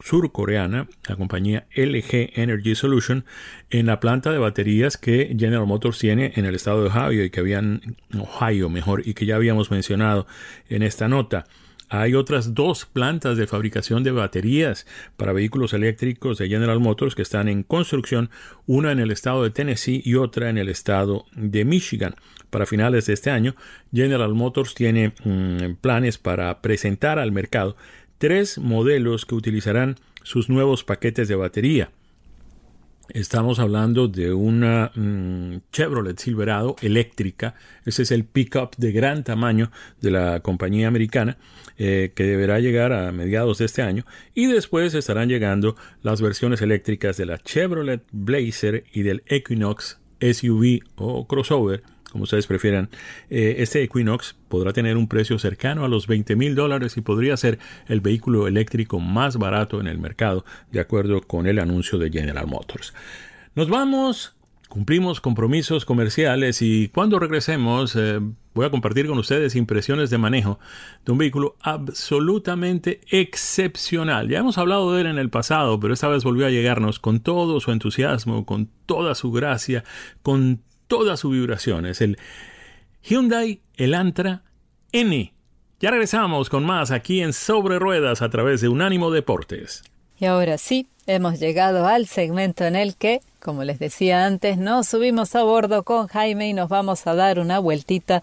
surcoreana, 0.00 0.88
la 1.08 1.16
compañía 1.16 1.66
LG 1.74 2.32
Energy 2.34 2.74
Solution, 2.74 3.24
en 3.70 3.86
la 3.86 4.00
planta 4.00 4.32
de 4.32 4.38
baterías 4.38 4.96
que 4.96 5.34
General 5.38 5.66
Motors 5.66 5.98
tiene 5.98 6.32
en 6.36 6.44
el 6.44 6.54
estado 6.54 6.82
de 6.82 6.88
Ohio 6.88 7.24
y 7.24 7.30
que 7.30 7.40
habían 7.40 7.96
Ohio 8.18 8.68
mejor 8.68 9.06
y 9.06 9.14
que 9.14 9.26
ya 9.26 9.36
habíamos 9.36 9.70
mencionado 9.70 10.26
en 10.68 10.82
esta 10.82 11.08
nota. 11.08 11.44
Hay 11.96 12.16
otras 12.16 12.54
dos 12.54 12.86
plantas 12.86 13.36
de 13.36 13.46
fabricación 13.46 14.02
de 14.02 14.10
baterías 14.10 14.84
para 15.16 15.32
vehículos 15.32 15.74
eléctricos 15.74 16.38
de 16.38 16.48
General 16.48 16.80
Motors 16.80 17.14
que 17.14 17.22
están 17.22 17.46
en 17.46 17.62
construcción, 17.62 18.30
una 18.66 18.90
en 18.90 18.98
el 18.98 19.12
estado 19.12 19.44
de 19.44 19.50
Tennessee 19.50 20.02
y 20.04 20.16
otra 20.16 20.50
en 20.50 20.58
el 20.58 20.68
estado 20.68 21.26
de 21.36 21.64
Michigan. 21.64 22.16
Para 22.50 22.66
finales 22.66 23.06
de 23.06 23.12
este 23.12 23.30
año, 23.30 23.54
General 23.92 24.34
Motors 24.34 24.74
tiene 24.74 25.12
mm, 25.22 25.74
planes 25.80 26.18
para 26.18 26.60
presentar 26.62 27.20
al 27.20 27.30
mercado 27.30 27.76
tres 28.18 28.58
modelos 28.58 29.24
que 29.24 29.36
utilizarán 29.36 29.94
sus 30.24 30.48
nuevos 30.48 30.82
paquetes 30.82 31.28
de 31.28 31.36
batería. 31.36 31.90
Estamos 33.10 33.58
hablando 33.58 34.08
de 34.08 34.32
una 34.32 34.90
mm, 34.94 35.58
Chevrolet 35.70 36.18
Silverado 36.18 36.74
eléctrica. 36.80 37.54
Ese 37.84 38.02
es 38.02 38.10
el 38.10 38.24
pickup 38.24 38.76
de 38.78 38.92
gran 38.92 39.24
tamaño 39.24 39.70
de 40.00 40.10
la 40.10 40.40
compañía 40.40 40.88
americana 40.88 41.36
eh, 41.76 42.12
que 42.14 42.24
deberá 42.24 42.60
llegar 42.60 42.94
a 42.94 43.12
mediados 43.12 43.58
de 43.58 43.66
este 43.66 43.82
año. 43.82 44.06
Y 44.32 44.46
después 44.46 44.94
estarán 44.94 45.28
llegando 45.28 45.76
las 46.02 46.22
versiones 46.22 46.62
eléctricas 46.62 47.18
de 47.18 47.26
la 47.26 47.38
Chevrolet 47.38 48.02
Blazer 48.10 48.84
y 48.94 49.02
del 49.02 49.22
Equinox 49.26 50.00
SUV 50.20 50.80
o 50.96 51.26
crossover 51.26 51.82
como 52.14 52.22
ustedes 52.22 52.46
prefieran, 52.46 52.90
eh, 53.28 53.56
este 53.58 53.82
Equinox 53.82 54.36
podrá 54.48 54.72
tener 54.72 54.96
un 54.96 55.08
precio 55.08 55.36
cercano 55.40 55.84
a 55.84 55.88
los 55.88 56.06
20 56.06 56.36
mil 56.36 56.54
dólares 56.54 56.96
y 56.96 57.00
podría 57.00 57.36
ser 57.36 57.58
el 57.88 58.00
vehículo 58.00 58.46
eléctrico 58.46 59.00
más 59.00 59.36
barato 59.36 59.80
en 59.80 59.88
el 59.88 59.98
mercado, 59.98 60.44
de 60.70 60.78
acuerdo 60.78 61.22
con 61.22 61.48
el 61.48 61.58
anuncio 61.58 61.98
de 61.98 62.12
General 62.12 62.46
Motors. 62.46 62.94
Nos 63.56 63.68
vamos, 63.68 64.36
cumplimos 64.68 65.20
compromisos 65.20 65.84
comerciales 65.84 66.62
y 66.62 66.86
cuando 66.86 67.18
regresemos 67.18 67.96
eh, 67.96 68.20
voy 68.54 68.64
a 68.64 68.70
compartir 68.70 69.08
con 69.08 69.18
ustedes 69.18 69.56
impresiones 69.56 70.08
de 70.10 70.18
manejo 70.18 70.60
de 71.04 71.10
un 71.10 71.18
vehículo 71.18 71.56
absolutamente 71.62 73.00
excepcional. 73.10 74.28
Ya 74.28 74.38
hemos 74.38 74.56
hablado 74.56 74.94
de 74.94 75.00
él 75.00 75.08
en 75.08 75.18
el 75.18 75.30
pasado, 75.30 75.80
pero 75.80 75.92
esta 75.92 76.06
vez 76.06 76.22
volvió 76.22 76.46
a 76.46 76.50
llegarnos 76.50 77.00
con 77.00 77.18
todo 77.18 77.58
su 77.58 77.72
entusiasmo, 77.72 78.46
con 78.46 78.70
toda 78.86 79.16
su 79.16 79.32
gracia, 79.32 79.82
con 80.22 80.62
toda 80.86 81.16
su 81.16 81.30
vibración. 81.30 81.86
Es 81.86 82.00
el 82.00 82.18
Hyundai 83.02 83.60
Elantra 83.76 84.42
N. 84.92 85.32
Ya 85.80 85.90
regresamos 85.90 86.48
con 86.48 86.64
más 86.64 86.90
aquí 86.90 87.20
en 87.20 87.32
Sobre 87.32 87.78
Ruedas 87.78 88.22
a 88.22 88.30
través 88.30 88.60
de 88.60 88.68
Unánimo 88.68 89.10
Deportes. 89.10 89.82
Y 90.18 90.26
ahora 90.26 90.56
sí, 90.58 90.86
hemos 91.06 91.40
llegado 91.40 91.86
al 91.86 92.06
segmento 92.06 92.64
en 92.64 92.76
el 92.76 92.96
que, 92.96 93.20
como 93.40 93.64
les 93.64 93.78
decía 93.78 94.24
antes, 94.24 94.56
nos 94.56 94.88
subimos 94.88 95.34
a 95.34 95.42
bordo 95.42 95.82
con 95.82 96.06
Jaime 96.06 96.48
y 96.48 96.52
nos 96.52 96.68
vamos 96.68 97.06
a 97.06 97.14
dar 97.14 97.38
una 97.38 97.58
vueltita 97.58 98.22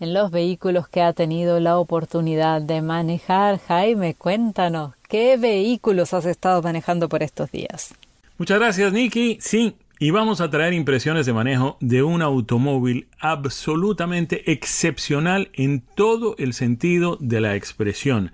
en 0.00 0.14
los 0.14 0.30
vehículos 0.30 0.88
que 0.88 1.02
ha 1.02 1.12
tenido 1.12 1.60
la 1.60 1.78
oportunidad 1.78 2.62
de 2.62 2.82
manejar. 2.82 3.60
Jaime, 3.60 4.14
cuéntanos, 4.14 4.94
¿qué 5.08 5.36
vehículos 5.36 6.14
has 6.14 6.24
estado 6.24 6.62
manejando 6.62 7.08
por 7.08 7.22
estos 7.22 7.50
días? 7.50 7.94
Muchas 8.38 8.58
gracias, 8.58 8.92
Nicky. 8.92 9.38
Sí, 9.40 9.76
y 10.02 10.10
vamos 10.10 10.40
a 10.40 10.50
traer 10.50 10.72
impresiones 10.72 11.26
de 11.26 11.32
manejo 11.32 11.76
de 11.78 12.02
un 12.02 12.22
automóvil 12.22 13.06
absolutamente 13.20 14.50
excepcional 14.50 15.50
en 15.52 15.80
todo 15.94 16.34
el 16.38 16.54
sentido 16.54 17.16
de 17.20 17.40
la 17.40 17.54
expresión. 17.54 18.32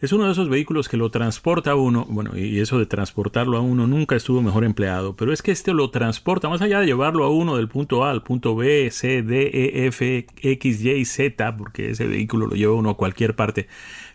Es 0.00 0.14
uno 0.14 0.24
de 0.24 0.32
esos 0.32 0.48
vehículos 0.48 0.88
que 0.88 0.96
lo 0.96 1.10
transporta 1.10 1.72
a 1.72 1.74
uno, 1.74 2.06
bueno, 2.08 2.38
y 2.38 2.58
eso 2.58 2.78
de 2.78 2.86
transportarlo 2.86 3.58
a 3.58 3.60
uno 3.60 3.86
nunca 3.86 4.16
estuvo 4.16 4.40
mejor 4.40 4.64
empleado, 4.64 5.14
pero 5.14 5.34
es 5.34 5.42
que 5.42 5.52
este 5.52 5.74
lo 5.74 5.90
transporta, 5.90 6.48
más 6.48 6.62
allá 6.62 6.80
de 6.80 6.86
llevarlo 6.86 7.24
a 7.24 7.30
uno 7.30 7.58
del 7.58 7.68
punto 7.68 8.02
A 8.02 8.10
al 8.10 8.22
punto 8.22 8.56
B, 8.56 8.90
C, 8.90 9.20
D, 9.20 9.50
E, 9.52 9.86
F, 9.88 10.26
X, 10.40 10.82
Y, 10.82 11.04
Z, 11.04 11.56
porque 11.58 11.90
ese 11.90 12.06
vehículo 12.06 12.46
lo 12.46 12.56
lleva 12.56 12.72
uno 12.72 12.88
a 12.88 12.96
cualquier 12.96 13.36
parte, 13.36 13.68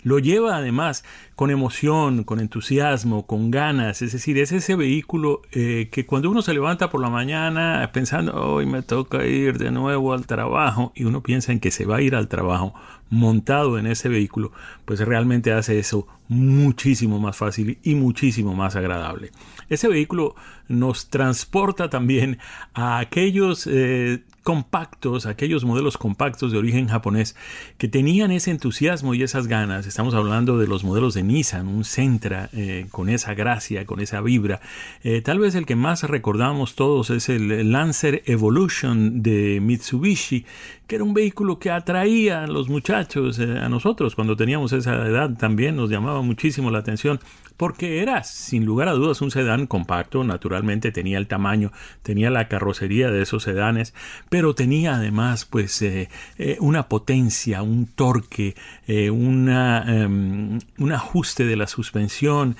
lo 0.05 0.19
lleva 0.19 0.55
además 0.55 1.03
con 1.35 1.49
emoción, 1.49 2.23
con 2.23 2.39
entusiasmo, 2.39 3.25
con 3.25 3.49
ganas. 3.49 4.03
Es 4.03 4.13
decir, 4.13 4.37
es 4.37 4.51
ese 4.51 4.75
vehículo 4.75 5.41
eh, 5.51 5.89
que 5.91 6.05
cuando 6.05 6.29
uno 6.29 6.43
se 6.43 6.53
levanta 6.53 6.91
por 6.91 7.01
la 7.01 7.09
mañana 7.09 7.89
pensando, 7.91 8.33
hoy 8.35 8.67
me 8.67 8.83
toca 8.83 9.25
ir 9.25 9.57
de 9.57 9.71
nuevo 9.71 10.13
al 10.13 10.27
trabajo, 10.27 10.93
y 10.95 11.05
uno 11.05 11.23
piensa 11.23 11.51
en 11.51 11.59
que 11.59 11.71
se 11.71 11.85
va 11.85 11.97
a 11.97 12.01
ir 12.01 12.15
al 12.15 12.27
trabajo 12.27 12.75
montado 13.09 13.79
en 13.79 13.87
ese 13.87 14.07
vehículo, 14.07 14.51
pues 14.85 14.99
realmente 14.99 15.51
hace 15.51 15.79
eso 15.79 16.07
muchísimo 16.27 17.19
más 17.19 17.35
fácil 17.35 17.79
y 17.81 17.95
muchísimo 17.95 18.53
más 18.53 18.75
agradable. 18.75 19.31
Ese 19.69 19.87
vehículo 19.87 20.35
nos 20.67 21.09
transporta 21.09 21.89
también 21.89 22.39
a 22.73 22.99
aquellos 22.99 23.67
eh, 23.67 24.23
compactos, 24.43 25.25
aquellos 25.25 25.65
modelos 25.65 25.97
compactos 25.97 26.51
de 26.51 26.59
origen 26.59 26.87
japonés 26.87 27.35
que 27.79 27.87
tenían 27.87 28.31
ese 28.31 28.51
entusiasmo 28.51 29.15
y 29.15 29.23
esas 29.23 29.47
ganas. 29.47 29.87
Estamos 29.87 30.13
hablando 30.13 30.59
de 30.59 30.67
los 30.67 30.83
modelos 30.83 31.15
de 31.15 31.23
Nissan, 31.23 31.67
un 31.67 31.83
Sentra 31.83 32.49
eh, 32.53 32.85
con 32.91 33.09
esa 33.09 33.33
gracia, 33.33 33.85
con 33.85 33.99
esa 33.99 34.21
vibra. 34.21 34.61
Eh, 35.03 35.21
tal 35.21 35.39
vez 35.39 35.55
el 35.55 35.65
que 35.65 35.75
más 35.75 36.03
recordamos 36.03 36.75
todos 36.75 37.09
es 37.09 37.29
el 37.29 37.71
Lancer 37.71 38.21
Evolution 38.25 39.23
de 39.23 39.59
Mitsubishi, 39.61 40.45
que 40.85 40.95
era 40.95 41.03
un 41.03 41.15
vehículo 41.15 41.57
que 41.57 41.71
atraía 41.71 42.43
a 42.43 42.47
los 42.47 42.69
muchachos, 42.69 43.39
a 43.39 43.67
nosotros 43.69 44.13
cuando 44.13 44.35
teníamos 44.35 44.73
esa 44.73 44.93
edad 45.07 45.35
también 45.37 45.75
nos 45.75 45.89
llamaba 45.89 46.21
muchísimo 46.21 46.69
la 46.69 46.79
atención 46.79 47.19
porque 47.57 48.01
era 48.01 48.23
sin 48.23 48.65
lugar 48.65 48.87
a 48.87 48.93
dudas 48.93 49.21
un 49.21 49.31
sedán 49.31 49.67
compacto, 49.67 50.23
naturalmente 50.23 50.91
tenía 50.91 51.17
el 51.17 51.27
tamaño, 51.27 51.71
tenía 52.03 52.29
la 52.29 52.47
carrocería 52.47 53.11
de 53.11 53.21
esos 53.21 53.43
sedanes, 53.43 53.93
pero 54.29 54.55
tenía 54.55 54.95
además 54.95 55.45
pues 55.45 55.81
eh, 55.81 56.09
eh, 56.37 56.57
una 56.59 56.87
potencia, 56.89 57.61
un 57.61 57.87
torque, 57.87 58.55
eh, 58.87 59.09
una, 59.09 59.85
em, 59.87 60.59
un 60.77 60.91
ajuste 60.91 61.45
de 61.45 61.55
la 61.55 61.67
suspensión, 61.67 62.55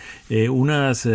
unas 0.50 1.08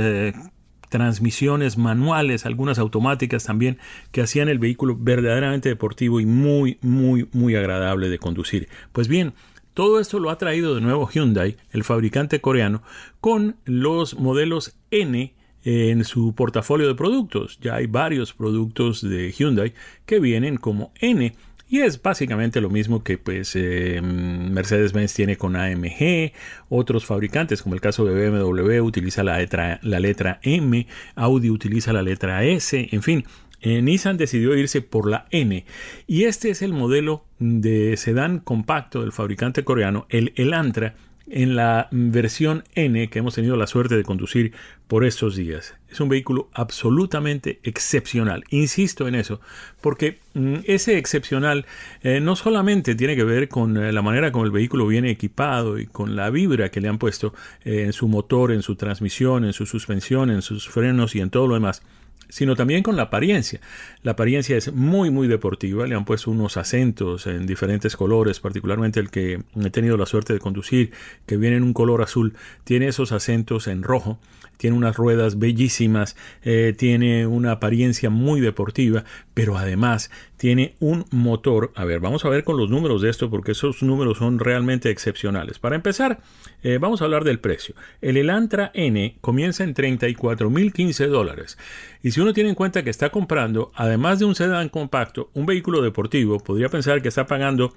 transmisiones 0.90 1.78
manuales, 1.78 2.44
algunas 2.44 2.78
automáticas 2.78 3.44
también, 3.44 3.78
que 4.12 4.20
hacían 4.20 4.48
el 4.48 4.58
vehículo 4.58 4.96
verdaderamente 4.98 5.68
deportivo 5.68 6.20
y 6.20 6.26
muy, 6.26 6.78
muy, 6.82 7.28
muy 7.32 7.54
agradable 7.54 8.10
de 8.10 8.18
conducir. 8.18 8.68
Pues 8.92 9.08
bien, 9.08 9.32
todo 9.74 10.00
esto 10.00 10.18
lo 10.18 10.30
ha 10.30 10.38
traído 10.38 10.74
de 10.74 10.80
nuevo 10.80 11.08
Hyundai, 11.08 11.56
el 11.72 11.84
fabricante 11.84 12.40
coreano, 12.40 12.82
con 13.20 13.56
los 13.64 14.18
modelos 14.18 14.76
N 14.90 15.34
en 15.64 16.04
su 16.04 16.34
portafolio 16.34 16.88
de 16.88 16.94
productos. 16.94 17.58
Ya 17.60 17.76
hay 17.76 17.86
varios 17.86 18.32
productos 18.32 19.02
de 19.02 19.32
Hyundai 19.32 19.74
que 20.06 20.20
vienen 20.20 20.56
como 20.56 20.92
N. 21.00 21.34
Y 21.68 21.82
es 21.82 22.02
básicamente 22.02 22.60
lo 22.60 22.68
mismo 22.68 23.04
que 23.04 23.16
pues 23.16 23.54
eh, 23.54 24.00
Mercedes-Benz 24.02 25.14
tiene 25.14 25.36
con 25.36 25.54
AMG, 25.54 26.32
otros 26.68 27.06
fabricantes 27.06 27.62
como 27.62 27.76
el 27.76 27.80
caso 27.80 28.04
de 28.04 28.28
BMW 28.28 28.80
utiliza 28.80 29.22
la 29.22 29.38
letra, 29.38 29.78
la 29.82 30.00
letra 30.00 30.40
M, 30.42 30.88
Audi 31.14 31.48
utiliza 31.48 31.92
la 31.92 32.02
letra 32.02 32.42
S, 32.42 32.88
en 32.90 33.02
fin, 33.02 33.24
eh, 33.62 33.82
Nissan 33.82 34.16
decidió 34.16 34.56
irse 34.56 34.80
por 34.80 35.08
la 35.08 35.26
N 35.30 35.64
y 36.06 36.24
este 36.24 36.50
es 36.50 36.62
el 36.62 36.72
modelo 36.72 37.24
de 37.38 37.96
sedán 37.96 38.38
compacto 38.38 39.02
del 39.02 39.12
fabricante 39.12 39.64
coreano, 39.64 40.06
el 40.08 40.32
Elantra, 40.36 40.94
en 41.30 41.54
la 41.54 41.88
versión 41.92 42.64
N 42.74 43.08
que 43.08 43.20
hemos 43.20 43.36
tenido 43.36 43.56
la 43.56 43.68
suerte 43.68 43.96
de 43.96 44.02
conducir 44.02 44.52
por 44.88 45.04
estos 45.04 45.36
días. 45.36 45.74
Es 45.88 46.00
un 46.00 46.08
vehículo 46.08 46.48
absolutamente 46.52 47.60
excepcional. 47.62 48.44
Insisto 48.50 49.06
en 49.06 49.14
eso, 49.14 49.40
porque 49.80 50.18
mm, 50.34 50.56
ese 50.64 50.98
excepcional 50.98 51.66
eh, 52.02 52.20
no 52.20 52.34
solamente 52.34 52.96
tiene 52.96 53.14
que 53.14 53.24
ver 53.24 53.48
con 53.48 53.76
eh, 53.76 53.92
la 53.92 54.02
manera 54.02 54.32
como 54.32 54.44
el 54.44 54.50
vehículo 54.50 54.86
viene 54.88 55.10
equipado 55.10 55.78
y 55.78 55.86
con 55.86 56.16
la 56.16 56.30
vibra 56.30 56.70
que 56.70 56.80
le 56.80 56.88
han 56.88 56.98
puesto 56.98 57.32
en 57.64 57.92
su 57.92 58.08
motor, 58.08 58.50
en 58.50 58.62
su 58.62 58.74
transmisión, 58.74 59.44
en 59.44 59.52
su 59.52 59.66
suspensión, 59.66 60.30
en 60.30 60.42
sus 60.42 60.68
frenos 60.68 61.14
y 61.14 61.20
en 61.20 61.30
todo 61.30 61.46
lo 61.46 61.54
demás, 61.54 61.82
sino 62.30 62.56
también 62.56 62.82
con 62.82 62.96
la 62.96 63.02
apariencia. 63.02 63.60
La 64.02 64.12
apariencia 64.12 64.56
es 64.56 64.72
muy, 64.72 65.10
muy 65.10 65.28
deportiva. 65.28 65.86
Le 65.86 65.94
han 65.94 66.04
puesto 66.04 66.30
unos 66.30 66.56
acentos 66.56 67.26
en 67.26 67.46
diferentes 67.46 67.96
colores, 67.96 68.40
particularmente 68.40 69.00
el 69.00 69.10
que 69.10 69.42
he 69.62 69.70
tenido 69.70 69.96
la 69.96 70.06
suerte 70.06 70.32
de 70.32 70.38
conducir, 70.38 70.92
que 71.26 71.36
viene 71.36 71.56
en 71.56 71.62
un 71.62 71.72
color 71.72 72.02
azul, 72.02 72.34
tiene 72.64 72.88
esos 72.88 73.12
acentos 73.12 73.66
en 73.66 73.82
rojo 73.82 74.18
tiene 74.60 74.76
unas 74.76 74.94
ruedas 74.94 75.38
bellísimas, 75.38 76.16
eh, 76.42 76.74
tiene 76.76 77.26
una 77.26 77.52
apariencia 77.52 78.10
muy 78.10 78.42
deportiva, 78.42 79.04
pero 79.32 79.56
además 79.56 80.10
tiene 80.40 80.74
un 80.80 81.04
motor. 81.10 81.70
A 81.74 81.84
ver, 81.84 82.00
vamos 82.00 82.24
a 82.24 82.30
ver 82.30 82.44
con 82.44 82.56
los 82.56 82.70
números 82.70 83.02
de 83.02 83.10
esto 83.10 83.28
porque 83.28 83.52
esos 83.52 83.82
números 83.82 84.16
son 84.16 84.38
realmente 84.38 84.88
excepcionales. 84.88 85.58
Para 85.58 85.76
empezar, 85.76 86.20
eh, 86.62 86.78
vamos 86.80 87.02
a 87.02 87.04
hablar 87.04 87.24
del 87.24 87.40
precio. 87.40 87.74
El 88.00 88.16
Elantra 88.16 88.70
N 88.72 89.18
comienza 89.20 89.64
en 89.64 89.74
34.015 89.74 91.08
dólares. 91.08 91.58
Y 92.02 92.12
si 92.12 92.22
uno 92.22 92.32
tiene 92.32 92.48
en 92.48 92.54
cuenta 92.54 92.82
que 92.82 92.88
está 92.88 93.10
comprando, 93.10 93.70
además 93.74 94.18
de 94.18 94.24
un 94.24 94.34
sedán 94.34 94.70
compacto, 94.70 95.28
un 95.34 95.44
vehículo 95.44 95.82
deportivo, 95.82 96.38
podría 96.38 96.70
pensar 96.70 97.02
que 97.02 97.08
está 97.08 97.26
pagando 97.26 97.74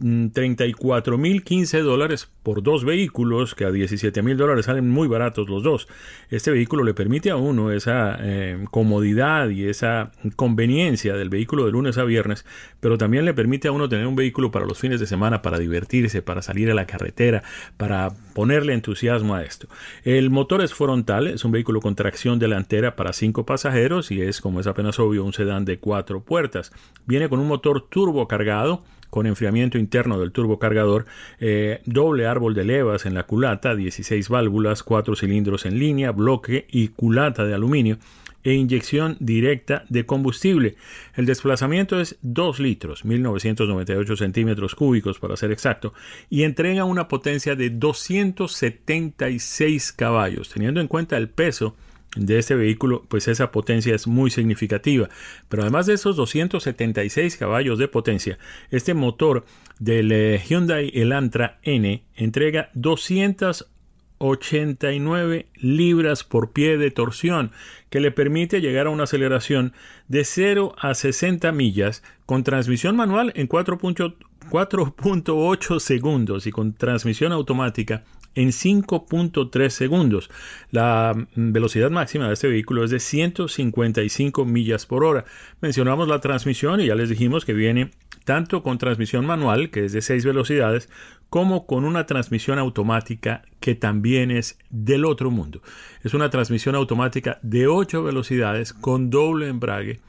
34.015 0.00 1.82
dólares 1.82 2.28
por 2.42 2.62
dos 2.62 2.84
vehículos, 2.84 3.54
que 3.54 3.64
a 3.64 3.70
17.000 3.70 4.36
dólares 4.36 4.66
salen 4.66 4.90
muy 4.90 5.06
baratos 5.06 5.48
los 5.48 5.62
dos. 5.62 5.86
Este 6.30 6.50
vehículo 6.50 6.82
le 6.82 6.94
permite 6.94 7.30
a 7.30 7.36
uno 7.36 7.70
esa 7.70 8.18
eh, 8.20 8.64
comodidad 8.70 9.48
y 9.50 9.68
esa 9.68 10.10
conveniencia 10.36 11.14
del 11.14 11.30
vehículo 11.30 11.64
de 11.64 11.72
lunes 11.72 11.96
a 11.96 12.04
viernes, 12.04 12.44
pero 12.80 12.98
también 12.98 13.24
le 13.24 13.34
permite 13.34 13.68
a 13.68 13.72
uno 13.72 13.88
tener 13.88 14.06
un 14.06 14.16
vehículo 14.16 14.50
para 14.50 14.66
los 14.66 14.78
fines 14.78 14.98
de 14.98 15.06
semana, 15.06 15.42
para 15.42 15.58
divertirse, 15.58 16.22
para 16.22 16.42
salir 16.42 16.70
a 16.70 16.74
la 16.74 16.86
carretera, 16.86 17.44
para 17.76 18.10
ponerle 18.34 18.74
entusiasmo 18.74 19.34
a 19.34 19.42
esto. 19.44 19.68
El 20.02 20.30
motor 20.30 20.60
es 20.62 20.74
frontal, 20.74 21.28
es 21.28 21.44
un 21.44 21.52
vehículo 21.52 21.80
con 21.80 21.94
tracción 21.94 22.38
delantera 22.38 22.96
para 22.96 23.12
cinco 23.12 23.46
pasajeros 23.46 24.10
y 24.10 24.22
es, 24.22 24.40
como 24.40 24.58
es 24.60 24.66
apenas 24.66 24.98
obvio, 24.98 25.24
un 25.24 25.32
sedán 25.32 25.64
de 25.64 25.78
cuatro 25.78 26.20
puertas. 26.20 26.72
Viene 27.06 27.28
con 27.28 27.38
un 27.38 27.46
motor 27.46 27.88
turbo 27.88 28.26
cargado 28.26 28.82
con 29.14 29.26
enfriamiento 29.28 29.78
interno 29.78 30.18
del 30.18 30.32
turbocargador, 30.32 31.04
eh, 31.38 31.80
doble 31.86 32.26
árbol 32.26 32.52
de 32.52 32.64
levas 32.64 33.06
en 33.06 33.14
la 33.14 33.22
culata, 33.22 33.76
16 33.76 34.28
válvulas, 34.28 34.82
4 34.82 35.14
cilindros 35.14 35.66
en 35.66 35.78
línea, 35.78 36.10
bloque 36.10 36.66
y 36.68 36.88
culata 36.88 37.44
de 37.44 37.54
aluminio 37.54 37.98
e 38.42 38.54
inyección 38.54 39.16
directa 39.20 39.84
de 39.88 40.04
combustible. 40.04 40.74
El 41.14 41.26
desplazamiento 41.26 42.00
es 42.00 42.18
2 42.22 42.58
litros, 42.58 43.04
1998 43.04 44.16
centímetros 44.16 44.74
cúbicos 44.74 45.20
para 45.20 45.36
ser 45.36 45.52
exacto, 45.52 45.94
y 46.28 46.42
entrega 46.42 46.84
una 46.84 47.06
potencia 47.06 47.54
de 47.54 47.70
276 47.70 49.92
caballos, 49.92 50.48
teniendo 50.48 50.80
en 50.80 50.88
cuenta 50.88 51.16
el 51.16 51.28
peso 51.28 51.76
de 52.16 52.38
este 52.38 52.54
vehículo, 52.54 53.04
pues 53.08 53.28
esa 53.28 53.50
potencia 53.50 53.94
es 53.94 54.06
muy 54.06 54.30
significativa. 54.30 55.08
Pero 55.48 55.62
además 55.62 55.86
de 55.86 55.94
esos 55.94 56.16
276 56.16 57.36
caballos 57.36 57.78
de 57.78 57.88
potencia, 57.88 58.38
este 58.70 58.92
motor 58.94 59.44
del 59.78 60.12
eh, 60.12 60.42
Hyundai 60.46 60.90
Elantra 60.94 61.58
N 61.62 62.04
entrega 62.14 62.70
289 62.74 65.46
libras 65.56 66.22
por 66.24 66.52
pie 66.52 66.76
de 66.78 66.90
torsión, 66.90 67.52
que 67.90 68.00
le 68.00 68.10
permite 68.10 68.60
llegar 68.60 68.86
a 68.86 68.90
una 68.90 69.04
aceleración 69.04 69.72
de 70.08 70.24
0 70.24 70.74
a 70.78 70.94
60 70.94 71.52
millas 71.52 72.02
con 72.26 72.42
transmisión 72.44 72.96
manual 72.96 73.32
en 73.34 73.48
4.8 73.48 75.80
segundos 75.80 76.46
y 76.46 76.52
con 76.52 76.74
transmisión 76.74 77.32
automática 77.32 78.04
en 78.34 78.48
5.3 78.48 79.68
segundos. 79.70 80.30
La 80.70 81.14
velocidad 81.34 81.90
máxima 81.90 82.28
de 82.28 82.34
este 82.34 82.48
vehículo 82.48 82.84
es 82.84 82.90
de 82.90 83.00
155 83.00 84.44
millas 84.44 84.86
por 84.86 85.04
hora. 85.04 85.24
Mencionamos 85.60 86.08
la 86.08 86.20
transmisión 86.20 86.80
y 86.80 86.86
ya 86.86 86.94
les 86.94 87.08
dijimos 87.08 87.44
que 87.44 87.52
viene 87.52 87.90
tanto 88.24 88.62
con 88.62 88.78
transmisión 88.78 89.26
manual, 89.26 89.70
que 89.70 89.84
es 89.84 89.92
de 89.92 90.00
6 90.00 90.24
velocidades, 90.24 90.88
como 91.30 91.66
con 91.66 91.84
una 91.84 92.06
transmisión 92.06 92.58
automática 92.58 93.42
que 93.60 93.74
también 93.74 94.30
es 94.30 94.58
del 94.70 95.04
otro 95.04 95.30
mundo. 95.30 95.62
Es 96.02 96.14
una 96.14 96.30
transmisión 96.30 96.74
automática 96.74 97.38
de 97.42 97.66
8 97.66 98.02
velocidades 98.02 98.72
con 98.72 99.10
doble 99.10 99.48
embrague 99.48 100.00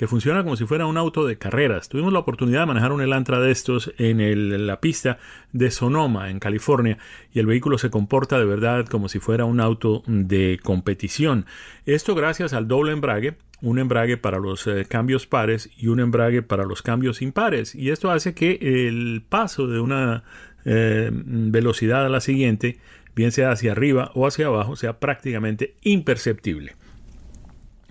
que 0.00 0.08
funciona 0.08 0.42
como 0.42 0.56
si 0.56 0.64
fuera 0.64 0.86
un 0.86 0.96
auto 0.96 1.26
de 1.26 1.36
carreras. 1.36 1.90
Tuvimos 1.90 2.10
la 2.10 2.20
oportunidad 2.20 2.60
de 2.60 2.66
manejar 2.68 2.92
un 2.92 3.02
Elantra 3.02 3.38
de 3.38 3.50
estos 3.50 3.92
en, 3.98 4.66
la 4.66 4.80
pista 4.80 5.18
de 5.52 5.70
Sonoma, 5.70 6.30
en 6.30 6.38
California, 6.38 6.96
y 7.34 7.38
el 7.38 7.44
vehículo 7.44 7.76
se 7.76 7.90
comporta 7.90 8.38
de 8.38 8.46
verdad 8.46 8.86
como 8.86 9.10
si 9.10 9.18
fuera 9.18 9.44
un 9.44 9.60
auto 9.60 10.02
de 10.06 10.58
competición. 10.62 11.44
Esto 11.84 12.14
gracias 12.14 12.54
al 12.54 12.66
doble 12.66 12.92
embrague, 12.92 13.34
un 13.60 13.78
embrague 13.78 14.16
para 14.16 14.38
los 14.38 14.66
eh, 14.66 14.86
cambios 14.88 15.26
pares 15.26 15.68
y 15.76 15.88
un 15.88 16.00
embrague 16.00 16.40
para 16.40 16.64
los 16.64 16.80
cambios 16.80 17.20
impares. 17.20 17.74
Y 17.74 17.90
esto 17.90 18.10
hace 18.10 18.32
que 18.32 18.52
el 18.88 19.22
paso 19.28 19.66
de 19.66 19.80
una 19.80 20.24
eh, 20.64 21.10
velocidad 21.12 22.06
a 22.06 22.08
la 22.08 22.22
siguiente, 22.22 22.78
bien 23.14 23.32
sea 23.32 23.50
hacia 23.50 23.72
arriba 23.72 24.12
o 24.14 24.26
hacia 24.26 24.46
abajo, 24.46 24.76
sea 24.76 24.98
prácticamente 24.98 25.74
imperceptible. 25.82 26.79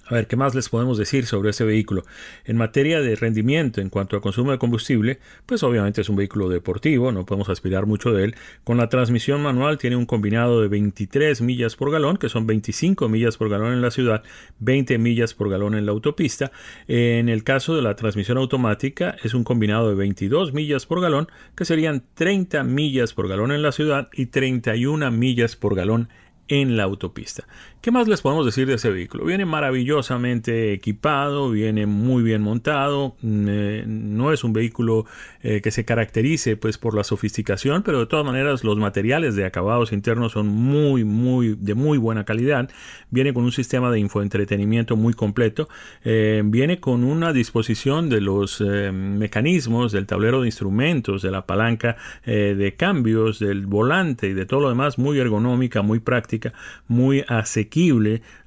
A 0.10 0.16
ver, 0.16 0.26
¿qué 0.26 0.36
más 0.36 0.55
les 0.55 0.70
podemos 0.70 0.97
decir 0.97 1.28
sobre 1.28 1.51
ese 1.51 1.64
vehículo? 1.64 2.01
En 2.43 2.57
materia 2.57 2.99
de 2.99 3.16
rendimiento 3.16 3.80
en 3.80 3.91
cuanto 3.91 4.18
a 4.18 4.22
consumo 4.22 4.49
de 4.49 4.57
combustible, 4.57 5.20
pues 5.45 5.62
obviamente 5.62 6.01
es 6.01 6.10
un 6.10 6.16
vehículo 6.16 6.49
deportivo, 6.49 7.12
no 7.12 7.28
podemos 7.28 7.47
aspirar 7.49 7.86
mucho 7.86 8.12
de 8.12 8.24
él. 8.24 8.36
Con 8.64 8.78
la 8.78 8.89
transmisión 8.89 9.43
manual 9.43 9.78
tiene 9.78 9.97
un 9.97 10.07
combinado 10.07 10.64
de 10.64 10.68
23 10.68 11.41
millas 11.41 11.76
por 11.76 11.91
galón, 11.91 12.18
que 12.18 12.28
son 12.28 12.47
25 12.47 13.07
millas 13.07 13.38
por 13.38 13.49
galón 13.49 13.72
en 13.72 13.84
la 13.84 13.91
ciudad, 13.91 14.24
20 14.57 14.97
millas 14.97 15.36
por 15.36 15.47
galón 15.47 15.76
en 15.76 15.86
la 15.86 15.91
autopista. 15.91 16.51
En 16.88 17.30
el 17.30 17.43
caso 17.43 17.76
de 17.76 17.84
la 17.84 17.95
transmisión 17.95 18.39
automática 18.39 19.16
es 19.24 19.36
un 19.36 19.43
combinado 19.43 19.89
de 19.89 19.95
22 19.95 20.53
millas 20.53 20.88
por 20.88 21.01
galón, 21.01 21.28
que 21.55 21.66
serían 21.66 22.03
30 22.16 22.64
millas 22.64 23.14
por 23.14 23.28
galón 23.28 23.51
en 23.51 23.62
la 23.62 23.72
ciudad 23.72 24.10
y 24.14 24.26
31 24.26 25.12
millas 25.12 25.55
por 25.55 25.76
galón 25.76 26.10
en 26.49 26.76
la 26.76 26.84
autopista. 26.84 27.47
¿Qué 27.82 27.92
más 27.92 28.10
les 28.10 28.22
podemos 28.22 28.46
decir 28.46 28.68
de 28.68 28.74
ese 28.74 28.90
vehículo? 28.90 29.24
Viene 29.24 29.46
maravillosamente 29.46 30.74
equipado, 30.74 31.50
viene 31.50 31.86
muy 31.86 32.22
bien 32.24 32.42
montado, 32.42 33.16
mm, 33.22 33.48
eh, 33.50 33.84
no 33.88 34.34
es 34.34 34.44
un 34.44 34.52
vehículo 34.52 35.06
eh, 35.44 35.62
que 35.62 35.72
se 35.72 35.86
caracterice 35.86 36.58
pues 36.58 36.78
por 36.78 36.94
la 36.94 37.06
sofisticación, 37.06 37.82
pero 37.84 38.00
de 38.00 38.08
todas 38.08 38.26
maneras 38.26 38.66
los 38.66 38.78
materiales 38.78 39.38
de 39.38 39.46
acabados 39.46 39.94
internos 39.94 40.34
son 40.34 40.48
muy 40.48 41.06
muy 41.06 41.56
de 41.58 41.74
muy 41.74 41.98
buena 41.98 42.26
calidad. 42.26 42.70
Viene 43.12 43.34
con 43.34 43.46
un 43.46 43.54
sistema 43.54 43.90
de 43.92 44.00
infoentretenimiento 44.00 44.98
muy 44.98 45.14
completo, 45.14 45.70
eh, 46.04 46.42
viene 46.44 46.82
con 46.82 47.06
una 47.06 47.32
disposición 47.32 48.10
de 48.10 48.20
los 48.20 48.60
mecanismos 48.60 49.94
del 49.94 50.06
tablero 50.06 50.42
de 50.42 50.48
instrumentos, 50.48 51.22
de 51.22 51.32
la 51.32 51.46
palanca 51.46 51.96
de 52.26 52.76
cambios, 52.78 53.40
del 53.40 53.68
volante 53.68 54.28
y 54.28 54.34
de 54.34 54.46
todo 54.46 54.60
lo 54.60 54.70
demás 54.70 54.98
muy 54.98 55.18
ergonómica, 55.18 55.82
muy 55.82 56.00
práctica, 56.00 56.52
muy 56.88 57.24
asequible 57.28 57.69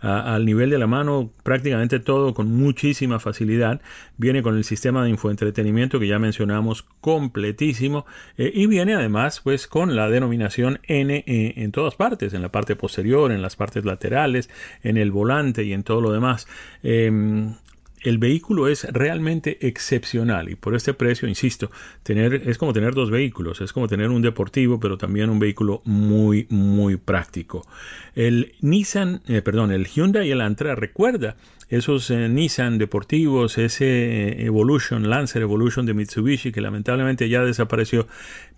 al 0.00 0.44
nivel 0.44 0.70
de 0.70 0.78
la 0.78 0.86
mano, 0.86 1.30
prácticamente 1.42 2.00
todo 2.00 2.34
con 2.34 2.50
muchísima 2.50 3.18
facilidad. 3.18 3.80
Viene 4.16 4.42
con 4.42 4.56
el 4.56 4.64
sistema 4.64 5.04
de 5.04 5.10
infoentretenimiento 5.10 5.98
que 6.00 6.08
ya 6.08 6.18
mencionamos 6.18 6.82
completísimo 7.00 8.06
eh, 8.36 8.50
y 8.54 8.66
viene 8.66 8.94
además 8.94 9.40
pues 9.40 9.66
con 9.66 9.96
la 9.96 10.08
denominación 10.08 10.80
N 10.84 11.24
eh, 11.26 11.54
en 11.56 11.72
todas 11.72 11.94
partes, 11.94 12.34
en 12.34 12.42
la 12.42 12.50
parte 12.50 12.76
posterior, 12.76 13.32
en 13.32 13.42
las 13.42 13.56
partes 13.56 13.84
laterales, 13.84 14.50
en 14.82 14.96
el 14.96 15.10
volante 15.10 15.64
y 15.64 15.72
en 15.72 15.82
todo 15.82 16.00
lo 16.00 16.12
demás. 16.12 16.46
Em, 16.82 17.54
el 18.02 18.18
vehículo 18.18 18.68
es 18.68 18.84
realmente 18.92 19.58
excepcional 19.66 20.48
y 20.50 20.56
por 20.56 20.74
este 20.74 20.94
precio, 20.94 21.28
insisto, 21.28 21.70
tener 22.02 22.48
es 22.48 22.58
como 22.58 22.72
tener 22.72 22.94
dos 22.94 23.10
vehículos, 23.10 23.60
es 23.60 23.72
como 23.72 23.88
tener 23.88 24.10
un 24.10 24.22
deportivo, 24.22 24.80
pero 24.80 24.98
también 24.98 25.30
un 25.30 25.38
vehículo 25.38 25.82
muy 25.84 26.46
muy 26.50 26.96
práctico. 26.96 27.66
El 28.14 28.54
Nissan, 28.60 29.22
eh, 29.28 29.42
perdón, 29.42 29.72
el 29.72 29.86
Hyundai 29.86 30.28
y 30.28 30.30
el 30.32 30.40
Antra 30.40 30.74
recuerda 30.74 31.36
esos 31.72 32.10
eh, 32.10 32.28
Nissan 32.28 32.76
deportivos, 32.76 33.56
ese 33.56 33.86
eh, 33.86 34.44
Evolution, 34.44 35.08
Lancer 35.08 35.40
Evolution 35.40 35.86
de 35.86 35.94
Mitsubishi, 35.94 36.52
que 36.52 36.60
lamentablemente 36.60 37.30
ya 37.30 37.42
desapareció, 37.42 38.06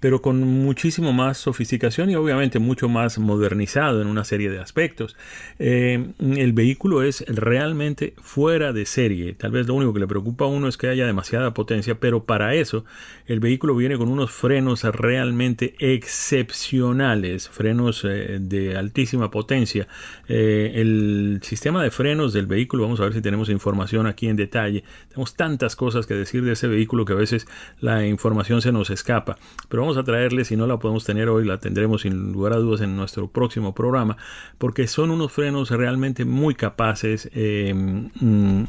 pero 0.01 0.21
con 0.21 0.41
muchísimo 0.41 1.13
más 1.13 1.39
sofisticación 1.39 2.11
y 2.11 2.17
obviamente 2.17 2.59
mucho 2.59 2.89
más 2.89 3.19
modernizado 3.19 4.03
en 4.03 4.09
una 4.09 4.25
serie 4.25 4.51
de 4.51 4.59
aspectos. 4.59 5.17
Eh, 5.61 6.09
el 6.19 6.53
vehículo 6.55 7.05
es 7.05 7.25
realmente 7.29 8.15
fuera 8.21 8.73
de 8.73 8.85
serie. 8.85 9.35
Tal 9.35 9.53
vez 9.53 9.69
lo 9.69 9.75
único 9.75 9.95
que 9.95 10.01
le 10.01 10.09
preocupa 10.09 10.47
a 10.47 10.49
uno 10.49 10.67
es 10.67 10.77
que 10.77 10.89
haya 10.89 11.07
demasiada 11.07 11.55
potencia, 11.55 12.01
pero 12.01 12.25
para 12.25 12.57
eso 12.57 12.85
el 13.27 13.39
vehículo 13.39 13.77
viene 13.77 13.97
con 13.97 14.09
unos 14.09 14.33
frenos 14.33 14.83
realmente 14.83 15.77
excepcionales, 15.79 17.49
frenos 17.49 18.03
de 18.03 18.77
altísima 18.77 19.31
potencia. 19.31 19.87
el 20.27 21.39
sistema 21.43 21.81
de 21.81 21.93
frenos 21.93 22.33
del 22.33 22.47
vehículo, 22.47 22.83
vamos 22.83 23.01
a 23.01 23.04
a 23.05 23.09
ver 23.09 23.15
si 23.15 23.23
tenemos 23.23 23.49
información 23.49 24.07
aquí 24.07 24.29
en 24.29 24.37
detalle. 24.37 24.85
Tenemos 25.09 25.35
tantas 25.35 25.77
cosas 25.77 26.07
que 26.07 26.15
decir 26.15 26.45
de 26.45 26.53
ese 26.53 26.67
vehículo 26.67 27.05
que 27.05 27.13
a 27.13 27.17
veces 27.17 27.47
la 27.81 28.07
información 28.07 28.63
se 28.63 28.73
nos 28.73 28.91
escapa. 28.91 29.37
Pero 29.69 29.83
vamos 29.83 29.97
a 29.97 30.05
traerle, 30.05 30.45
si 30.45 30.57
no 30.57 30.67
la 30.67 30.79
podemos 30.79 31.05
tener 31.05 31.29
hoy, 31.29 31.45
la 31.45 31.59
tendremos 31.59 32.03
sin 32.03 32.33
lugar 32.33 32.53
a 32.53 32.57
dudas 32.57 32.81
en 32.81 32.97
nuestro 32.97 33.29
próximo 33.29 33.75
programa, 33.75 34.17
porque 34.59 34.87
son 34.87 35.11
unos 35.11 35.33
frenos 35.33 35.71
realmente 35.71 36.25
muy 36.25 36.55
capaces. 36.55 37.31
Em, 37.35 38.11
mm, 38.21 38.65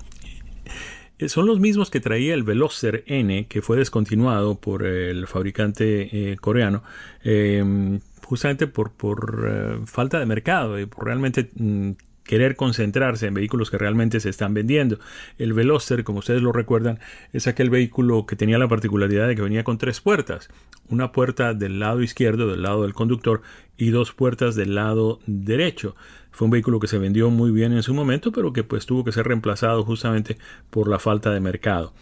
son 1.27 1.45
los 1.45 1.59
mismos 1.59 1.89
que 1.89 1.99
traía 1.99 2.33
el 2.33 2.43
Veloster 2.43 3.03
N, 3.07 3.47
que 3.47 3.61
fue 3.61 3.77
descontinuado 3.77 4.59
por 4.59 4.86
el 4.86 5.27
fabricante 5.27 6.31
eh, 6.31 6.38
coreano, 6.38 6.83
em, 7.23 7.99
justamente 8.23 8.67
por, 8.67 8.91
por 8.91 9.47
eh, 9.47 9.79
falta 9.86 10.19
de 10.19 10.25
mercado 10.25 10.79
y 10.79 10.86
por 10.86 11.05
realmente 11.05 11.49
mm, 11.55 11.91
querer 12.26 12.55
concentrarse 12.55 13.28
en 13.28 13.34
vehículos 13.34 13.71
que 13.71 13.78
realmente 13.78 14.19
se 14.19 14.30
están 14.30 14.53
vendiendo. 14.53 14.99
El 15.38 15.53
Veloster, 15.53 16.03
como 16.03 16.19
ustedes 16.19 16.41
lo 16.41 16.51
recuerdan, 16.51 16.99
es 17.32 17.47
aquel 17.47 17.69
vehículo 17.69 18.26
que 18.26 18.36
tenía 18.36 18.57
la 18.57 18.67
particularidad 18.67 19.28
de 19.28 19.36
que 19.36 19.41
venía 19.41 19.63
con 19.63 19.78
tres 19.78 20.01
puertas. 20.01 20.49
Una 20.89 21.11
puerta 21.11 21.53
del 21.53 21.80
lado 21.80 22.01
izquierdo, 22.01 22.49
del 22.49 22.63
lado 22.63 22.84
del 22.84 22.93
conductor, 22.93 23.41
y 23.78 23.89
dos 23.89 24.11
puertas 24.11 24.55
del 24.55 24.76
lado 24.76 25.19
derecho. 25.26 25.95
Fue 26.32 26.45
un 26.45 26.51
vehículo 26.51 26.80
que 26.80 26.88
se 26.88 26.97
vendió 26.97 27.30
muy 27.30 27.51
bien 27.51 27.71
en 27.73 27.84
su 27.84 27.93
momento, 27.93 28.32
pero 28.32 28.51
que 28.51 28.63
pues 28.63 28.86
tuvo 28.86 29.03
que 29.03 29.11
ser 29.11 29.28
reemplazado 29.28 29.84
justamente 29.84 30.38
por 30.69 30.89
la 30.89 30.99
falta 30.99 31.32
de 31.32 31.39
mercado. 31.39 31.93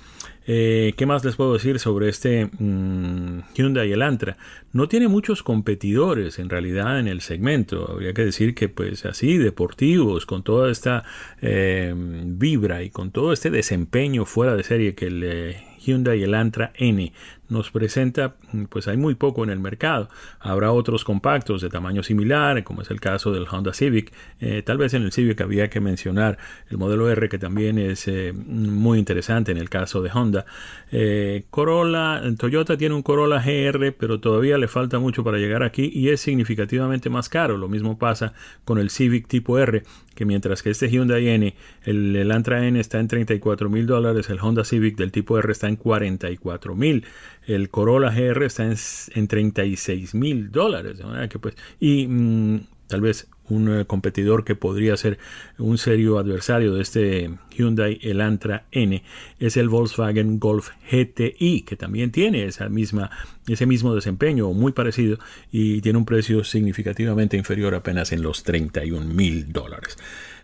Eh, 0.45 0.93
¿Qué 0.97 1.05
más 1.05 1.23
les 1.23 1.35
puedo 1.35 1.53
decir 1.53 1.79
sobre 1.79 2.09
este 2.09 2.45
mm, 2.45 3.53
Hyundai 3.55 3.91
Elantra? 3.91 4.37
No 4.71 4.87
tiene 4.87 5.07
muchos 5.07 5.43
competidores 5.43 6.39
en 6.39 6.49
realidad 6.49 6.99
en 6.99 7.07
el 7.07 7.21
segmento. 7.21 7.89
Habría 7.89 8.13
que 8.13 8.25
decir 8.25 8.53
que 8.53 8.69
pues 8.69 9.05
así, 9.05 9.37
deportivos, 9.37 10.25
con 10.25 10.43
toda 10.43 10.71
esta 10.71 11.03
eh, 11.41 11.93
vibra 11.95 12.83
y 12.83 12.89
con 12.89 13.11
todo 13.11 13.31
este 13.33 13.49
desempeño 13.49 14.25
fuera 14.25 14.55
de 14.55 14.63
serie 14.63 14.95
que 14.95 15.07
el 15.07 15.55
Hyundai 15.79 16.23
Elantra 16.23 16.71
N 16.75 17.11
nos 17.49 17.71
presenta, 17.71 18.35
pues 18.69 18.87
hay 18.87 18.97
muy 18.97 19.15
poco 19.15 19.43
en 19.43 19.49
el 19.49 19.59
mercado. 19.59 20.09
Habrá 20.39 20.71
otros 20.71 21.03
compactos 21.03 21.61
de 21.61 21.69
tamaño 21.69 22.03
similar, 22.03 22.63
como 22.63 22.81
es 22.81 22.91
el 22.91 22.99
caso 22.99 23.31
del 23.31 23.45
Honda 23.49 23.73
Civic. 23.73 24.11
Eh, 24.39 24.63
tal 24.65 24.77
vez 24.77 24.93
en 24.93 25.03
el 25.03 25.11
Civic 25.11 25.41
había 25.41 25.69
que 25.69 25.79
mencionar 25.79 26.37
el 26.69 26.77
modelo 26.77 27.09
R, 27.09 27.29
que 27.29 27.37
también 27.37 27.77
es 27.77 28.07
eh, 28.07 28.33
muy 28.33 28.99
interesante 28.99 29.51
en 29.51 29.57
el 29.57 29.69
caso 29.69 30.01
de 30.01 30.11
Honda. 30.11 30.45
Eh, 30.91 31.45
Corolla, 31.49 32.21
Toyota 32.37 32.77
tiene 32.77 32.95
un 32.95 33.03
Corolla 33.03 33.41
GR, 33.41 33.93
pero 33.93 34.19
todavía 34.19 34.57
le 34.57 34.67
falta 34.67 34.99
mucho 34.99 35.23
para 35.23 35.37
llegar 35.37 35.63
aquí 35.63 35.91
y 35.93 36.09
es 36.09 36.21
significativamente 36.21 37.09
más 37.09 37.29
caro. 37.29 37.57
Lo 37.57 37.67
mismo 37.67 37.97
pasa 37.97 38.33
con 38.63 38.79
el 38.79 38.89
Civic 38.89 39.27
tipo 39.27 39.59
R, 39.59 39.83
que 40.15 40.25
mientras 40.25 40.63
que 40.63 40.69
este 40.69 40.89
Hyundai 40.89 41.27
N, 41.29 41.53
el 41.83 42.15
Elantra 42.15 42.65
N 42.65 42.79
está 42.79 42.99
en 42.99 43.07
34 43.07 43.69
mil 43.69 43.85
dólares, 43.85 44.29
el 44.29 44.39
Honda 44.39 44.63
Civic 44.63 44.95
del 44.95 45.11
tipo 45.11 45.37
R 45.37 45.51
está 45.51 45.67
en 45.67 45.75
44 45.75 46.75
mil 46.75 47.05
el 47.47 47.69
Corolla 47.69 48.09
GR 48.09 48.45
está 48.45 48.63
en, 48.65 49.27
36 49.27 50.15
mil 50.15 50.51
dólares. 50.51 50.99
que 51.29 51.39
pues, 51.39 51.55
y 51.79 52.07
mm, 52.07 52.59
tal 52.87 53.01
vez 53.01 53.27
un 53.49 53.79
eh, 53.79 53.85
competidor 53.85 54.45
que 54.45 54.55
podría 54.55 54.95
ser 54.97 55.17
un 55.57 55.77
serio 55.77 56.17
adversario 56.17 56.73
de 56.73 56.81
este 56.81 57.31
Hyundai 57.51 57.99
Elantra 58.01 58.65
N 58.71 59.03
es 59.39 59.57
el 59.57 59.69
Volkswagen 59.69 60.39
Golf 60.39 60.69
GTI, 60.91 61.63
que 61.63 61.75
también 61.75 62.11
tiene 62.11 62.45
esa 62.45 62.69
misma, 62.69 63.09
ese 63.47 63.65
mismo 63.65 63.93
desempeño 63.95 64.51
muy 64.53 64.71
parecido 64.71 65.17
y 65.51 65.81
tiene 65.81 65.97
un 65.97 66.05
precio 66.05 66.43
significativamente 66.43 67.37
inferior 67.37 67.75
apenas 67.75 68.11
en 68.11 68.21
los 68.21 68.43
31 68.43 69.05
mil 69.13 69.51
dólares. 69.51 69.97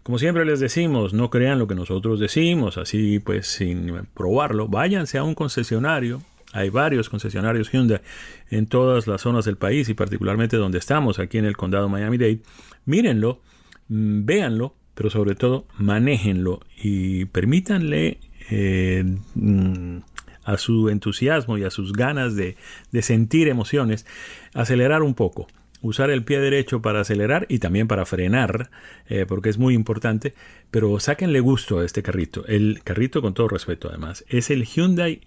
Como 0.04 0.18
siempre 0.18 0.45
les 0.45 0.60
decimos, 0.60 1.14
no 1.14 1.30
crean 1.30 1.60
lo 1.60 1.68
que 1.68 1.76
nosotros 1.76 2.20
decimos, 2.20 2.78
así 2.78 3.20
pues 3.20 3.47
sin 3.47 4.08
probarlo, 4.14 4.68
váyanse 4.68 5.18
a 5.18 5.24
un 5.24 5.36
concesionario, 5.36 6.22
hay 6.54 6.70
varios 6.70 7.10
concesionarios 7.10 7.72
Hyundai 7.72 8.02
en 8.50 8.68
todas 8.68 9.08
las 9.08 9.22
zonas 9.22 9.45
del 9.45 9.58
país 9.58 9.89
y 9.89 9.93
particularmente 9.93 10.58
donde 10.58 10.80
estamos, 10.80 11.20
aquí 11.20 11.38
en 11.38 11.45
el 11.45 11.56
condado 11.56 11.89
Miami-Dade. 11.89 12.41
Mírenlo, 12.86 13.41
mm, 13.89 14.26
véanlo, 14.26 14.76
pero 14.95 15.10
sobre 15.10 15.36
todo 15.36 15.66
manéjenlo 15.78 16.62
y 16.82 17.26
permítanle 17.26 18.20
eh, 18.50 19.04
mm, 19.36 19.97
a 20.43 20.58
su 20.58 20.89
entusiasmo 20.89 21.58
y 21.58 21.64
a 21.64 21.70
sus 21.70 21.93
ganas 21.93 22.36
de, 22.36 22.58
sentir 23.02 23.47
emociones 23.47 24.08
acelerar 24.54 25.04
un 25.04 25.14
poco 25.14 25.47
usar 25.82 26.10
el 26.10 26.26
pie 26.26 26.39
derecho 26.41 26.82
para 26.82 27.00
acelerar 27.00 27.45
y 27.47 27.60
también 27.60 27.88
para 27.88 28.06
frenar, 28.06 28.70
eh, 29.08 29.26
porque 29.26 29.47
es 29.47 29.58
muy 29.58 29.76
importante, 29.76 30.34
pero 30.72 31.00
sáquenle 31.00 31.39
gusto 31.39 31.80
a 31.80 31.86
este 31.86 32.04
carrito. 32.04 32.45
El 32.47 32.82
carrito, 32.84 33.22
con 33.22 33.34
todo 33.34 33.47
respeto 33.47 33.88
además, 33.88 34.26
es 34.28 34.50
el 34.50 34.66
Hyundai 34.66 35.22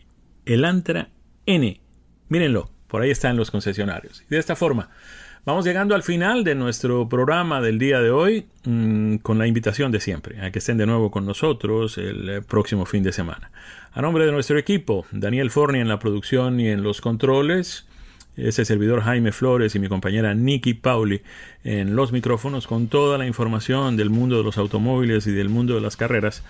Elantra 0.46 1.08
N. 1.46 1.80
Mírenlo, 2.28 2.70
por 2.88 3.02
ahí 3.02 3.10
están 3.10 3.36
los 3.36 3.50
concesionarios. 3.50 4.24
De 4.28 4.38
esta 4.38 4.56
forma, 4.56 4.90
vamos 5.44 5.64
llegando 5.64 5.94
al 5.94 6.02
final 6.02 6.44
de 6.44 6.54
nuestro 6.54 7.08
programa 7.08 7.60
del 7.60 7.78
día 7.78 8.00
de 8.00 8.10
hoy 8.10 8.46
mm, 8.64 9.16
con 9.16 9.38
la 9.38 9.46
invitación 9.46 9.92
de 9.92 10.00
siempre 10.00 10.40
a 10.40 10.50
que 10.50 10.58
estén 10.58 10.78
de 10.78 10.86
nuevo 10.86 11.10
con 11.10 11.26
nosotros 11.26 11.98
el 11.98 12.28
eh, 12.28 12.42
próximo 12.42 12.86
fin 12.86 13.02
de 13.02 13.12
semana. 13.12 13.50
A 13.92 14.02
nombre 14.02 14.26
de 14.26 14.32
nuestro 14.32 14.58
equipo, 14.58 15.06
Daniel 15.10 15.50
Forni 15.50 15.80
en 15.80 15.88
la 15.88 15.98
producción 15.98 16.58
y 16.60 16.68
en 16.68 16.82
los 16.82 17.00
controles, 17.00 17.86
ese 18.36 18.64
servidor 18.64 19.02
Jaime 19.02 19.32
Flores 19.32 19.74
y 19.74 19.78
mi 19.78 19.88
compañera 19.88 20.34
Nikki 20.34 20.74
Pauli 20.74 21.22
en 21.64 21.94
los 21.94 22.12
micrófonos 22.12 22.66
con 22.66 22.88
toda 22.88 23.18
la 23.18 23.26
información 23.26 23.96
del 23.96 24.10
mundo 24.10 24.38
de 24.38 24.44
los 24.44 24.56
automóviles 24.56 25.26
y 25.26 25.32
del 25.32 25.50
mundo 25.50 25.74
de 25.74 25.82
las 25.82 25.96
carreras 25.96 26.42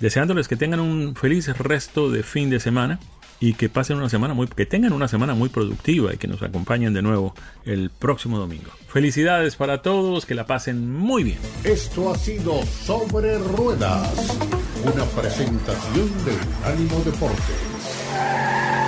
deseándoles 0.00 0.48
que 0.48 0.56
tengan 0.56 0.80
un 0.80 1.14
feliz 1.14 1.46
resto 1.58 2.10
de 2.10 2.22
fin 2.22 2.50
de 2.50 2.58
semana 2.58 2.98
y 3.38 3.54
que 3.54 3.68
pasen 3.68 3.96
una 3.96 4.10
semana 4.10 4.34
muy 4.34 4.46
que 4.48 4.66
tengan 4.66 4.92
una 4.92 5.08
semana 5.08 5.34
muy 5.34 5.48
productiva 5.48 6.12
y 6.12 6.18
que 6.18 6.28
nos 6.28 6.42
acompañen 6.42 6.92
de 6.92 7.02
nuevo 7.02 7.34
el 7.64 7.90
próximo 7.90 8.38
domingo. 8.38 8.70
Felicidades 8.88 9.56
para 9.56 9.80
todos, 9.82 10.26
que 10.26 10.34
la 10.34 10.46
pasen 10.46 10.92
muy 10.92 11.24
bien. 11.24 11.38
Esto 11.64 12.12
ha 12.12 12.18
sido 12.18 12.62
Sobre 12.64 13.38
Ruedas, 13.38 14.38
una 14.84 15.04
presentación 15.04 16.10
de 16.24 16.68
Ánimo 16.70 17.00
Deportes. 17.04 18.79